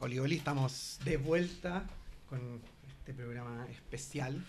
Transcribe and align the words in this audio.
Oli 0.00 0.20
Oli, 0.20 0.36
estamos 0.36 1.00
de 1.04 1.16
vuelta 1.16 1.84
con 2.28 2.60
este 2.86 3.12
programa 3.12 3.66
especial. 3.68 4.44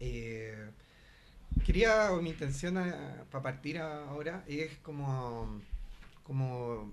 Eh, 0.00 0.70
quería, 1.64 2.10
mi 2.20 2.30
intención 2.30 2.74
para 3.30 3.42
partir 3.44 3.78
ahora 3.78 4.44
es 4.48 4.78
como, 4.78 5.60
como 6.24 6.92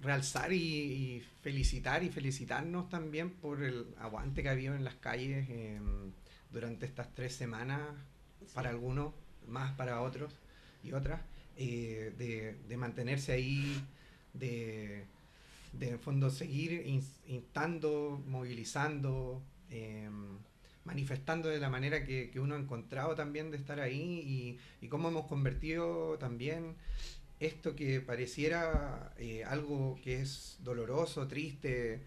realzar 0.00 0.52
y, 0.52 1.20
felicitar 1.42 2.04
y 2.04 2.10
felicitarnos 2.10 2.88
también 2.88 3.30
por 3.30 3.64
el 3.64 3.92
aguante 3.98 4.44
que 4.44 4.48
ha 4.48 4.52
habido 4.52 4.76
en 4.76 4.84
las 4.84 4.94
calles 4.94 5.50
em, 5.50 6.12
durante 6.52 6.86
estas 6.86 7.12
tres 7.12 7.34
semanas, 7.34 7.80
para 8.54 8.70
algunos, 8.70 9.14
más 9.48 9.72
para 9.72 10.00
otros 10.00 10.32
y 10.84 10.92
otras, 10.92 11.20
eh, 11.56 12.14
de, 12.16 12.54
de 12.68 12.76
mantenerse 12.76 13.32
ahí, 13.32 13.84
de 14.32 15.06
de 15.72 15.90
en 15.90 16.00
fondo 16.00 16.30
seguir 16.30 16.84
instando, 17.26 18.22
movilizando, 18.26 19.42
em, 19.70 20.38
manifestando 20.84 21.48
de 21.48 21.60
la 21.60 21.68
manera 21.68 22.04
que, 22.04 22.32
uno 22.40 22.54
ha 22.54 22.58
encontrado 22.58 23.14
también 23.14 23.50
de 23.50 23.56
estar 23.56 23.80
ahí 23.80 24.58
y, 24.80 24.88
cómo 24.88 25.08
hemos 25.08 25.26
convertido 25.26 26.18
también 26.18 26.74
esto 27.38 27.74
que 27.74 28.00
pareciera 28.00 29.12
eh, 29.18 29.44
algo 29.44 29.98
que 30.02 30.20
es 30.20 30.58
doloroso, 30.62 31.26
triste 31.28 32.02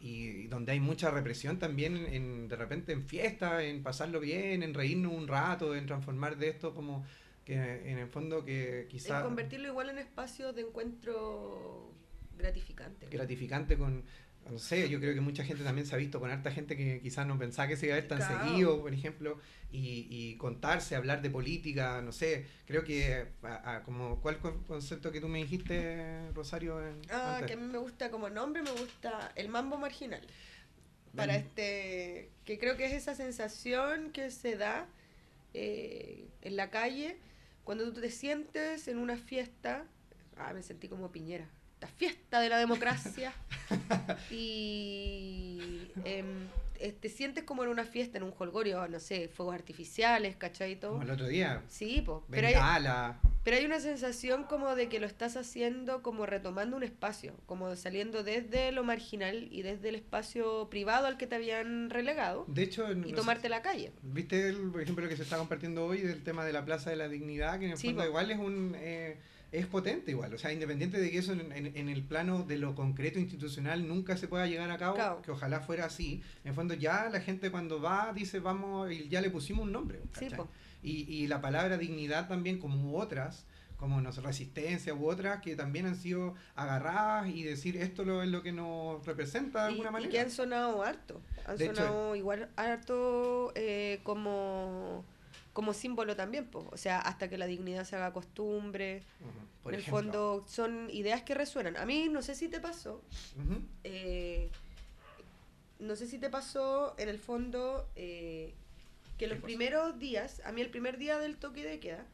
y, 0.00 0.46
donde 0.46 0.72
hay 0.72 0.80
mucha 0.80 1.10
represión 1.10 1.58
también 1.58 1.96
en, 2.06 2.48
de 2.48 2.56
repente 2.56 2.92
en 2.92 3.04
fiesta, 3.04 3.62
en 3.62 3.82
pasarlo 3.82 4.18
bien, 4.18 4.62
en 4.62 4.74
reírnos 4.74 5.12
un 5.12 5.28
rato, 5.28 5.76
en 5.76 5.86
transformar 5.86 6.38
de 6.38 6.48
esto 6.48 6.74
como 6.74 7.04
que 7.44 7.54
en 7.90 7.98
el 7.98 8.08
fondo 8.08 8.44
que 8.44 8.86
quizás... 8.88 9.20
En 9.20 9.28
convertirlo 9.28 9.68
igual 9.68 9.90
en 9.90 9.98
espacio 9.98 10.52
de 10.52 10.62
encuentro 10.62 11.89
gratificante. 12.40 13.06
Gratificante 13.08 13.76
con, 13.76 14.04
no 14.50 14.58
sé, 14.58 14.88
yo 14.88 14.98
creo 15.00 15.14
que 15.14 15.20
mucha 15.20 15.44
gente 15.44 15.62
también 15.64 15.86
se 15.86 15.94
ha 15.94 15.98
visto 15.98 16.20
con 16.20 16.30
harta 16.30 16.50
gente 16.50 16.76
que 16.76 17.00
quizás 17.00 17.26
no 17.26 17.38
pensaba 17.38 17.68
que 17.68 17.76
se 17.76 17.86
iba 17.86 17.94
a 17.94 18.00
ver 18.00 18.08
tan 18.08 18.22
seguido, 18.22 18.80
por 18.80 18.92
ejemplo, 18.92 19.38
y, 19.70 20.06
y, 20.10 20.36
contarse, 20.36 20.96
hablar 20.96 21.22
de 21.22 21.30
política, 21.30 22.02
no 22.02 22.12
sé, 22.12 22.46
creo 22.66 22.84
que, 22.84 23.28
como, 23.84 24.20
¿cuál 24.20 24.38
concepto 24.38 25.12
que 25.12 25.20
tú 25.20 25.28
me 25.28 25.38
dijiste, 25.38 26.30
Rosario? 26.34 26.80
ah, 27.10 27.42
que 27.46 27.52
a 27.52 27.56
mí 27.56 27.66
me 27.66 27.78
gusta 27.78 28.10
como 28.10 28.28
nombre, 28.28 28.62
me 28.62 28.72
gusta 28.72 29.32
el 29.36 29.48
mambo 29.48 29.76
marginal. 29.76 30.22
Para 31.14 31.36
este, 31.36 32.30
que 32.44 32.58
creo 32.58 32.76
que 32.76 32.86
es 32.86 32.92
esa 32.92 33.16
sensación 33.16 34.12
que 34.12 34.30
se 34.30 34.56
da 34.56 34.86
eh, 35.54 36.28
en 36.42 36.54
la 36.54 36.70
calle 36.70 37.18
cuando 37.64 37.92
tú 37.92 38.00
te 38.00 38.10
sientes 38.10 38.88
en 38.88 38.98
una 38.98 39.16
fiesta, 39.16 39.86
ah, 40.36 40.52
me 40.52 40.62
sentí 40.62 40.88
como 40.88 41.12
piñera, 41.12 41.48
esta 41.80 41.86
fiesta 41.86 42.40
de 42.40 42.50
la 42.50 42.58
democracia 42.58 43.32
y 44.30 45.88
eh, 46.04 46.22
te 47.00 47.08
sientes 47.08 47.44
como 47.44 47.64
en 47.64 47.70
una 47.70 47.84
fiesta, 47.84 48.18
en 48.18 48.24
un 48.24 48.34
holgorio, 48.38 48.86
no 48.86 49.00
sé, 49.00 49.28
fuegos 49.28 49.54
artificiales, 49.54 50.36
¿cachai? 50.36 50.78
Como 50.78 51.02
el 51.02 51.10
otro 51.10 51.26
día. 51.26 51.62
Sí, 51.68 52.02
pues. 52.04 52.18
Pero 52.30 52.48
hay, 52.48 52.54
pero 53.44 53.56
hay 53.56 53.64
una 53.64 53.80
sensación 53.80 54.44
como 54.44 54.74
de 54.74 54.90
que 54.90 55.00
lo 55.00 55.06
estás 55.06 55.38
haciendo 55.38 56.02
como 56.02 56.26
retomando 56.26 56.76
un 56.76 56.82
espacio, 56.82 57.34
como 57.46 57.74
saliendo 57.76 58.24
desde 58.24 58.72
lo 58.72 58.84
marginal 58.84 59.48
y 59.50 59.62
desde 59.62 59.88
el 59.88 59.94
espacio 59.94 60.68
privado 60.68 61.06
al 61.06 61.16
que 61.16 61.26
te 61.26 61.36
habían 61.36 61.88
relegado. 61.88 62.44
De 62.46 62.62
hecho, 62.62 62.92
y 62.92 63.14
tomarte 63.14 63.48
la 63.48 63.62
calle. 63.62 63.92
¿Viste, 64.02 64.52
por 64.52 64.82
ejemplo, 64.82 65.04
lo 65.04 65.08
que 65.08 65.16
se 65.16 65.22
está 65.22 65.38
compartiendo 65.38 65.86
hoy 65.86 66.02
del 66.02 66.22
tema 66.22 66.44
de 66.44 66.52
la 66.52 66.62
Plaza 66.62 66.90
de 66.90 66.96
la 66.96 67.08
Dignidad? 67.08 67.58
Que 67.58 67.66
en 67.66 67.72
el 67.72 67.78
fondo 67.78 68.04
igual 68.04 68.30
es 68.30 68.38
un... 68.38 68.76
Eh, 68.78 69.16
es 69.52 69.66
potente 69.66 70.10
igual. 70.10 70.32
O 70.34 70.38
sea, 70.38 70.52
independiente 70.52 71.00
de 71.00 71.10
que 71.10 71.18
eso 71.18 71.32
en, 71.32 71.88
el 71.88 72.02
plano 72.02 72.44
de 72.44 72.56
lo 72.56 72.74
concreto 72.74 73.18
institucional 73.18 73.86
nunca 73.86 74.16
se 74.16 74.28
pueda 74.28 74.46
llegar 74.46 74.70
a 74.70 74.78
cabo, 74.78 75.22
que 75.22 75.30
ojalá 75.30 75.60
fuera 75.60 75.86
así. 75.86 76.22
En 76.44 76.54
fondo 76.54 76.74
ya 76.74 77.08
la 77.10 77.20
gente 77.20 77.50
cuando 77.50 77.80
va 77.80 78.12
dice 78.14 78.40
vamos 78.40 78.90
y 78.92 79.08
ya 79.08 79.20
le 79.20 79.30
pusimos 79.30 79.64
un 79.64 79.72
nombre. 79.72 80.00
y, 80.82 81.12
y, 81.12 81.26
la 81.26 81.40
palabra 81.40 81.76
dignidad 81.78 82.28
también 82.28 82.58
como 82.58 82.96
otras 82.96 83.44
como 83.80 83.98
no 84.02 84.10
resistencia 84.10 84.92
u 84.92 85.08
otras 85.08 85.40
que 85.40 85.56
también 85.56 85.86
han 85.86 85.96
sido 85.96 86.34
agarradas 86.54 87.30
y 87.30 87.42
decir 87.44 87.78
esto 87.78 88.04
lo, 88.04 88.22
es 88.22 88.28
lo 88.28 88.42
que 88.42 88.52
nos 88.52 89.04
representa 89.06 89.62
de 89.62 89.68
alguna 89.68 89.90
manera. 89.90 90.10
Y 90.10 90.12
que 90.12 90.20
han 90.20 90.30
sonado 90.30 90.82
harto, 90.82 91.22
han 91.46 91.58
sonado 91.58 92.14
igual 92.14 92.50
harto 92.56 93.52
eh, 93.54 94.00
como 94.02 95.02
como 95.60 95.74
símbolo 95.74 96.16
también, 96.16 96.46
pues, 96.46 96.64
o 96.72 96.78
sea, 96.78 97.00
hasta 97.00 97.28
que 97.28 97.36
la 97.36 97.44
dignidad 97.44 97.84
se 97.84 97.94
haga 97.94 98.14
costumbre. 98.14 99.02
en 99.66 99.74
el 99.74 99.82
fondo 99.82 100.42
son 100.48 100.88
ideas 100.90 101.20
que 101.22 101.34
resuenan. 101.34 101.76
A 101.76 101.84
mí 101.84 102.08
no 102.08 102.22
sé 102.22 102.34
si 102.34 102.48
te 102.48 102.60
pasó, 102.60 103.02
eh, 103.84 104.50
no 105.78 105.96
sé 105.96 106.06
si 106.06 106.16
te 106.16 106.30
pasó 106.30 106.94
en 106.96 107.10
el 107.10 107.18
fondo 107.18 107.90
eh, 107.94 108.54
que 109.18 109.26
los 109.26 109.36
primeros 109.40 109.98
días, 109.98 110.40
a 110.46 110.52
mí 110.52 110.62
el 110.62 110.70
primer 110.70 110.96
día 110.96 111.18
del 111.18 111.36
toque 111.36 111.62
de 111.62 111.78
queda, 111.78 112.06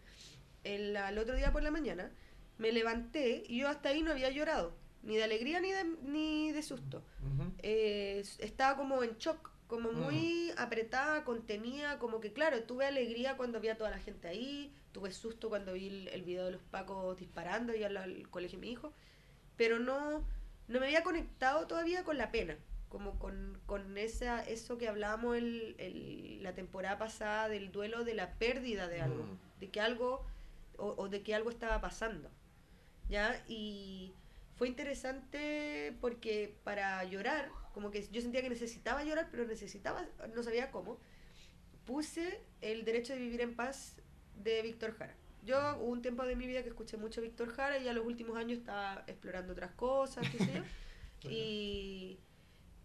el, 0.65 0.97
otro 1.17 1.37
día 1.37 1.53
por 1.53 1.63
la 1.63 1.71
mañana, 1.71 2.11
me 2.59 2.73
levanté 2.73 3.45
y 3.47 3.59
yo 3.61 3.69
hasta 3.69 3.91
ahí 3.91 4.03
no 4.03 4.11
había 4.11 4.31
llorado, 4.31 4.75
ni 5.05 5.15
de 5.15 5.23
alegría 5.23 5.61
ni 5.61 5.71
de, 5.71 5.85
ni 6.03 6.51
de 6.51 6.65
susto. 6.65 7.05
Eh, 7.63 8.25
estaba 8.41 8.77
como 8.77 9.05
en 9.05 9.17
shock 9.19 9.53
como 9.67 9.93
muy 9.93 10.53
apretada, 10.57 11.25
contenida, 11.25 11.99
como 11.99 12.21
que 12.21 12.33
claro, 12.33 12.63
tuve 12.63 12.87
alegría 12.87 13.37
cuando 13.37 13.61
vi 13.61 13.69
a 13.69 13.77
toda 13.77 13.91
la 13.91 13.99
gente 13.99 14.29
ahí, 14.29 14.73
tuve 14.93 15.13
susto 15.13 15.49
cuando 15.49 15.73
vi 15.73 16.09
el, 16.13 16.23
video 16.23 16.45
de 16.47 16.53
los 16.53 16.63
pacos 16.63 17.17
disparando 17.19 17.75
y 17.75 17.83
al, 17.83 18.29
colegio 18.31 18.59
de 18.59 18.67
mi 18.67 18.73
hijo, 18.73 18.93
pero 19.57 19.79
no, 19.79 20.25
no 20.69 20.81
me 20.81 20.87
había 20.87 21.03
conectado 21.03 21.67
todavía 21.67 22.05
con 22.05 22.17
la 22.17 22.31
pena, 22.31 22.57
como 22.89 23.19
con, 23.19 23.61
con 23.67 23.99
esa, 23.99 24.43
eso 24.45 24.79
que 24.79 24.89
hablábamos 24.89 25.37
el, 25.37 26.43
la 26.43 26.55
temporada 26.55 26.99
pasada 26.99 27.49
del 27.49 27.73
duelo 27.73 28.05
de 28.05 28.15
la 28.15 28.35
pérdida 28.35 28.87
de 28.87 29.01
algo, 29.01 29.25
de 29.59 29.71
que 29.71 29.81
algo, 29.81 30.25
o, 30.79 30.95
o 30.97 31.09
de 31.09 31.23
que 31.23 31.35
algo 31.35 31.51
estaba 31.51 31.81
pasando, 31.81 32.31
¿ya? 33.09 33.43
Y 33.49 34.13
fue 34.55 34.69
interesante 34.69 35.97
porque 36.01 36.57
para 36.65 37.03
llorar, 37.05 37.51
como 37.77 37.91
que 37.91 38.09
yo 38.11 38.23
sentía 38.23 38.41
que 38.41 38.49
necesitaba 38.49 39.05
llorar, 39.05 39.29
pero 39.31 39.45
necesitaba, 39.45 40.03
no 40.35 40.43
sabía 40.43 40.71
cómo, 40.71 40.99
puse 41.85 42.41
el 42.63 42.87
derecho 42.87 43.13
de 43.13 43.19
vivir 43.19 43.43
en 43.43 43.55
paz 43.55 43.97
de 44.43 44.63
Víctor 44.63 44.97
Jara. 44.97 45.15
Yo 45.45 45.59
hubo 45.77 45.91
un 45.93 46.01
tiempo 46.01 46.25
de 46.25 46.37
mi 46.37 46.47
vida 46.47 46.63
que 46.63 46.71
escuché 46.71 46.97
mucho 46.97 47.21
Víctor 47.21 47.51
Jara 47.51 47.77
y 47.77 47.85
ya 47.85 47.93
los 47.93 48.07
últimos 48.07 48.39
años 48.39 48.61
estaba 48.61 49.05
explorando 49.07 49.53
otras 49.53 49.73
cosas, 49.73 50.27
qué 50.31 50.39
sé 50.39 50.55
yo. 50.55 51.31
y, 51.31 52.19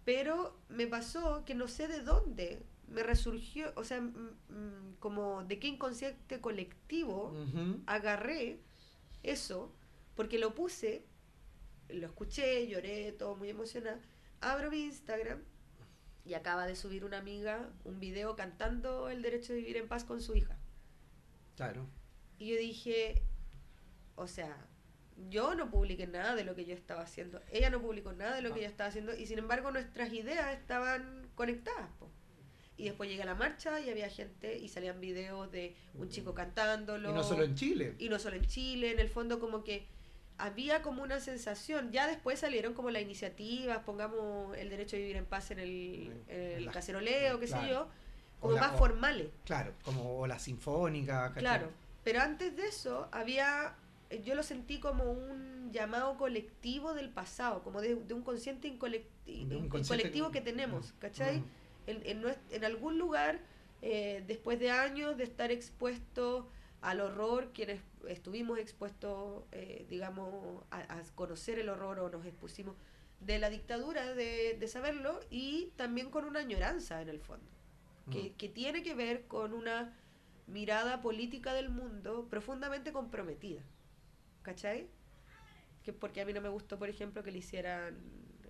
pero 0.04 0.58
me 0.68 0.88
pasó 0.88 1.46
que 1.46 1.56
no 1.56 1.70
sé 1.70 1.88
de 1.88 2.02
dónde 2.02 2.62
me 2.90 3.02
resurgió, 3.02 3.72
o 3.78 3.86
sea, 3.86 4.06
como 5.00 5.46
de 5.46 5.58
qué 5.58 5.70
inconsciente 5.70 6.42
colectivo 6.42 7.34
agarré 7.86 8.60
eso, 9.24 9.72
porque 10.18 10.38
lo 10.38 10.54
puse, 10.54 11.06
lo 11.88 12.08
escuché, 12.08 12.68
lloré, 12.68 13.14
todo 13.14 13.38
muy 13.38 13.48
emocionada, 13.52 14.02
abro 14.42 14.70
mi 14.70 14.82
Instagram 14.84 15.40
y 16.26 16.34
acaba 16.34 16.68
de 16.68 16.76
subir 16.76 17.06
una 17.06 17.18
amiga 17.18 17.70
un 17.84 18.00
video 18.00 18.36
cantando 18.36 19.10
el 19.10 19.22
derecho 19.22 19.54
de 19.54 19.60
vivir 19.60 19.78
en 19.78 19.88
paz 19.88 20.04
con 20.04 20.22
su 20.22 20.36
hija. 20.36 20.58
Claro. 21.56 21.88
Y 22.38 22.50
yo 22.50 22.58
dije, 22.58 23.24
o 24.16 24.28
sea, 24.28 24.68
yo 25.30 25.56
no 25.56 25.70
publiqué 25.70 26.08
nada 26.08 26.36
de 26.36 26.44
lo 26.44 26.56
que 26.56 26.66
yo 26.66 26.74
estaba 26.74 27.02
haciendo, 27.02 27.42
ella 27.52 27.70
no 27.70 27.82
publicó 27.82 28.14
nada 28.14 28.36
de 28.36 28.42
lo 28.42 28.50
que 28.50 28.56
ah. 28.56 28.60
ella 28.60 28.70
estaba 28.70 28.90
haciendo 28.90 29.16
y 29.16 29.26
sin 29.28 29.40
embargo 29.40 29.72
nuestras 29.72 30.12
ideas 30.14 30.58
estaban 30.58 31.30
conectadas. 31.36 31.90
Y 32.78 32.86
después 32.86 33.10
llegué 33.10 33.22
a 33.22 33.28
la 33.28 33.36
marcha 33.36 33.80
y 33.80 33.92
había 33.92 34.10
gente 34.10 34.58
y 34.58 34.68
salían 34.68 35.00
videos 35.00 35.52
de 35.52 35.76
un 35.94 36.10
chico 36.10 36.34
cantándolo. 36.34 37.12
Y 37.12 37.14
no 37.14 37.24
solo 37.24 37.44
en 37.44 37.54
Chile. 37.54 37.96
Y 38.00 38.10
no 38.10 38.18
solo 38.18 38.38
en 38.38 38.46
Chile, 38.46 38.92
en 38.92 39.00
el 39.00 39.08
fondo 39.10 39.40
como 39.40 39.64
que 39.64 39.88
había 40.42 40.82
como 40.82 41.04
una 41.04 41.20
sensación, 41.20 41.92
ya 41.92 42.08
después 42.08 42.40
salieron 42.40 42.74
como 42.74 42.90
las 42.90 43.04
iniciativas, 43.04 43.80
pongamos 43.84 44.58
el 44.58 44.70
derecho 44.70 44.96
a 44.96 45.00
vivir 45.00 45.16
en 45.16 45.26
paz 45.26 45.52
en 45.52 45.60
el, 45.60 46.12
el 46.28 46.72
caceroleo, 46.72 47.40
qué 47.40 47.48
sé 47.48 47.58
yo, 47.70 47.88
como 48.40 48.58
más 48.58 48.76
formales. 48.76 49.28
Claro, 49.46 49.74
como 49.86 50.18
o 50.20 50.26
la 50.26 50.40
sinfónica. 50.40 51.32
Claro, 51.34 51.70
pero 52.04 52.22
antes 52.22 52.56
de 52.56 52.68
eso 52.68 53.08
había, 53.12 53.76
yo 54.24 54.34
lo 54.34 54.42
sentí 54.42 54.80
como 54.80 55.12
un 55.12 55.72
llamado 55.72 56.18
colectivo 56.18 56.96
del 56.96 57.10
pasado, 57.10 57.62
como 57.62 57.80
de, 57.80 57.94
un 57.94 58.24
consciente 58.24 58.76
colectivo 58.80 60.32
que 60.32 60.42
tenemos, 60.42 60.94
¿cachai? 60.98 61.44
En, 61.86 62.26
en, 62.50 62.66
algún 62.66 62.98
lugar, 62.98 63.40
eh, 63.84 64.24
después 64.26 64.60
de 64.60 64.72
años 64.72 65.18
de 65.18 65.24
estar 65.24 65.52
expuesto 65.52 66.50
al 66.82 67.00
horror, 67.00 67.52
quienes 67.54 67.82
estuvimos 68.08 68.58
expuestos, 68.58 69.44
eh, 69.52 69.86
digamos, 69.90 70.64
a, 70.72 71.02
conocer 71.16 71.60
el 71.60 71.70
horror 71.70 72.00
o 72.00 72.10
nos 72.10 72.26
expusimos 72.26 72.76
de 73.20 73.38
la 73.38 73.50
dictadura, 73.52 74.16
de, 74.16 74.68
saberlo, 74.68 75.20
y 75.30 75.72
también 75.76 76.10
con 76.10 76.26
una 76.26 76.40
añoranza 76.40 77.02
en 77.02 77.10
el 77.10 77.20
fondo, 77.20 77.46
que, 78.12 78.32
mm. 78.32 78.34
que, 78.34 78.50
tiene 78.50 78.82
que 78.82 78.96
ver 78.96 79.28
con 79.28 79.54
una 79.54 79.96
mirada 80.48 81.02
política 81.02 81.54
del 81.54 81.70
mundo 81.70 82.28
profundamente 82.30 82.92
comprometida. 82.92 83.62
¿Cachai? 84.42 84.88
Que 85.84 85.94
porque 85.94 86.22
a 86.22 86.26
mí 86.26 86.34
no 86.34 86.42
me 86.42 86.50
gustó, 86.50 86.80
por 86.80 86.90
ejemplo, 86.90 87.24
que 87.24 87.32
le 87.32 87.38
hicieran 87.38 87.98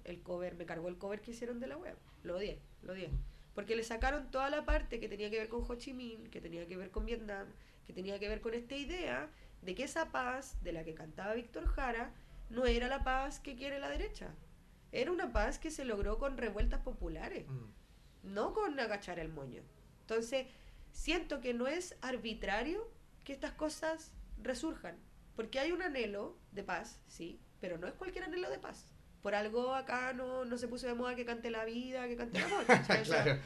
el 0.06 0.22
cover, 0.22 0.56
me 0.56 0.66
cargó 0.66 0.88
el 0.88 0.98
cover 0.98 1.22
que 1.22 1.32
hicieron 1.32 1.60
de 1.60 1.68
la 1.68 1.78
web. 1.78 1.98
Lo 2.24 2.38
odié, 2.38 2.60
lo 2.82 2.94
odié. 2.94 3.10
Porque 3.54 3.76
le 3.76 3.84
sacaron 3.84 4.32
toda 4.32 4.50
la 4.50 4.66
parte 4.66 5.02
que 5.02 5.10
tenía 5.10 5.30
que 5.30 5.38
ver 5.38 5.50
con 5.50 5.64
Ho 5.70 5.76
Chi 5.76 5.94
Minh, 5.94 6.30
que 6.30 6.40
tenía 6.40 6.66
que 6.68 6.78
ver 6.78 6.92
con 6.92 7.06
Vietnam, 7.06 7.48
que 7.86 7.94
tenía 7.94 8.20
que 8.20 8.30
ver 8.30 8.42
con 8.42 8.54
esta 8.54 8.76
idea 8.76 9.30
de 9.62 9.76
que 9.76 9.84
esa 9.84 10.12
paz 10.12 10.62
de 10.64 10.74
la 10.74 10.84
que 10.84 10.94
cantaba 10.94 11.34
Víctor 11.34 11.68
Jara 11.68 12.14
no 12.50 12.66
era 12.66 12.88
la 12.88 13.04
paz 13.04 13.40
que 13.40 13.56
quiere 13.56 13.80
la 13.80 13.90
derecha. 13.90 14.34
Era 14.92 15.12
una 15.12 15.32
paz 15.32 15.58
que 15.60 15.72
se 15.72 15.86
logró 15.86 16.18
con 16.18 16.38
revueltas 16.38 16.82
populares, 16.82 17.48
mm. 17.48 18.34
no 18.34 18.54
con 18.54 18.80
agachar 18.80 19.20
el 19.20 19.30
moño. 19.30 19.64
Entonces, 20.02 20.48
siento 20.92 21.40
que 21.40 21.54
no 21.54 21.68
es 21.68 21.96
arbitrario 22.02 22.92
que 23.24 23.34
estas 23.34 23.54
cosas 23.54 24.12
resurjan, 24.42 24.98
porque 25.36 25.60
hay 25.60 25.72
un 25.72 25.82
anhelo 25.82 26.38
de 26.52 26.64
paz, 26.64 27.00
sí, 27.08 27.40
pero 27.62 27.78
no 27.78 27.88
es 27.88 27.94
cualquier 27.94 28.26
anhelo 28.26 28.50
de 28.50 28.60
paz. 28.60 28.88
Por 29.22 29.36
algo 29.36 29.76
acá 29.76 30.14
no, 30.14 30.46
no 30.46 30.58
se 30.58 30.68
puso 30.68 30.88
de 30.88 30.96
moda 30.96 31.16
que 31.16 31.26
cante 31.26 31.52
la 31.52 31.64
vida, 31.64 32.08
que 32.08 32.18
cante 32.18 32.40
la 32.40 32.46
amor. 32.46 32.66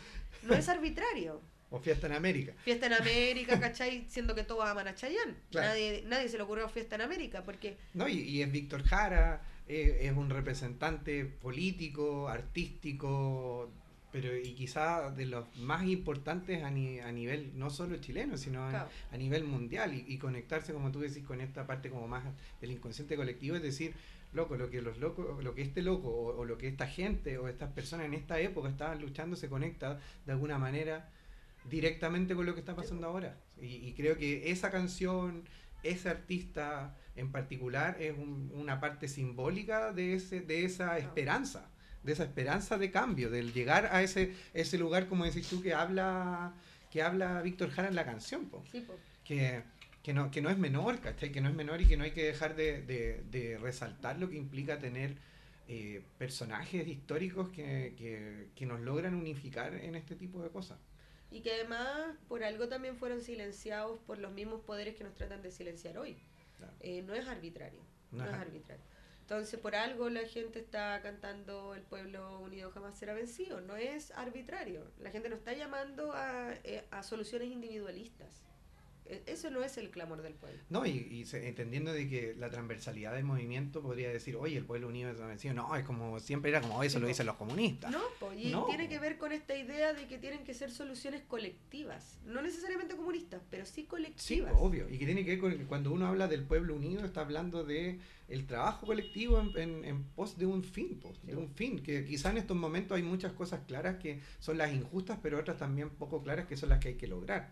no 0.43 0.55
es 0.55 0.69
arbitrario. 0.69 1.41
O 1.69 1.79
Fiesta 1.79 2.07
en 2.07 2.13
América. 2.13 2.53
Fiesta 2.63 2.85
en 2.87 2.93
América, 3.01 3.59
¿cachai? 3.59 4.05
Siendo 4.07 4.35
que 4.35 4.43
todos 4.43 4.65
aman 4.65 4.87
a 4.87 4.95
Chayanne. 4.95 5.35
Nadie, 5.53 6.03
nadie 6.05 6.29
se 6.29 6.37
le 6.37 6.43
ocurrió 6.43 6.69
Fiesta 6.69 6.95
en 6.95 7.01
América, 7.01 7.43
porque... 7.43 7.77
No, 7.93 8.07
y, 8.07 8.41
es 8.41 8.51
Víctor 8.51 8.83
Jara, 8.83 9.41
eh, 9.67 9.99
es 10.01 10.11
un 10.13 10.29
representante 10.29 11.25
político, 11.25 12.29
artístico, 12.29 13.71
pero 14.15 14.33
y 14.33 14.53
quizá 14.53 15.11
de 15.11 15.25
los 15.25 15.45
más 15.57 15.85
importantes 15.85 16.63
a, 16.63 16.67
a 16.67 16.71
nivel 16.71 17.51
no 17.55 17.69
solo 17.69 17.97
chileno, 17.97 18.37
sino 18.37 18.63
a, 18.63 18.87
nivel 19.17 19.43
mundial 19.43 19.93
y, 19.93 20.17
conectarse, 20.17 20.71
como 20.71 20.89
tú 20.89 21.01
decís, 21.01 21.25
con 21.25 21.41
esta 21.41 21.67
parte 21.67 21.89
como 21.89 22.07
más 22.07 22.23
del 22.61 22.71
inconsciente 22.71 23.17
colectivo, 23.17 23.57
es 23.57 23.61
decir, 23.61 23.93
loco, 24.31 24.55
lo 24.55 24.69
que 24.69 24.81
los 24.81 24.99
locos, 24.99 25.43
lo 25.43 25.53
que 25.53 25.63
este 25.63 25.81
loco 25.81 26.07
o, 26.09 26.45
lo 26.45 26.57
que 26.57 26.69
esta 26.69 26.87
gente 26.87 27.37
o 27.37 27.49
estas 27.49 27.73
personas 27.73 28.05
en 28.05 28.13
esta 28.13 28.39
época 28.39 28.69
estaban 28.69 29.01
luchando 29.01 29.35
se 29.35 29.49
conecta 29.49 29.99
de 30.25 30.31
alguna 30.31 30.57
manera 30.57 31.09
directamente 31.69 32.35
con 32.35 32.45
lo 32.45 32.53
que 32.53 32.59
está 32.59 32.75
pasando 32.75 33.07
ahora. 33.07 33.37
Y, 33.61 33.93
creo 33.93 34.17
que 34.17 34.51
esa 34.51 34.71
canción, 34.71 35.43
ese 35.83 36.09
artista 36.09 36.95
en 37.15 37.31
particular 37.31 37.97
es 37.99 38.13
una 38.53 38.79
parte 38.79 39.07
simbólica 39.07 39.93
de 39.93 40.13
ese, 40.15 40.41
de 40.41 40.65
esa 40.65 40.97
esperanza 40.97 41.69
de 42.03 42.13
esa 42.13 42.23
esperanza 42.23 42.77
de 42.77 42.91
cambio, 42.91 43.31
del 43.31 43.51
llegar 43.51 43.89
a 43.91 44.03
ese, 44.03 44.35
ese 44.53 44.77
lugar, 44.77 45.07
como 45.07 45.25
decís 45.25 45.49
tú, 45.49 45.63
que 45.63 45.73
habla 45.73 46.53
que 46.95 47.01
habla 47.01 47.41
Víctor 47.41 47.71
Jara 47.71 47.89
en 47.89 47.95
la 47.95 48.05
canción, 48.05 48.49
Que, 49.25 49.63
que, 50.01 50.13
no, 50.13 50.31
que 50.31 50.41
no 50.41 50.49
es 50.49 50.57
menor, 50.57 51.01
¿cachai? 51.01 51.29
Que 51.29 51.41
no 51.41 51.49
es 51.49 51.53
menor 51.53 51.81
y 51.81 51.87
que 51.87 51.97
no 51.97 52.05
hay 52.05 52.11
que 52.11 52.23
dejar 52.23 52.55
de, 52.55 53.59
resaltar 53.61 54.17
lo 54.17 54.29
que 54.29 54.37
implica 54.37 54.79
tener 54.79 55.17
eh, 55.67 56.01
personajes 56.17 56.87
históricos 56.87 57.49
que, 57.49 58.47
nos 58.61 58.79
logran 58.79 59.13
unificar 59.13 59.73
en 59.73 59.95
este 59.95 60.15
tipo 60.15 60.41
de 60.41 60.49
cosas. 60.51 60.77
Y 61.35 61.41
que 61.41 61.51
además 61.51 62.15
por 62.29 62.45
algo 62.45 62.69
también 62.69 62.95
fueron 62.95 63.19
silenciados 63.19 63.99
por 64.07 64.19
los 64.19 64.31
mismos 64.31 64.61
poderes 64.61 64.95
que 64.95 65.03
nos 65.03 65.13
tratan 65.15 65.41
de 65.41 65.51
silenciar 65.51 65.97
hoy. 65.97 66.17
Eh, 66.79 67.01
no 67.01 67.13
es 67.13 67.27
arbitrario. 67.27 67.81
no 68.11 68.23
es 68.25 68.33
arbitrario. 68.33 68.85
Entonces, 69.19 69.59
por 69.59 69.75
algo 69.75 70.09
la 70.09 70.25
gente 70.25 70.59
está 70.59 71.01
cantando 71.01 71.75
El 71.75 71.81
pueblo 71.81 72.39
unido 72.39 72.71
jamás 72.71 72.97
será 72.97 73.13
vencido. 73.13 73.59
No 73.59 73.75
es 73.75 74.11
arbitrario. 74.11 74.89
La 75.01 75.11
gente 75.11 75.27
no 75.27 75.35
está 75.35 75.51
llamando 75.51 76.13
a, 76.13 76.53
eh, 76.63 76.85
a 76.89 77.03
soluciones 77.03 77.49
individualistas. 77.49 78.45
E, 79.07 79.23
eso 79.27 79.49
no 79.49 79.63
es 79.63 79.77
el 79.77 79.89
clamor 79.89 80.21
del 80.21 80.33
pueblo. 80.33 80.61
No, 80.69 80.85
y, 80.85 81.25
entendiendo 81.33 81.93
de 81.93 82.09
que 82.09 82.35
la 82.37 82.49
transversalidad 82.49 83.13
del 83.13 83.23
movimiento 83.23 83.81
podría 83.81 84.09
decir, 84.09 84.35
oye, 84.35 84.57
el 84.57 84.65
pueblo 84.65 84.87
unido 84.87 85.11
es 85.11 85.19
vencido. 85.19 85.53
No, 85.53 85.75
es 85.75 85.85
como 85.85 86.19
siempre 86.19 86.51
era 86.51 86.61
como 86.61 86.83
eso 86.83 86.99
lo 86.99 87.07
dicen 87.07 87.25
los 87.25 87.35
comunistas. 87.35 87.91
No, 87.91 88.01
y 88.35 88.53
tiene 88.67 88.89
que 88.89 88.99
ver 88.99 89.17
con 89.17 89.31
esta 89.31 89.55
idea 89.55 89.93
de 89.93 90.07
que 90.07 90.17
tienen 90.17 90.43
que 90.43 90.53
ser 90.53 90.71
soluciones 90.71 91.21
colectivas. 91.23 92.19
No 92.25 92.41
necesariamente 92.41 92.95
comunistas, 92.95 93.41
pero 93.49 93.65
sí 93.65 93.83
colectivas. 93.83 94.23
Sí, 94.23 94.43
obvio. 94.57 94.89
Y 94.89 94.97
que 94.97 95.05
tiene 95.05 95.23
que 95.23 95.31
ver 95.31 95.39
con 95.39 95.57
que 95.57 95.65
cuando 95.65 95.91
uno 95.91 96.07
habla 96.07 96.27
del 96.27 96.43
pueblo 96.43 96.75
unido, 96.75 97.05
está 97.05 97.21
hablando 97.21 97.63
de 97.63 97.99
el 98.27 98.47
trabajo 98.47 98.87
colectivo 98.87 99.39
en, 99.55 99.85
en, 99.85 100.03
pos 100.03 100.37
de 100.37 100.45
un 100.45 100.63
fin, 100.63 100.99
de 101.23 101.35
un 101.35 101.49
fin, 101.49 101.79
que 101.79 102.05
quizá 102.05 102.31
en 102.31 102.37
estos 102.37 102.57
momentos 102.57 102.97
hay 102.97 103.03
muchas 103.03 103.33
cosas 103.33 103.61
claras 103.67 103.97
que 103.97 104.19
son 104.39 104.57
las 104.57 104.73
injustas, 104.73 105.19
pero 105.21 105.39
otras 105.39 105.57
también 105.57 105.89
poco 105.91 106.23
claras 106.23 106.45
que 106.45 106.57
son 106.57 106.69
las 106.69 106.79
que 106.79 106.89
hay 106.89 106.95
que 106.95 107.07
lograr. 107.07 107.51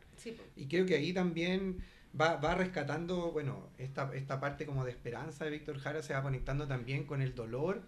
y 0.56 0.68
creo 0.68 0.86
que 0.86 0.96
ahí 0.96 1.14
también 1.14 1.78
va, 2.20 2.38
va 2.38 2.56
rescatando, 2.56 3.32
bueno, 3.32 3.70
esta, 3.78 4.14
esta 4.16 4.40
parte 4.40 4.66
como 4.66 4.84
de 4.86 4.92
esperanza 4.92 5.46
de 5.46 5.52
Víctor 5.52 5.78
Jara 5.80 6.02
se 6.02 6.14
va 6.14 6.24
conectando 6.24 6.68
también 6.68 7.06
con 7.06 7.22
el 7.22 7.36
dolor 7.36 7.84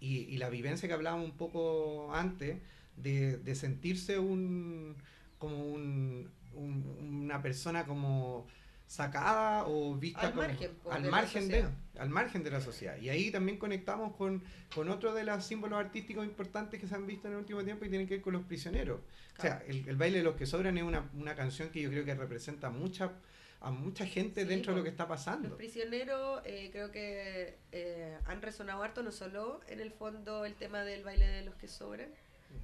y, 0.00 0.20
y 0.20 0.38
la 0.38 0.48
vivencia 0.48 0.88
que 0.88 0.94
hablábamos 0.94 1.26
un 1.26 1.36
poco 1.36 2.14
antes, 2.14 2.58
de, 2.96 3.38
de 3.38 3.54
sentirse 3.54 4.18
un 4.18 4.96
como 5.38 5.64
un, 5.64 6.30
una 6.54 7.40
persona 7.40 7.86
como 7.86 8.46
sacada 8.90 9.68
o 9.68 9.94
vista 9.94 10.26
al 10.26 10.34
margen, 10.34 10.72
al, 10.90 11.04
margen 11.04 11.48
de, 11.48 11.64
al 11.96 12.10
margen 12.10 12.42
de 12.42 12.50
la 12.50 12.60
sociedad. 12.60 12.96
Y 12.96 13.08
ahí 13.08 13.30
también 13.30 13.56
conectamos 13.56 14.16
con, 14.16 14.42
con 14.74 14.88
otro 14.88 15.14
de 15.14 15.22
los 15.22 15.44
símbolos 15.44 15.78
artísticos 15.78 16.24
importantes 16.24 16.80
que 16.80 16.88
se 16.88 16.96
han 16.96 17.06
visto 17.06 17.28
en 17.28 17.34
el 17.34 17.38
último 17.38 17.62
tiempo 17.62 17.84
y 17.84 17.88
tienen 17.88 18.08
que 18.08 18.14
ver 18.14 18.20
con 18.20 18.32
los 18.32 18.42
prisioneros. 18.42 18.98
O 19.38 19.40
sea, 19.40 19.62
el, 19.68 19.96
baile 19.96 20.18
de 20.18 20.24
los 20.24 20.34
que 20.34 20.44
sobran 20.44 20.76
es 20.76 20.82
una, 20.82 21.08
una 21.14 21.36
canción 21.36 21.70
que 21.70 21.80
yo 21.80 21.88
creo 21.88 22.04
que 22.04 22.16
representa 22.16 22.70
mucha 22.70 23.12
a 23.60 23.70
mucha 23.70 24.06
gente 24.06 24.44
dentro 24.44 24.72
de 24.72 24.78
lo 24.78 24.82
que 24.82 24.90
está 24.90 25.06
pasando. 25.06 25.50
Los 25.50 25.58
prisioneros 25.58 26.40
eh, 26.44 26.70
creo 26.72 26.90
que 26.90 27.58
eh, 27.70 28.18
han 28.24 28.42
resonado 28.42 28.82
harto, 28.82 29.04
no 29.04 29.12
solo 29.12 29.60
en 29.68 29.78
el 29.78 29.92
fondo 29.92 30.44
el 30.44 30.54
tema 30.54 30.82
del 30.82 31.04
baile 31.04 31.28
de 31.28 31.44
los 31.44 31.54
que 31.56 31.68
sobran, 31.68 32.08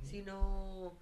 sino 0.03 0.97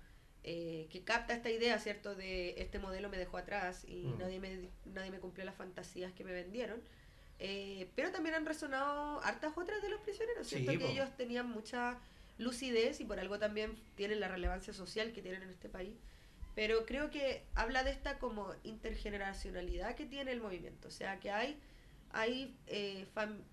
eh, 0.47 0.89
que 0.91 1.03
capta 1.03 1.33
esta 1.33 1.49
idea, 1.49 1.79
¿cierto? 1.79 2.15
De 2.15 2.55
este 2.59 2.79
modelo 2.79 3.09
me 3.09 3.17
dejó 3.17 3.39
atrás 3.39 3.85
y 3.89 4.05
mm. 4.05 4.19
nadie, 4.19 4.41
me, 4.41 4.69
nadie 4.85 5.11
me 5.11 5.19
cumplió 5.19 5.47
las 5.47 5.55
fantasías 5.55 6.13
que 6.13 6.23
me 6.23 6.33
vendieron. 6.33 6.83
Eh, 7.39 7.89
pero 7.97 8.13
también 8.13 8.35
han 8.35 8.45
resonado 8.45 9.23
hartas 9.23 9.57
otras 9.57 9.81
de 9.81 9.89
los 9.89 10.01
prisioneros, 10.03 10.47
¿cierto? 10.47 10.73
que 10.79 10.93
ellos 10.93 11.09
tenían 11.17 11.49
mucha 11.49 11.99
lucidez 12.37 13.01
y 13.01 13.05
por 13.05 13.19
algo 13.19 13.39
también 13.39 13.75
tienen 13.97 14.21
la 14.21 14.29
relevancia 14.29 14.75
social 14.75 15.13
que 15.13 15.23
tienen 15.23 15.43
en 15.43 15.51
este 15.51 15.71
país. 15.71 15.97
Pero 16.55 16.85
creo 16.85 17.11
que 17.11 17.43
habla 17.55 17.83
de 17.83 17.91
esta 17.91 18.19
como 18.19 18.53
intergeneracionalidad 18.65 19.95
que 19.95 20.05
tiene 20.05 20.33
el 20.33 20.43
movimiento. 20.43 20.89
O 20.89 20.91
sea, 20.91 21.19
que 21.21 21.31
hay, 21.31 21.59
hay 22.13 22.55
eh, 22.67 23.07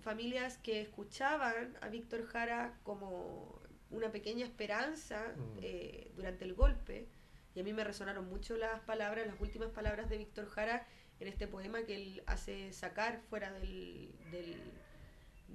familias 0.04 0.58
que 0.58 0.82
escuchaban 0.82 1.78
a 1.80 1.88
Víctor 1.88 2.28
Jara 2.28 2.78
como 2.84 3.61
una 3.92 4.12
pequeña 4.12 4.46
esperanza 4.46 5.34
mm. 5.36 5.60
eh, 5.62 6.12
durante 6.16 6.46
el 6.46 6.54
golpe. 6.54 7.08
Y 7.54 7.60
a 7.60 7.64
mí 7.64 7.74
me 7.74 7.84
resonaron 7.84 8.28
mucho 8.30 8.56
las 8.58 8.80
palabras, 8.82 9.28
las 9.28 9.40
últimas 9.40 9.70
palabras 9.70 10.10
de 10.10 10.18
Víctor 10.18 10.48
Jara 10.48 10.88
en 11.20 11.28
este 11.28 11.48
poema 11.48 11.84
que 11.84 11.96
él 11.96 12.24
hace 12.26 12.72
sacar 12.74 13.22
fuera 13.30 13.52
del, 13.52 14.12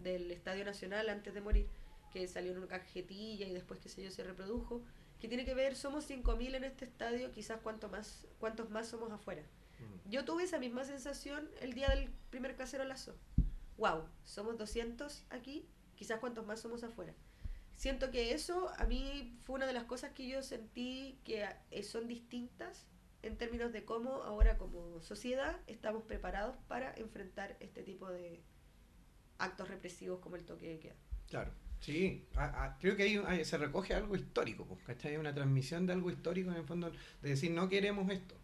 del, 0.02 0.30
Estadio 0.30 0.64
Nacional 0.64 1.08
antes 1.08 1.34
de 1.34 1.40
morir, 1.40 1.66
que 2.12 2.28
salió 2.28 2.52
en 2.52 2.58
una 2.58 2.68
cajetilla 2.68 3.46
y 3.46 3.52
después, 3.52 3.80
qué 3.80 3.88
sé 3.88 4.04
yo, 4.04 4.10
se 4.10 4.22
reprodujo, 4.22 4.82
que 5.18 5.26
tiene 5.26 5.44
que 5.44 5.54
ver, 5.54 5.74
somos 5.74 6.08
5.000 6.08 6.54
en 6.54 6.64
este 6.64 6.84
estadio, 6.84 7.32
quizás 7.32 7.58
cuánto 7.62 7.88
más, 7.88 8.26
cuántos 8.38 8.70
más 8.70 8.86
somos 8.86 9.10
afuera. 9.10 9.42
Mm. 9.80 10.10
Yo 10.10 10.24
tuve 10.24 10.44
esa 10.44 10.58
misma 10.58 10.84
sensación 10.84 11.50
el 11.60 11.72
día 11.72 11.88
del 11.88 12.10
primer 12.30 12.54
casero 12.54 12.84
lazo. 12.84 13.16
Wow, 13.78 14.04
somos 14.24 14.56
200 14.58 15.24
aquí, 15.30 15.66
quizás 15.96 16.20
cuántos 16.20 16.46
más 16.46 16.60
somos 16.60 16.84
afuera 16.84 17.14
siento 17.76 18.10
que 18.10 18.32
eso 18.32 18.70
a 18.78 18.84
mí 18.86 19.38
fue 19.42 19.56
una 19.56 19.66
de 19.66 19.72
las 19.72 19.84
cosas 19.84 20.12
que 20.12 20.26
yo 20.28 20.42
sentí 20.42 21.20
que 21.24 21.46
eh, 21.70 21.82
son 21.82 22.08
distintas 22.08 22.86
en 23.22 23.36
términos 23.36 23.72
de 23.72 23.84
cómo 23.84 24.22
ahora 24.22 24.56
como 24.56 25.00
sociedad 25.00 25.60
estamos 25.66 26.04
preparados 26.04 26.56
para 26.68 26.94
enfrentar 26.94 27.56
este 27.60 27.82
tipo 27.82 28.08
de 28.08 28.42
actos 29.38 29.68
represivos 29.68 30.20
como 30.20 30.36
el 30.36 30.44
toque 30.44 30.68
de 30.68 30.78
queda. 30.78 30.96
Claro, 31.28 31.52
sí, 31.80 32.26
creo 32.80 32.96
que 32.96 33.22
ahí, 33.26 33.44
se 33.44 33.58
recoge 33.58 33.94
algo 33.94 34.16
histórico, 34.16 34.64
pues, 34.66 34.82
¿cachai? 34.84 35.16
Una 35.16 35.34
transmisión 35.34 35.86
de 35.86 35.92
algo 35.92 36.10
histórico 36.10 36.50
en 36.50 36.56
el 36.56 36.64
fondo, 36.64 36.90
de 37.22 37.28
decir 37.28 37.50
no 37.50 37.68
queremos 37.68 38.10
esto. 38.10 38.36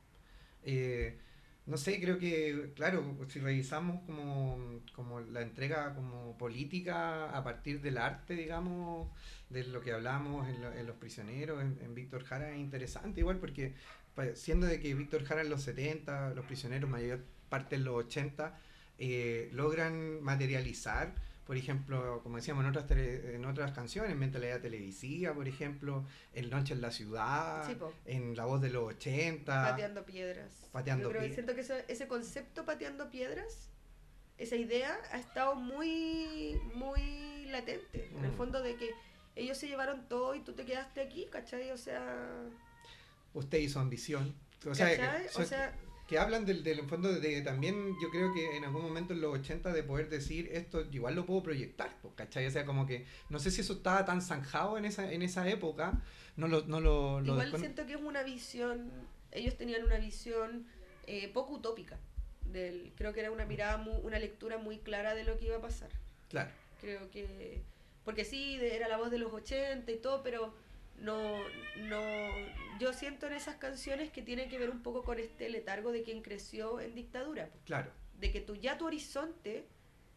Eh, 0.64 1.18
no 1.66 1.76
sé, 1.76 2.00
creo 2.00 2.18
que, 2.18 2.72
claro, 2.74 3.16
si 3.28 3.38
revisamos 3.38 4.02
como, 4.04 4.80
como 4.94 5.20
la 5.20 5.42
entrega 5.42 5.94
como 5.94 6.36
política 6.36 7.30
a 7.36 7.44
partir 7.44 7.80
del 7.80 7.98
arte, 7.98 8.34
digamos, 8.34 9.08
de 9.48 9.64
lo 9.64 9.80
que 9.80 9.92
hablamos 9.92 10.48
en, 10.48 10.86
Los 10.86 10.96
Prisioneros, 10.96 11.62
en, 11.62 11.94
Víctor 11.94 12.24
Jara, 12.24 12.50
es 12.50 12.58
interesante 12.58 13.20
igual, 13.20 13.38
porque 13.38 13.74
pues, 14.14 14.40
siendo 14.40 14.66
de 14.66 14.80
que 14.80 14.94
Víctor 14.94 15.24
Jara 15.24 15.42
en 15.42 15.50
los 15.50 15.62
70, 15.62 16.34
Los 16.34 16.46
Prisioneros 16.46 16.90
mayor 16.90 17.24
parte 17.48 17.76
en 17.76 17.84
los 17.84 17.94
80, 18.06 18.58
eh, 18.98 19.48
logran 19.52 20.22
materializar 20.22 21.14
por 21.46 21.56
ejemplo, 21.56 22.20
como 22.22 22.36
decíamos 22.36 22.64
en 22.64 22.70
otras, 22.70 22.90
en 22.90 23.44
otras 23.44 23.72
canciones, 23.72 24.16
Mentalidad 24.16 24.60
Televisiva, 24.60 25.34
por 25.34 25.48
ejemplo, 25.48 26.04
El 26.32 26.50
Noche 26.50 26.74
en 26.74 26.80
la 26.80 26.90
Ciudad, 26.90 27.68
en 28.04 28.36
La 28.36 28.44
Voz 28.44 28.60
de 28.60 28.70
los 28.70 28.84
80. 28.84 29.70
Pateando 29.70 30.04
Piedras. 30.04 30.68
Pateando 30.70 31.12
Yo 31.12 31.34
siento 31.34 31.54
que 31.54 31.60
ese, 31.60 32.08
concepto 32.08 32.64
Pateando 32.64 33.10
Piedras, 33.10 33.70
esa 34.38 34.56
idea 34.56 34.96
ha 35.10 35.18
estado 35.18 35.56
muy, 35.56 36.60
muy 36.74 37.46
latente, 37.46 38.10
en 38.16 38.24
el 38.24 38.32
mm. 38.32 38.36
fondo 38.36 38.62
de 38.62 38.76
que 38.76 38.90
ellos 39.34 39.58
se 39.58 39.66
llevaron 39.66 40.08
todo 40.08 40.34
y 40.34 40.40
tú 40.40 40.52
te 40.52 40.64
quedaste 40.64 41.00
aquí, 41.00 41.26
¿cachai? 41.30 41.70
O 41.72 41.76
sea... 41.76 42.44
Usted 43.34 43.58
hizo 43.58 43.80
ambición. 43.80 44.34
O 44.64 44.74
sea, 44.74 45.26
o 45.34 45.42
sea 45.42 45.74
que 46.12 46.18
hablan 46.18 46.44
del, 46.44 46.62
del 46.62 46.82
fondo 46.82 47.10
de, 47.10 47.40
también, 47.40 47.96
yo 48.02 48.10
creo 48.10 48.34
que 48.34 48.58
en 48.58 48.64
algún 48.64 48.82
momento 48.82 49.14
en 49.14 49.22
los 49.22 49.32
80 49.38 49.72
de 49.72 49.82
poder 49.82 50.10
decir 50.10 50.50
esto, 50.52 50.86
igual 50.92 51.14
lo 51.14 51.24
puedo 51.24 51.42
proyectar, 51.42 51.96
¿cachai? 52.16 52.46
O 52.46 52.50
sea, 52.50 52.66
como 52.66 52.84
que, 52.86 53.06
no 53.30 53.38
sé 53.38 53.50
si 53.50 53.62
eso 53.62 53.72
estaba 53.72 54.04
tan 54.04 54.20
zanjado 54.20 54.76
en 54.76 54.84
esa, 54.84 55.10
en 55.10 55.22
esa 55.22 55.48
época, 55.48 56.02
no 56.36 56.48
lo... 56.48 56.66
No 56.66 56.80
lo, 56.80 57.22
igual 57.24 57.56
siento 57.56 57.86
que 57.86 57.94
es 57.94 58.00
una 58.02 58.24
visión, 58.24 58.90
ellos 59.30 59.56
tenían 59.56 59.84
una 59.84 59.96
visión 59.96 60.66
eh, 61.06 61.30
poco 61.32 61.54
utópica, 61.54 61.98
del, 62.44 62.92
creo 62.94 63.14
que 63.14 63.20
era 63.20 63.30
una 63.30 63.46
mirada, 63.46 63.82
una 64.02 64.18
lectura 64.18 64.58
muy 64.58 64.80
clara 64.80 65.14
de 65.14 65.24
lo 65.24 65.38
que 65.38 65.46
iba 65.46 65.56
a 65.56 65.62
pasar. 65.62 65.88
Claro. 66.28 66.50
Creo 66.82 67.10
que, 67.10 67.62
porque 68.04 68.26
sí, 68.26 68.58
era 68.60 68.86
la 68.86 68.98
voz 68.98 69.10
de 69.10 69.16
los 69.16 69.32
80 69.32 69.90
y 69.90 69.96
todo, 69.96 70.22
pero 70.22 70.52
no, 71.02 71.36
no, 71.88 72.30
yo 72.78 72.92
siento 72.92 73.26
en 73.26 73.32
esas 73.32 73.56
canciones 73.56 74.10
que 74.10 74.22
tiene 74.22 74.48
que 74.48 74.58
ver 74.58 74.70
un 74.70 74.82
poco 74.82 75.02
con 75.02 75.18
este 75.18 75.48
letargo 75.48 75.90
de 75.90 76.02
quien 76.02 76.22
creció 76.22 76.80
en 76.80 76.94
dictadura. 76.94 77.50
Claro. 77.64 77.90
De 78.18 78.30
que 78.30 78.40
tú, 78.40 78.54
ya 78.54 78.78
tu 78.78 78.86
horizonte 78.86 79.66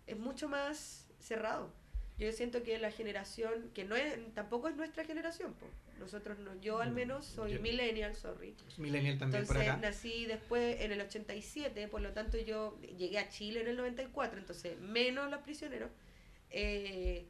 es 0.05 0.17
mucho 0.17 0.47
más 0.47 1.07
cerrado. 1.19 1.73
Yo 2.17 2.31
siento 2.31 2.63
que 2.63 2.77
la 2.77 2.91
generación, 2.91 3.71
que 3.73 3.83
no 3.83 3.95
es, 3.95 4.33
tampoco 4.33 4.69
es 4.69 4.75
nuestra 4.75 5.03
generación, 5.03 5.53
nosotros 5.99 6.37
no, 6.39 6.53
yo 6.61 6.79
al 6.79 6.91
mm, 6.91 6.95
menos 6.95 7.25
soy 7.25 7.57
millennial, 7.59 8.15
sorry. 8.15 8.55
Millennial 8.77 9.17
también 9.17 9.41
entonces, 9.41 9.47
por 9.47 9.57
acá. 9.57 9.77
nací 9.77 10.25
después 10.25 10.81
en 10.81 10.91
el 10.91 11.01
87, 11.01 11.87
por 11.87 12.01
lo 12.01 12.13
tanto 12.13 12.37
yo 12.37 12.79
llegué 12.81 13.17
a 13.17 13.29
Chile 13.29 13.61
en 13.61 13.67
el 13.67 13.77
94, 13.77 14.39
entonces 14.39 14.79
menos 14.79 15.29
los 15.31 15.41
prisioneros. 15.41 15.89
Eh, 16.51 17.27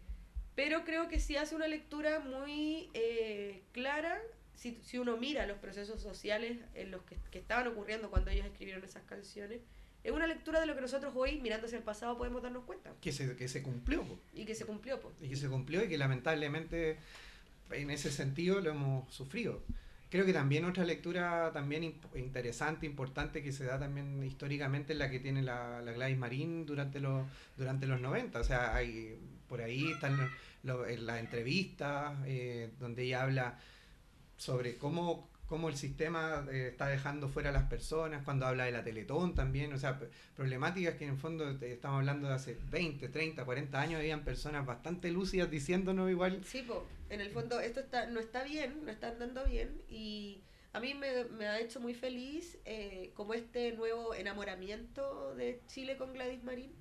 pero 0.55 0.83
creo 0.85 1.07
que 1.07 1.19
sí 1.19 1.35
hace 1.35 1.55
una 1.55 1.67
lectura 1.67 2.19
muy 2.19 2.89
eh, 2.93 3.61
clara 3.71 4.21
si, 4.55 4.79
si, 4.83 4.97
uno 4.97 5.17
mira 5.17 5.45
los 5.45 5.57
procesos 5.57 6.01
sociales 6.01 6.57
en 6.73 6.91
los 6.91 7.03
que, 7.03 7.17
que, 7.29 7.39
estaban 7.39 7.67
ocurriendo 7.67 8.09
cuando 8.09 8.31
ellos 8.31 8.45
escribieron 8.45 8.83
esas 8.85 9.03
canciones. 9.03 9.59
Es 10.03 10.11
una 10.11 10.27
lectura 10.27 10.61
de 10.61 10.65
lo 10.65 10.75
que 10.75 10.81
nosotros 10.81 11.13
hoy, 11.15 11.41
mirando 11.41 11.65
hacia 11.65 11.77
el 11.77 11.83
pasado, 11.83 12.17
podemos 12.17 12.41
darnos 12.41 12.63
cuenta. 12.63 12.93
Que 13.01 13.11
se, 13.11 13.35
que 13.35 13.47
se 13.47 13.61
cumplió. 13.61 14.05
Y 14.33 14.45
que 14.45 14.55
se 14.55 14.65
cumplió. 14.65 14.99
Po. 14.99 15.11
Y 15.19 15.27
que 15.27 15.35
se 15.35 15.49
cumplió 15.49 15.83
y 15.83 15.89
que 15.89 15.97
lamentablemente 15.97 16.97
en 17.71 17.89
ese 17.89 18.11
sentido 18.11 18.61
lo 18.61 18.69
hemos 18.69 19.13
sufrido. 19.13 19.61
Creo 20.09 20.25
que 20.25 20.33
también 20.33 20.63
otra 20.63 20.85
lectura 20.85 21.51
también 21.51 21.83
interesante, 22.15 22.85
importante, 22.85 23.43
que 23.43 23.51
se 23.51 23.65
da 23.65 23.79
también 23.79 24.23
históricamente 24.23 24.93
es 24.93 24.99
la 24.99 25.09
que 25.09 25.19
tiene 25.19 25.41
la, 25.41 25.81
la 25.81 25.91
Gladys 25.91 26.17
Marín 26.17 26.65
durante 26.65 26.99
los, 26.99 27.27
durante 27.57 27.87
los 27.87 27.99
90. 27.99 28.39
O 28.39 28.43
sea, 28.43 28.75
hay 28.75 29.17
por 29.49 29.61
ahí 29.61 29.91
están 29.91 30.17
las 30.65 31.19
entrevistas 31.19 32.17
eh, 32.25 32.71
donde 32.79 33.03
ella 33.03 33.23
habla 33.23 33.59
sobre 34.37 34.77
cómo, 34.77 35.29
cómo 35.45 35.69
el 35.69 35.77
sistema 35.77 36.45
eh, 36.51 36.69
está 36.71 36.87
dejando 36.87 37.29
fuera 37.29 37.49
a 37.49 37.53
las 37.53 37.69
personas, 37.69 38.23
cuando 38.23 38.45
habla 38.45 38.65
de 38.65 38.71
la 38.71 38.83
Teletón 38.83 39.35
también, 39.35 39.71
o 39.73 39.77
sea, 39.77 39.99
problemáticas 40.35 40.95
que 40.95 41.05
en 41.05 41.11
el 41.11 41.17
fondo 41.17 41.49
estamos 41.49 41.99
hablando 41.99 42.27
de 42.27 42.33
hace 42.33 42.57
20, 42.71 43.09
30, 43.09 43.45
40 43.45 43.79
años, 43.79 43.99
habían 43.99 44.23
personas 44.23 44.65
bastante 44.65 45.11
lúcidas 45.11 45.49
diciéndonos 45.49 46.09
igual. 46.09 46.41
Sí, 46.45 46.63
pues, 46.67 46.79
en 47.09 47.21
el 47.21 47.29
fondo 47.29 47.59
esto 47.59 47.79
está, 47.79 48.07
no 48.07 48.19
está 48.19 48.43
bien, 48.43 48.83
no 48.83 48.91
está 48.91 49.09
andando 49.09 49.45
bien 49.45 49.81
y 49.89 50.41
a 50.75 50.81
mí 50.81 50.93
me, 50.93 51.47
ha 51.47 51.59
hecho 51.61 51.79
muy 51.79 51.93
feliz 51.93 52.57
eh, 52.65 53.11
como 53.13 53.33
este 53.33 53.71
nuevo 53.71 54.13
enamoramiento 54.13 55.33
de 55.35 55.61
Chile 55.67 55.95
con 55.95 56.11
Gladys 56.11 56.43
Marín, 56.43 56.73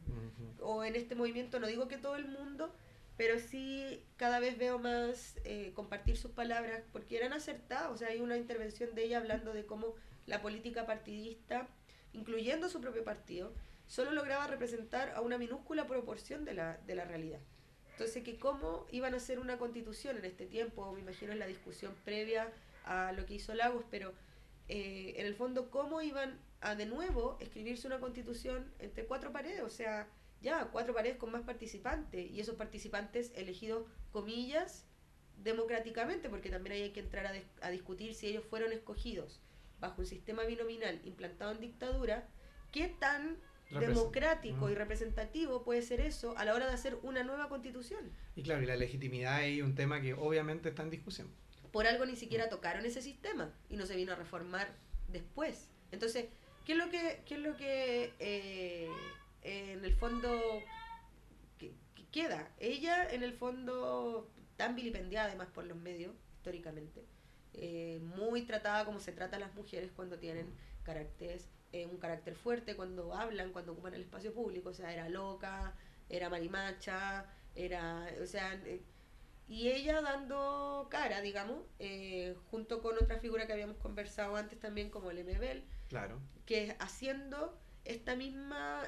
o 0.61 0.83
en 0.83 0.97
este 0.97 1.15
movimiento, 1.15 1.61
no 1.61 1.69
digo 1.69 1.87
que 1.87 1.99
todo 1.99 2.17
el 2.17 2.27
mundo, 2.27 2.75
pero 3.17 3.39
sí 3.39 4.05
cada 4.17 4.41
vez 4.41 4.59
veo 4.59 4.79
más 4.79 5.37
eh, 5.45 5.73
compartir 5.75 6.17
sus 6.17 6.33
palabras, 6.33 6.83
porque 6.93 7.17
eran 7.17 7.33
acertadas, 7.33 7.91
o 7.91 7.97
sea, 7.97 8.09
hay 8.09 8.21
una 8.21 8.37
intervención 8.37 8.95
de 8.95 9.05
ella 9.05 9.19
hablando 9.19 9.53
de 9.53 9.67
cómo 9.67 9.95
la 10.27 10.43
política 10.43 10.87
partidista, 10.87 11.69
incluyendo 12.13 12.69
su 12.69 12.81
propio 12.81 13.05
partido, 13.05 13.53
solo 13.87 14.13
lograba 14.13 14.47
representar 14.47 15.11
a 15.11 15.21
una 15.21 15.39
minúscula 15.39 15.87
proporción 15.87 16.45
de 16.45 16.55
la, 16.55 16.79
de 16.87 16.95
la 16.95 17.05
realidad. 17.05 17.41
Entonces, 17.93 18.25
que 18.25 18.39
cómo 18.39 18.87
iban 18.91 19.15
a 19.15 19.19
hacer 19.19 19.39
una 19.39 19.59
constitución 19.59 20.17
en 20.17 20.25
este 20.25 20.47
tiempo, 20.47 20.91
me 20.93 21.01
imagino 21.01 21.33
en 21.33 21.39
la 21.39 21.47
discusión 21.47 21.95
previa 22.05 22.53
a 22.87 23.13
lo 23.13 23.25
que 23.27 23.35
hizo 23.35 23.55
Lagos, 23.55 23.85
pero 23.91 24.13
eh, 24.69 25.15
en 25.19 25.27
el 25.27 25.35
fondo 25.35 25.71
cómo 25.71 26.03
iban 26.03 26.41
a 26.61 26.75
de 26.75 26.87
nuevo 26.87 27.37
escribirse 27.41 27.87
una 27.87 28.01
constitución 28.01 28.73
entre 28.79 29.05
cuatro 29.05 29.31
paredes, 29.31 29.61
o 29.63 29.69
sea, 29.69 30.09
ya 30.45 30.69
cuatro 30.71 30.95
paredes 30.95 31.17
con 31.17 31.33
más 31.33 31.43
participantes 31.43 32.31
y 32.31 32.39
esos 32.39 32.55
participantes 32.55 33.33
elegidos, 33.35 33.87
comillas, 34.13 34.87
democráticamente, 35.43 36.29
porque 36.29 36.51
también 36.51 36.77
hay 36.77 36.91
que 36.91 37.01
entrar 37.01 37.27
a, 37.61 37.71
discutir 37.71 38.15
si 38.15 38.29
ellos 38.29 38.45
fueron 38.45 38.73
escogidos 38.73 39.41
bajo 39.81 40.03
un 40.03 40.07
sistema 40.07 40.45
binominal 40.45 41.01
implantado 41.05 41.51
en 41.51 41.61
dictadura, 41.61 42.29
qué 42.71 42.87
tan 42.89 43.39
democrático 43.71 44.71
y 44.71 44.75
representativo 44.75 45.65
puede 45.65 45.83
ser 45.83 46.01
eso 46.01 46.39
a 46.39 46.45
la 46.45 46.55
hora 46.55 46.67
de 46.67 46.75
hacer 46.75 46.97
una 47.03 47.25
nueva 47.25 47.49
constitución. 47.49 48.13
Y 48.37 48.45
claro, 48.45 48.63
y 48.63 48.67
la 48.67 48.77
legitimidad 48.77 49.45
es 49.45 49.61
un 49.63 49.75
tema 49.75 50.01
que 50.01 50.15
obviamente 50.15 50.69
está 50.69 50.85
en 50.85 50.91
discusión 50.91 51.29
por 51.75 51.89
algo 51.89 52.07
ni 52.07 52.15
siquiera 52.15 52.49
tocaron 52.49 52.87
ese 52.87 53.03
sistema 53.03 53.53
y 53.69 53.77
no 53.77 53.85
se 53.85 53.97
vino 53.97 54.13
a 54.13 54.15
reformar 54.15 54.73
después. 55.09 55.69
Entonces, 55.91 56.27
¿qué 56.65 56.75
es 56.75 56.79
lo 56.79 56.89
que, 56.89 57.21
qué 57.27 57.35
es 57.35 57.41
lo 57.41 57.57
que 57.57 58.13
eh, 58.21 58.89
en 59.45 59.85
el 59.85 59.95
fondo 59.95 60.41
queda? 62.15 62.49
Ella, 62.61 63.09
en 63.11 63.25
el 63.25 63.33
fondo, 63.33 64.31
tan 64.57 64.77
vilipendiada 64.77 65.27
además 65.27 65.49
por 65.49 65.65
los 65.65 65.77
medios, 65.77 66.15
históricamente, 66.37 67.05
eh, 67.55 67.99
muy 68.17 68.43
tratada 68.43 68.85
como 68.85 69.01
se 69.01 69.11
trata 69.11 69.35
a 69.37 69.41
las 69.41 69.53
mujeres 69.55 69.91
cuando 69.91 70.17
tienen 70.21 70.47
caracteres, 70.85 71.49
eh, 71.73 71.87
un 71.87 71.99
carácter 71.99 72.37
fuerte, 72.37 72.77
cuando 72.77 73.15
hablan, 73.15 73.51
cuando 73.51 73.73
ocupan 73.73 73.95
el 73.95 74.03
espacio 74.03 74.33
público, 74.33 74.69
o 74.69 74.75
sea, 74.75 74.93
era 74.93 75.09
loca, 75.09 75.75
era 76.09 76.31
marimacha, 76.31 77.27
era, 77.57 78.07
o 78.23 78.27
sea, 78.27 78.63
y 79.49 79.71
ella 79.71 80.01
dando 80.01 80.87
cara, 80.93 81.21
digamos, 81.21 81.65
eh, 81.81 82.37
junto 82.49 82.81
con 82.81 82.95
otra 82.95 83.19
figura 83.19 83.49
que 83.49 83.55
habíamos 83.55 83.79
conversado 83.79 84.37
antes 84.37 84.61
también, 84.61 84.89
como 84.89 85.11
el 85.11 85.19
MBL, 85.25 85.65
claro. 85.89 86.21
que 86.47 86.77
haciendo 86.79 87.59
esta 87.85 88.17
misma, 88.17 88.83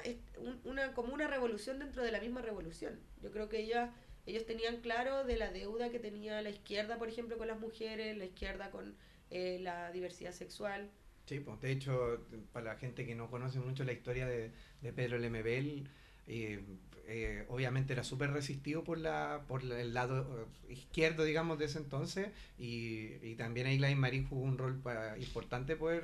una, 0.63 0.93
como 0.93 1.13
una 1.13 1.27
revolución 1.27 1.79
dentro 1.79 2.03
de 2.03 2.11
la 2.11 2.19
misma 2.19 2.41
revolución. 2.41 2.99
Yo 3.21 3.31
creo 3.31 3.49
que 3.49 3.59
ella, 3.59 3.93
ellos 4.25 4.45
tenían 4.45 4.77
claro 4.81 5.23
de 5.23 5.37
la 5.37 5.51
deuda 5.51 5.89
que 5.89 5.99
tenía 5.99 6.41
la 6.41 6.49
izquierda, 6.49 6.97
por 6.97 7.09
ejemplo, 7.09 7.37
con 7.37 7.47
las 7.47 7.59
mujeres, 7.59 8.17
la 8.17 8.25
izquierda 8.25 8.71
con 8.71 8.95
eh, 9.29 9.59
la 9.61 9.91
diversidad 9.91 10.31
sexual. 10.31 10.89
Sí, 11.25 11.39
pues 11.41 11.59
de 11.61 11.71
hecho, 11.71 12.25
para 12.53 12.73
la 12.73 12.79
gente 12.79 13.05
que 13.05 13.13
no 13.13 13.29
conoce 13.29 13.59
mucho 13.59 13.83
la 13.83 13.91
historia 13.91 14.25
de, 14.25 14.51
de 14.81 14.93
Pedro 14.93 15.17
Lemebel, 15.17 15.89
eh, 16.25 16.63
eh, 17.07 17.45
obviamente 17.49 17.93
era 17.93 18.03
súper 18.03 18.31
resistido 18.31 18.83
por 18.83 18.97
la 18.97 19.45
por 19.47 19.63
el 19.63 19.93
lado 19.93 20.47
eh, 20.69 20.73
izquierdo, 20.73 21.23
digamos, 21.23 21.57
de 21.57 21.65
ese 21.65 21.79
entonces, 21.79 22.29
y, 22.57 23.13
y 23.21 23.35
también 23.37 23.67
ahí 23.67 23.77
Gladys 23.77 23.97
Marín 23.97 24.27
jugó 24.27 24.41
un 24.41 24.57
rol 24.57 24.79
para, 24.81 25.17
importante 25.17 25.75
poder 25.75 26.03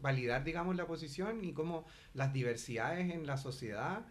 validar, 0.00 0.44
digamos, 0.44 0.76
la 0.76 0.86
posición 0.86 1.44
y 1.44 1.52
cómo 1.52 1.86
las 2.14 2.32
diversidades 2.32 3.10
en 3.12 3.26
la 3.26 3.38
sociedad 3.38 4.04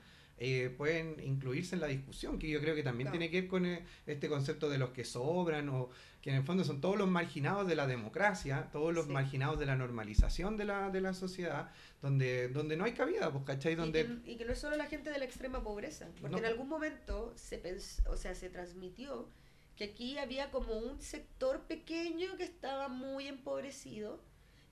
eh, 0.44 0.74
pueden 0.76 1.18
incluirse 1.24 1.76
en 1.76 1.82
la 1.82 1.88
discusión, 1.88 2.40
que 2.40 2.50
yo 2.50 2.60
creo 2.60 2.74
que 2.74 2.82
también 2.82 3.12
tiene 3.12 3.30
que 3.30 3.42
ver 3.42 3.48
con 3.48 3.64
este 4.08 4.28
concepto 4.28 4.72
de 4.72 4.80
los 4.80 4.90
que 4.90 5.06
sobran 5.06 5.70
o 5.70 5.92
que 6.22 6.30
en 6.30 6.36
el 6.36 6.44
fondo 6.44 6.64
son 6.64 6.82
todos 6.82 6.98
los 6.98 7.10
marginados 7.10 7.68
de 7.68 7.76
la 7.76 7.88
democracia, 7.88 8.70
todos 8.72 8.94
los 8.94 9.08
marginados 9.08 9.58
de 9.58 9.66
la 9.66 9.76
normalización 9.76 10.56
de 10.56 10.66
la, 10.66 10.90
de 10.90 11.02
la 11.02 11.14
sociedad, 11.14 11.72
donde, 12.02 12.48
donde 12.50 12.78
no 12.78 12.86
hay 12.86 12.94
cabida, 12.94 13.32
pues, 13.32 13.44
¿cachai? 13.44 13.76
Donde... 13.76 14.02
Y, 14.02 14.04
que, 14.04 14.32
y 14.32 14.38
que 14.38 14.46
no 14.46 14.54
es 14.54 14.60
solo 14.60 14.78
la 14.78 14.86
gente 14.86 15.10
de 15.10 15.18
la 15.18 15.26
extrema 15.26 15.64
pobreza, 15.64 16.10
porque 16.22 16.38
en 16.38 16.46
algún 16.46 16.70
momento 16.70 17.34
se, 17.36 17.62
o 18.08 18.18
sea, 18.18 18.36
se 18.36 18.50
transmitió 18.50 19.30
que 19.76 19.86
aquí 19.86 20.20
había 20.20 20.52
como 20.52 20.78
un 20.78 21.02
sector 21.02 21.62
pequeño 21.62 22.38
que 22.38 22.44
estaba 22.44 22.88
muy 22.88 23.28
empobrecido 23.28 24.22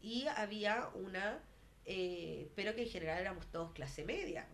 y 0.01 0.27
había 0.27 0.89
una, 0.93 1.41
eh, 1.85 2.51
pero 2.55 2.75
que 2.75 2.83
en 2.83 2.89
general 2.89 3.19
éramos 3.19 3.47
todos 3.47 3.71
clase 3.71 4.05
media. 4.05 4.47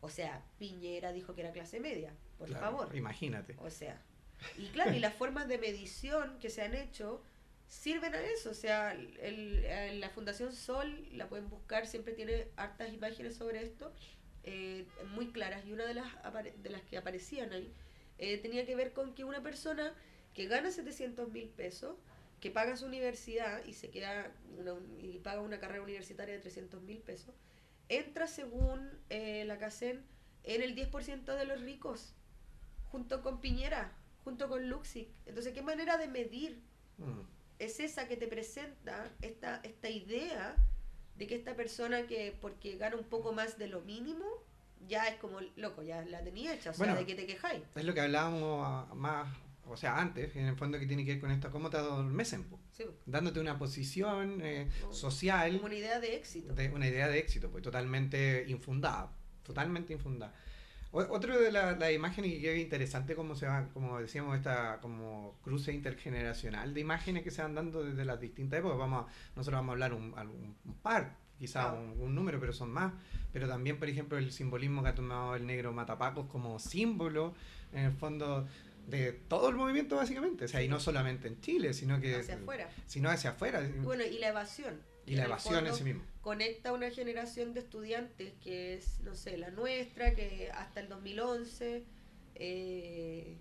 O 0.00 0.08
sea, 0.08 0.44
Piñera 0.58 1.12
dijo 1.12 1.36
que 1.36 1.42
era 1.42 1.52
clase 1.52 1.78
media, 1.78 2.12
por 2.36 2.50
favor. 2.50 2.94
Imagínate. 2.96 3.54
O 3.60 3.70
sea, 3.70 4.02
y 4.58 4.66
claro, 4.68 4.92
y 4.92 5.00
las 5.00 5.14
formas 5.14 5.48
de 5.48 5.58
medición 5.58 6.38
que 6.38 6.50
se 6.50 6.62
han 6.62 6.74
hecho 6.74 7.22
sirven 7.72 8.14
a 8.14 8.20
eso. 8.20 8.50
O 8.50 8.54
sea, 8.54 8.92
el, 8.92 10.00
la 10.00 10.10
Fundación 10.10 10.52
Sol, 10.54 11.08
la 11.12 11.28
pueden 11.28 11.48
buscar, 11.48 11.86
siempre 11.86 12.12
tiene 12.12 12.48
hartas 12.56 12.92
imágenes 12.92 13.36
sobre 13.36 13.62
esto, 13.62 13.92
eh, 14.44 14.86
muy 15.14 15.32
claras. 15.32 15.64
Y 15.64 15.72
una 15.72 15.86
de 15.86 15.94
las, 15.94 16.06
de 16.62 16.70
las 16.70 16.82
que 16.82 16.98
aparecían 16.98 17.52
ahí 17.52 17.72
eh, 18.18 18.38
tenía 18.38 18.66
que 18.66 18.76
ver 18.76 18.92
con 18.92 19.14
que 19.14 19.24
una 19.24 19.42
persona 19.42 19.94
que 20.34 20.46
gana 20.46 20.70
700 20.70 21.30
mil 21.30 21.48
pesos, 21.48 21.96
que 22.40 22.50
paga 22.50 22.76
su 22.76 22.86
universidad 22.86 23.64
y 23.64 23.72
se 23.72 23.90
queda 23.90 24.32
y 25.00 25.18
paga 25.18 25.40
una 25.40 25.60
carrera 25.60 25.82
universitaria 25.82 26.34
de 26.34 26.40
300 26.40 26.82
mil 26.82 26.98
pesos, 26.98 27.34
entra 27.88 28.26
según 28.26 28.90
eh, 29.10 29.44
la 29.46 29.58
CACEN 29.58 30.04
en 30.44 30.62
el 30.62 30.74
10% 30.74 31.36
de 31.36 31.44
los 31.44 31.60
ricos, 31.60 32.14
junto 32.90 33.22
con 33.22 33.40
Piñera 33.40 33.92
junto 34.24 34.48
con 34.48 34.68
Luxic. 34.68 35.08
Entonces, 35.26 35.52
¿qué 35.52 35.62
manera 35.62 35.96
de 35.96 36.08
medir 36.08 36.60
mm. 36.98 37.20
es 37.58 37.80
esa 37.80 38.08
que 38.08 38.16
te 38.16 38.26
presenta 38.26 39.10
esta, 39.20 39.60
esta 39.62 39.90
idea 39.90 40.56
de 41.16 41.26
que 41.26 41.34
esta 41.34 41.54
persona 41.54 42.06
que 42.06 42.36
porque 42.40 42.76
gana 42.76 42.96
un 42.96 43.04
poco 43.04 43.32
más 43.32 43.58
de 43.58 43.68
lo 43.68 43.80
mínimo, 43.82 44.24
ya 44.88 45.06
es 45.08 45.16
como, 45.16 45.40
loco, 45.56 45.82
ya 45.82 46.02
la 46.02 46.22
tenía 46.22 46.54
hecha, 46.54 46.70
o 46.70 46.74
sea, 46.74 46.94
de 46.94 47.06
que 47.06 47.14
te 47.14 47.26
quejáis. 47.26 47.62
Es 47.74 47.84
lo 47.84 47.94
que 47.94 48.00
hablábamos 48.00 48.94
más, 48.96 49.28
o 49.66 49.76
sea, 49.76 49.98
antes, 50.00 50.34
en 50.34 50.46
el 50.46 50.56
fondo 50.56 50.78
que 50.78 50.86
tiene 50.86 51.04
que 51.04 51.12
ver 51.12 51.20
con 51.20 51.30
esto, 51.30 51.50
cómo 51.50 51.70
te 51.70 51.76
adormecen, 51.76 52.46
sí. 52.72 52.84
dándote 53.06 53.40
una 53.40 53.58
posición 53.58 54.40
eh, 54.42 54.68
social. 54.90 55.52
Como 55.52 55.66
una 55.66 55.76
idea 55.76 56.00
de 56.00 56.16
éxito. 56.16 56.54
De, 56.54 56.70
una 56.70 56.88
idea 56.88 57.08
de 57.08 57.18
éxito, 57.18 57.50
pues 57.50 57.62
totalmente 57.62 58.44
infundada, 58.48 59.12
totalmente 59.44 59.92
infundada. 59.92 60.34
Otro 60.92 61.40
de 61.40 61.50
las 61.50 61.78
la 61.78 61.90
imágenes 61.90 62.32
que 62.32 62.54
es 62.54 62.60
interesante 62.60 63.14
como 63.14 63.34
se 63.34 63.46
va, 63.46 63.66
como 63.72 63.98
decíamos, 63.98 64.36
esta 64.36 64.78
como 64.82 65.38
cruce 65.42 65.72
intergeneracional 65.72 66.74
de 66.74 66.80
imágenes 66.80 67.22
que 67.22 67.30
se 67.30 67.40
van 67.40 67.54
dando 67.54 67.82
desde 67.82 68.04
las 68.04 68.20
distintas 68.20 68.58
épocas. 68.58 68.76
Vamos 68.76 69.06
nosotros 69.34 69.58
vamos 69.58 69.70
a 69.70 69.72
hablar 69.72 69.94
un, 69.94 70.12
un, 70.12 70.74
par, 70.82 71.16
quizás 71.38 71.72
un, 71.72 72.14
número, 72.14 72.38
pero 72.38 72.52
son 72.52 72.70
más. 72.70 72.92
Pero 73.32 73.48
también, 73.48 73.78
por 73.78 73.88
ejemplo, 73.88 74.18
el 74.18 74.32
simbolismo 74.32 74.82
que 74.82 74.90
ha 74.90 74.94
tomado 74.94 75.34
el 75.34 75.46
negro 75.46 75.72
Matapacos 75.72 76.26
como 76.26 76.58
símbolo, 76.58 77.34
en 77.72 77.84
el 77.86 77.92
fondo, 77.92 78.46
de 78.86 79.12
todo 79.12 79.48
el 79.48 79.54
movimiento 79.54 79.96
básicamente. 79.96 80.44
O 80.44 80.48
sea, 80.48 80.62
y 80.62 80.68
no 80.68 80.78
solamente 80.78 81.26
en 81.26 81.40
Chile, 81.40 81.72
sino 81.72 82.00
que... 82.02 82.16
Hacia 82.16 82.34
afuera. 82.34 82.68
Sino 82.86 83.08
hacia 83.08 83.30
afuera. 83.30 83.66
Bueno, 83.82 84.04
y 84.04 84.18
la 84.18 84.28
evasión. 84.28 84.91
Y 85.06 85.16
la 85.16 85.24
evasión 85.24 85.66
en 85.66 85.74
sí 85.74 85.84
mismo. 85.84 86.02
Conecta 86.20 86.72
una 86.72 86.90
generación 86.90 87.52
de 87.54 87.60
estudiantes 87.60 88.34
que 88.42 88.74
es, 88.74 89.00
no 89.00 89.14
sé, 89.14 89.36
la 89.36 89.50
nuestra, 89.50 90.14
que 90.14 90.50
hasta 90.52 90.80
el 90.80 90.88
2011, 90.88 91.84
eh, 92.36 93.36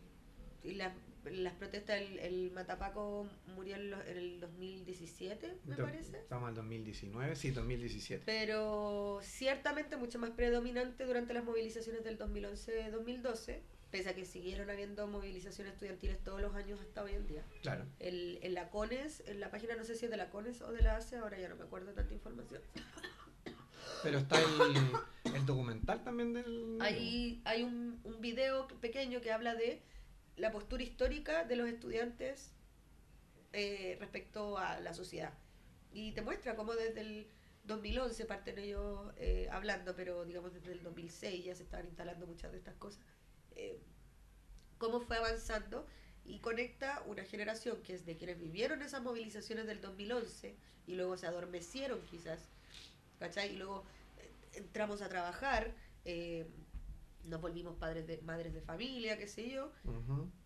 y 0.63 0.71
las 0.73 1.53
protestas, 1.53 2.01
el, 2.01 2.51
Matapaco 2.51 3.29
murió 3.55 3.75
en, 3.75 3.93
el 4.17 4.39
2017, 4.39 5.59
me 5.65 5.75
parece. 5.75 6.17
Estamos 6.17 6.49
en 6.49 6.55
2019, 6.55 7.35
sí, 7.35 7.51
2017. 7.51 8.23
Pero 8.25 9.19
ciertamente 9.21 9.97
mucho 9.97 10.17
más 10.17 10.31
predominante 10.31 11.05
durante 11.05 11.33
las 11.33 11.43
movilizaciones 11.43 12.03
del 12.03 12.17
2011-2012 12.17 13.59
pese 13.91 14.09
a 14.09 14.15
que 14.15 14.25
siguieron 14.25 14.69
habiendo 14.69 15.05
movilizaciones 15.07 15.73
estudiantiles 15.73 16.23
todos 16.23 16.41
los 16.41 16.55
años 16.55 16.79
hasta 16.79 17.03
hoy 17.03 17.13
en 17.13 17.27
día. 17.27 17.43
Claro. 17.61 17.85
El, 17.99 18.39
en 18.41 18.53
la 18.53 18.69
CONES, 18.69 19.23
en 19.27 19.39
la 19.39 19.51
página 19.51 19.75
no 19.75 19.83
sé 19.83 19.95
si 19.95 20.05
es 20.05 20.11
de 20.11 20.17
la 20.17 20.29
CONES 20.29 20.61
o 20.61 20.71
de 20.71 20.81
la 20.81 20.95
ACE, 20.95 21.17
ahora 21.17 21.37
ya 21.37 21.49
no 21.49 21.55
me 21.55 21.63
acuerdo 21.63 21.93
tanta 21.93 22.13
información. 22.13 22.61
Pero 24.03 24.19
está 24.19 24.39
el, 24.39 25.35
el 25.35 25.45
documental 25.45 26.03
también 26.03 26.33
del... 26.33 26.77
Hay, 26.81 27.41
hay 27.45 27.63
un, 27.63 27.99
un 28.03 28.21
video 28.21 28.67
pequeño 28.79 29.21
que 29.21 29.31
habla 29.31 29.53
de 29.53 29.81
la 30.37 30.51
postura 30.51 30.81
histórica 30.81 31.43
de 31.43 31.55
los 31.55 31.67
estudiantes 31.67 32.53
eh, 33.53 33.97
respecto 33.99 34.57
a 34.57 34.79
la 34.79 34.93
sociedad. 34.93 35.33
Y 35.91 36.13
te 36.13 36.21
muestra 36.21 36.55
cómo 36.55 36.73
desde 36.73 37.01
el 37.01 37.27
2011 37.65 38.25
parten 38.25 38.57
ellos 38.57 39.11
eh, 39.17 39.49
hablando, 39.51 39.95
pero 39.95 40.25
digamos 40.25 40.53
desde 40.53 40.71
el 40.71 40.81
2006 40.83 41.45
ya 41.45 41.55
se 41.55 41.63
estaban 41.63 41.85
instalando 41.85 42.25
muchas 42.27 42.51
de 42.51 42.57
estas 42.57 42.75
cosas. 42.75 43.01
Eh, 43.61 43.79
cómo 44.79 44.99
fue 44.99 45.17
avanzando 45.17 45.85
y 46.25 46.39
conecta 46.39 47.03
una 47.05 47.23
generación 47.23 47.83
que 47.83 47.93
es 47.93 48.03
de 48.03 48.17
quienes 48.17 48.39
vivieron 48.39 48.81
esas 48.81 49.03
movilizaciones 49.03 49.67
del 49.67 49.79
2011 49.79 50.55
y 50.87 50.95
luego 50.95 51.15
se 51.17 51.27
adormecieron 51.27 52.01
quizás, 52.09 52.49
¿cachai? 53.19 53.53
Y 53.53 53.57
luego 53.57 53.83
eh, 54.17 54.31
entramos 54.53 55.03
a 55.03 55.09
trabajar, 55.09 55.75
eh, 56.05 56.47
nos 57.25 57.39
volvimos 57.39 57.75
padres 57.75 58.07
de, 58.07 58.17
madres 58.23 58.55
de 58.55 58.61
familia, 58.61 59.19
qué 59.19 59.27
sé 59.27 59.51
yo, 59.51 59.71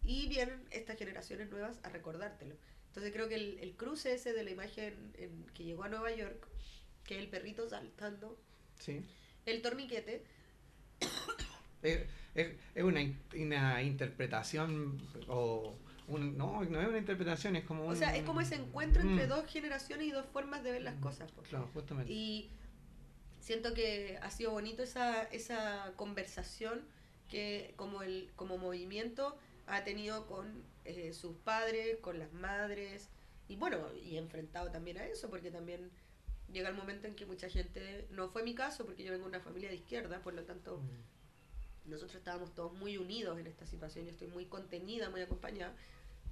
y 0.04 0.28
vienen 0.28 0.68
estas 0.72 0.98
generaciones 0.98 1.50
nuevas 1.50 1.80
a 1.84 1.90
recordártelo. 1.90 2.58
Entonces 2.88 3.14
creo 3.14 3.30
que 3.30 3.36
el, 3.36 3.76
cruce 3.78 4.14
ese 4.14 4.34
de 4.34 4.44
la 4.44 4.52
imagen 4.52 5.14
que 5.54 5.64
llegó 5.64 5.86
a 5.86 5.90
Nueva 5.90 6.14
York, 6.14 6.46
que 7.06 7.16
es 7.16 7.22
el 7.22 7.30
perrito 7.30 7.70
saltando, 7.70 8.38
el 9.46 9.62
torniquete, 9.62 10.26
es, 11.86 12.84
una, 12.84 13.02
una, 13.34 13.84
interpretación 13.84 15.02
o 15.28 15.76
no, 16.08 16.64
no 16.64 16.82
es 16.82 16.88
una 16.88 16.98
interpretación, 16.98 17.56
es 17.56 17.64
como 17.64 17.86
O 17.86 17.96
sea, 17.96 18.16
es 18.16 18.24
como 18.24 18.42
ese 18.42 18.56
encuentro 18.56 19.02
entre 19.02 19.26
mm. 19.26 19.30
dos 19.30 19.46
generaciones 19.46 20.08
y 20.08 20.12
dos 20.12 20.26
formas 20.28 20.64
de 20.64 20.72
ver 20.72 20.82
las 20.84 20.96
cosas. 20.96 21.32
Claro, 21.50 21.70
justamente. 21.74 22.12
Y 22.12 22.50
siento 23.40 23.74
que 23.74 24.20
ha 24.22 24.30
sido 24.30 24.52
bonito 24.52 24.84
esa, 24.84 25.24
esa 25.24 25.94
conversación 25.96 26.82
que 27.30 27.74
como, 27.76 28.04
el, 28.04 28.32
como 28.36 28.58
movimiento 28.58 29.38
ha 29.66 29.84
tenido 29.84 30.28
con 30.28 30.64
eh, 30.84 31.12
sus 31.14 31.36
padres, 31.38 31.98
con 32.02 32.20
las 32.20 32.32
madres, 32.34 33.10
y 33.48 33.56
bueno, 33.56 33.80
y 33.96 34.18
enfrentado 34.18 34.70
también 34.70 34.98
a 35.00 35.06
eso, 35.06 35.30
porque 35.30 35.50
también 35.50 35.90
llega 36.52 36.70
el 36.70 36.76
momento 36.76 37.08
en 37.08 37.16
que 37.16 37.26
mucha 37.26 37.50
gente, 37.50 38.08
no 38.12 38.30
fue 38.30 38.44
mi 38.44 38.54
caso, 38.54 38.86
porque 38.86 39.04
yo 39.04 39.12
vengo 39.12 39.26
de 39.26 39.30
una 39.30 39.40
familia 39.40 39.70
de 39.70 39.76
izquierda, 39.76 40.20
por 40.22 40.34
lo 40.34 40.44
tanto... 40.44 40.78
Mm 40.78 41.16
nosotros 41.88 42.16
estábamos 42.16 42.54
todos 42.54 42.74
muy 42.74 42.98
unidos 42.98 43.40
en 43.40 43.48
esta 43.48 43.66
situación, 43.66 44.06
yo 44.06 44.12
estoy 44.12 44.28
muy 44.28 44.46
contenida, 44.46 45.10
muy 45.10 45.22
acompañada, 45.22 45.74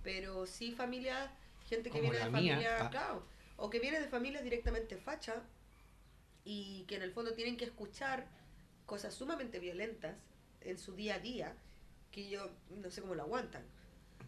pero 0.04 0.46
sí 0.46 0.72
familia, 0.72 1.32
gente 1.68 1.90
que 1.90 2.02
viene 2.02 2.18
de 2.18 2.26
familia, 2.26 2.90
ah. 2.94 3.20
o 3.58 3.70
que 3.70 3.80
viene 3.80 4.00
de 4.00 4.08
familias 4.08 4.44
directamente 4.44 4.98
facha 4.98 5.44
y 6.44 6.84
que 6.88 6.96
en 6.96 7.04
el 7.04 7.12
fondo 7.12 7.34
tienen 7.34 7.58
que 7.58 7.66
escuchar 7.66 8.28
cosas 8.86 9.14
sumamente 9.14 9.60
violentas 9.60 10.16
en 10.62 10.78
su 10.78 10.94
día 10.94 11.16
a 11.16 11.20
día, 11.20 11.56
que 12.12 12.30
yo 12.30 12.50
no 12.70 12.90
sé 12.90 13.02
cómo 13.02 13.16
lo 13.16 13.24
aguantan. 13.24 13.64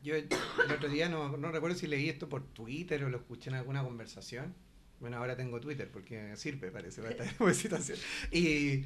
Yo 0.03 0.15
el 0.15 0.27
otro 0.71 0.89
día 0.89 1.09
no, 1.09 1.35
no 1.37 1.51
recuerdo 1.51 1.75
si 1.75 1.87
leí 1.87 2.09
esto 2.09 2.29
por 2.29 2.45
Twitter 2.53 3.03
o 3.03 3.09
lo 3.09 3.17
escuché 3.17 3.49
en 3.49 3.55
alguna 3.55 3.83
conversación. 3.83 4.53
Bueno, 4.99 5.17
ahora 5.17 5.35
tengo 5.35 5.59
Twitter 5.59 5.89
porque 5.91 6.35
sirve, 6.37 6.71
parece, 6.71 7.01
para 7.01 7.25
esta 7.25 7.53
situación. 7.53 7.97
Y 8.31 8.85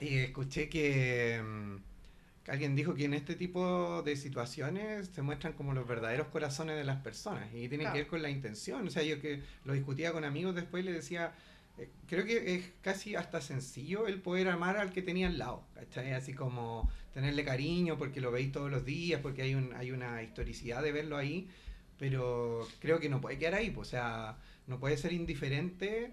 y 0.00 0.18
escuché 0.18 0.66
mm, 0.66 0.70
que, 2.44 2.50
alguien 2.50 2.76
dijo 2.76 2.94
que 2.94 3.04
en 3.04 3.14
este 3.14 3.34
tipo 3.34 4.02
de 4.02 4.16
situaciones 4.16 5.08
se 5.08 5.22
muestran 5.22 5.52
como 5.52 5.74
los 5.74 5.86
verdaderos 5.86 6.28
corazones 6.28 6.76
de 6.76 6.84
las 6.84 7.00
personas 7.02 7.48
y 7.54 7.68
tiene 7.68 7.84
que 7.84 7.98
ver 7.98 8.06
con 8.06 8.22
la 8.22 8.30
intención. 8.30 8.86
O 8.86 8.90
sea, 8.90 9.02
yo 9.02 9.20
que 9.20 9.42
lo 9.64 9.72
discutía 9.74 10.12
con 10.12 10.24
amigos 10.24 10.54
después 10.54 10.84
le 10.84 10.92
decía, 10.92 11.34
eh, 11.78 11.90
creo 12.06 12.24
que 12.24 12.54
es 12.54 12.70
casi 12.82 13.14
hasta 13.14 13.40
sencillo 13.40 14.06
el 14.06 14.20
poder 14.20 14.48
amar 14.48 14.78
al 14.78 14.92
que 14.92 15.02
tenía 15.02 15.28
al 15.28 15.38
lado, 15.38 15.64
¿cachai? 15.74 16.12
Así 16.12 16.34
como 16.34 16.90
tenerle 17.12 17.44
cariño 17.44 17.98
porque 17.98 18.20
lo 18.20 18.30
veis 18.30 18.52
todos 18.52 18.70
los 18.70 18.84
días, 18.84 19.20
porque 19.20 19.42
hay, 19.42 19.54
un, 19.54 19.72
hay 19.74 19.90
una 19.90 20.22
historicidad 20.22 20.82
de 20.82 20.92
verlo 20.92 21.16
ahí, 21.16 21.48
pero 21.98 22.66
creo 22.80 23.00
que 23.00 23.08
no 23.08 23.20
puede 23.20 23.38
quedar 23.38 23.54
ahí, 23.54 23.70
pues, 23.70 23.88
o 23.88 23.90
sea, 23.90 24.38
no 24.66 24.78
puede 24.78 24.96
ser 24.96 25.12
indiferente 25.12 26.12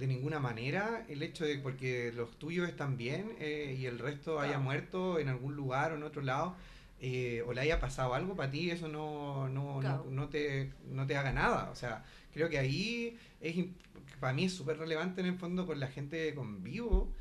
de 0.00 0.06
ninguna 0.06 0.40
manera 0.40 1.04
el 1.10 1.22
hecho 1.22 1.44
de 1.44 1.58
porque 1.58 2.10
los 2.16 2.38
tuyos 2.38 2.66
están 2.66 2.96
bien 2.96 3.36
eh, 3.38 3.76
y 3.78 3.84
el 3.84 3.98
resto 3.98 4.40
haya 4.40 4.58
muerto 4.58 5.18
en 5.18 5.28
algún 5.28 5.54
lugar 5.54 5.92
o 5.92 5.96
en 5.96 6.02
otro 6.02 6.22
lado 6.22 6.56
eh, 7.02 7.44
o 7.46 7.52
le 7.52 7.60
haya 7.60 7.80
pasado 7.80 8.14
algo 8.14 8.34
para 8.34 8.50
ti 8.50 8.70
eso 8.70 8.88
no 8.88 9.50
no, 9.50 9.82
no, 9.82 10.28
te 10.30 10.72
no 10.88 11.06
te 11.06 11.16
haga 11.16 11.32
nada. 11.32 11.70
O 11.70 11.74
sea 11.76 12.02
creo 12.32 12.48
que 12.48 12.58
ahí 12.58 13.18
es 13.42 13.54
para 14.20 14.32
mí 14.32 14.46
es 14.46 14.54
súper 14.54 14.78
relevante 14.78 15.20
en 15.20 15.26
el 15.26 15.36
fondo 15.36 15.66
con 15.66 15.78
la 15.78 15.88
gente 15.88 16.34
con 16.34 16.62
vivo 16.62 17.12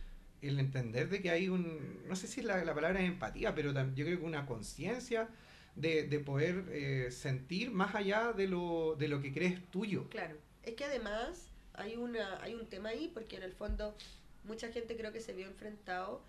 el 0.42 0.58
entender 0.58 1.10
de 1.10 1.22
que 1.22 1.32
hay 1.32 1.50
un 1.50 1.80
no 2.08 2.16
sé 2.16 2.28
si 2.28 2.42
la, 2.42 2.64
la 2.64 2.74
palabra 2.74 3.02
es 3.02 3.10
empatía 3.10 3.54
pero 3.54 3.74
yo 3.74 4.06
creo 4.06 4.20
que 4.20 4.26
una 4.26 4.46
conciencia 4.46 5.28
de, 5.76 6.04
de, 6.04 6.20
poder 6.20 6.64
eh, 6.72 7.10
sentir 7.12 7.72
más 7.72 7.94
allá 7.94 8.32
de 8.32 8.48
lo, 8.48 8.96
de 8.98 9.08
lo 9.08 9.22
que 9.22 9.32
crees 9.32 9.64
tuyo. 9.72 10.10
Claro. 10.10 10.36
Es 10.64 10.76
que 10.76 10.84
además 10.84 11.49
hay, 11.80 11.96
una, 11.96 12.42
hay 12.44 12.54
un 12.54 12.68
tema 12.68 12.90
ahí 12.90 13.10
porque 13.14 13.38
en 13.38 13.44
el 13.44 13.54
fondo 13.54 13.96
mucha 14.44 14.72
gente 14.72 14.96
creo 14.96 15.12
que 15.12 15.22
se 15.22 15.34
vio 15.34 15.48
enfrentado 15.48 16.24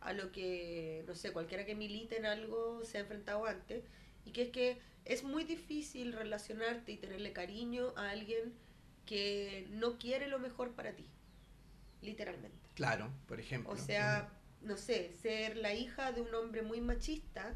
a 0.00 0.12
lo 0.12 0.32
que, 0.32 1.04
no 1.06 1.14
sé, 1.14 1.32
cualquiera 1.32 1.64
que 1.64 1.74
milite 1.74 2.16
en 2.16 2.26
algo 2.26 2.84
se 2.84 2.98
ha 2.98 3.00
enfrentado 3.02 3.44
antes, 3.44 3.84
y 4.24 4.32
que 4.32 4.42
es 4.42 4.48
que 4.48 4.78
es 5.04 5.24
muy 5.24 5.44
difícil 5.44 6.12
relacionarte 6.12 6.92
y 6.92 6.96
tenerle 6.96 7.32
cariño 7.32 7.92
a 7.96 8.10
alguien 8.10 8.54
que 9.04 9.66
no 9.70 9.98
quiere 9.98 10.28
lo 10.28 10.38
mejor 10.38 10.72
para 10.72 10.92
ti, 10.92 11.06
literalmente. 12.00 12.56
Claro, 12.74 13.10
por 13.26 13.40
ejemplo. 13.40 13.72
O 13.72 13.76
sea, 13.76 14.32
no 14.62 14.76
sé, 14.76 15.12
ser 15.20 15.56
la 15.56 15.74
hija 15.74 16.12
de 16.12 16.22
un 16.22 16.34
hombre 16.34 16.62
muy 16.62 16.80
machista, 16.80 17.54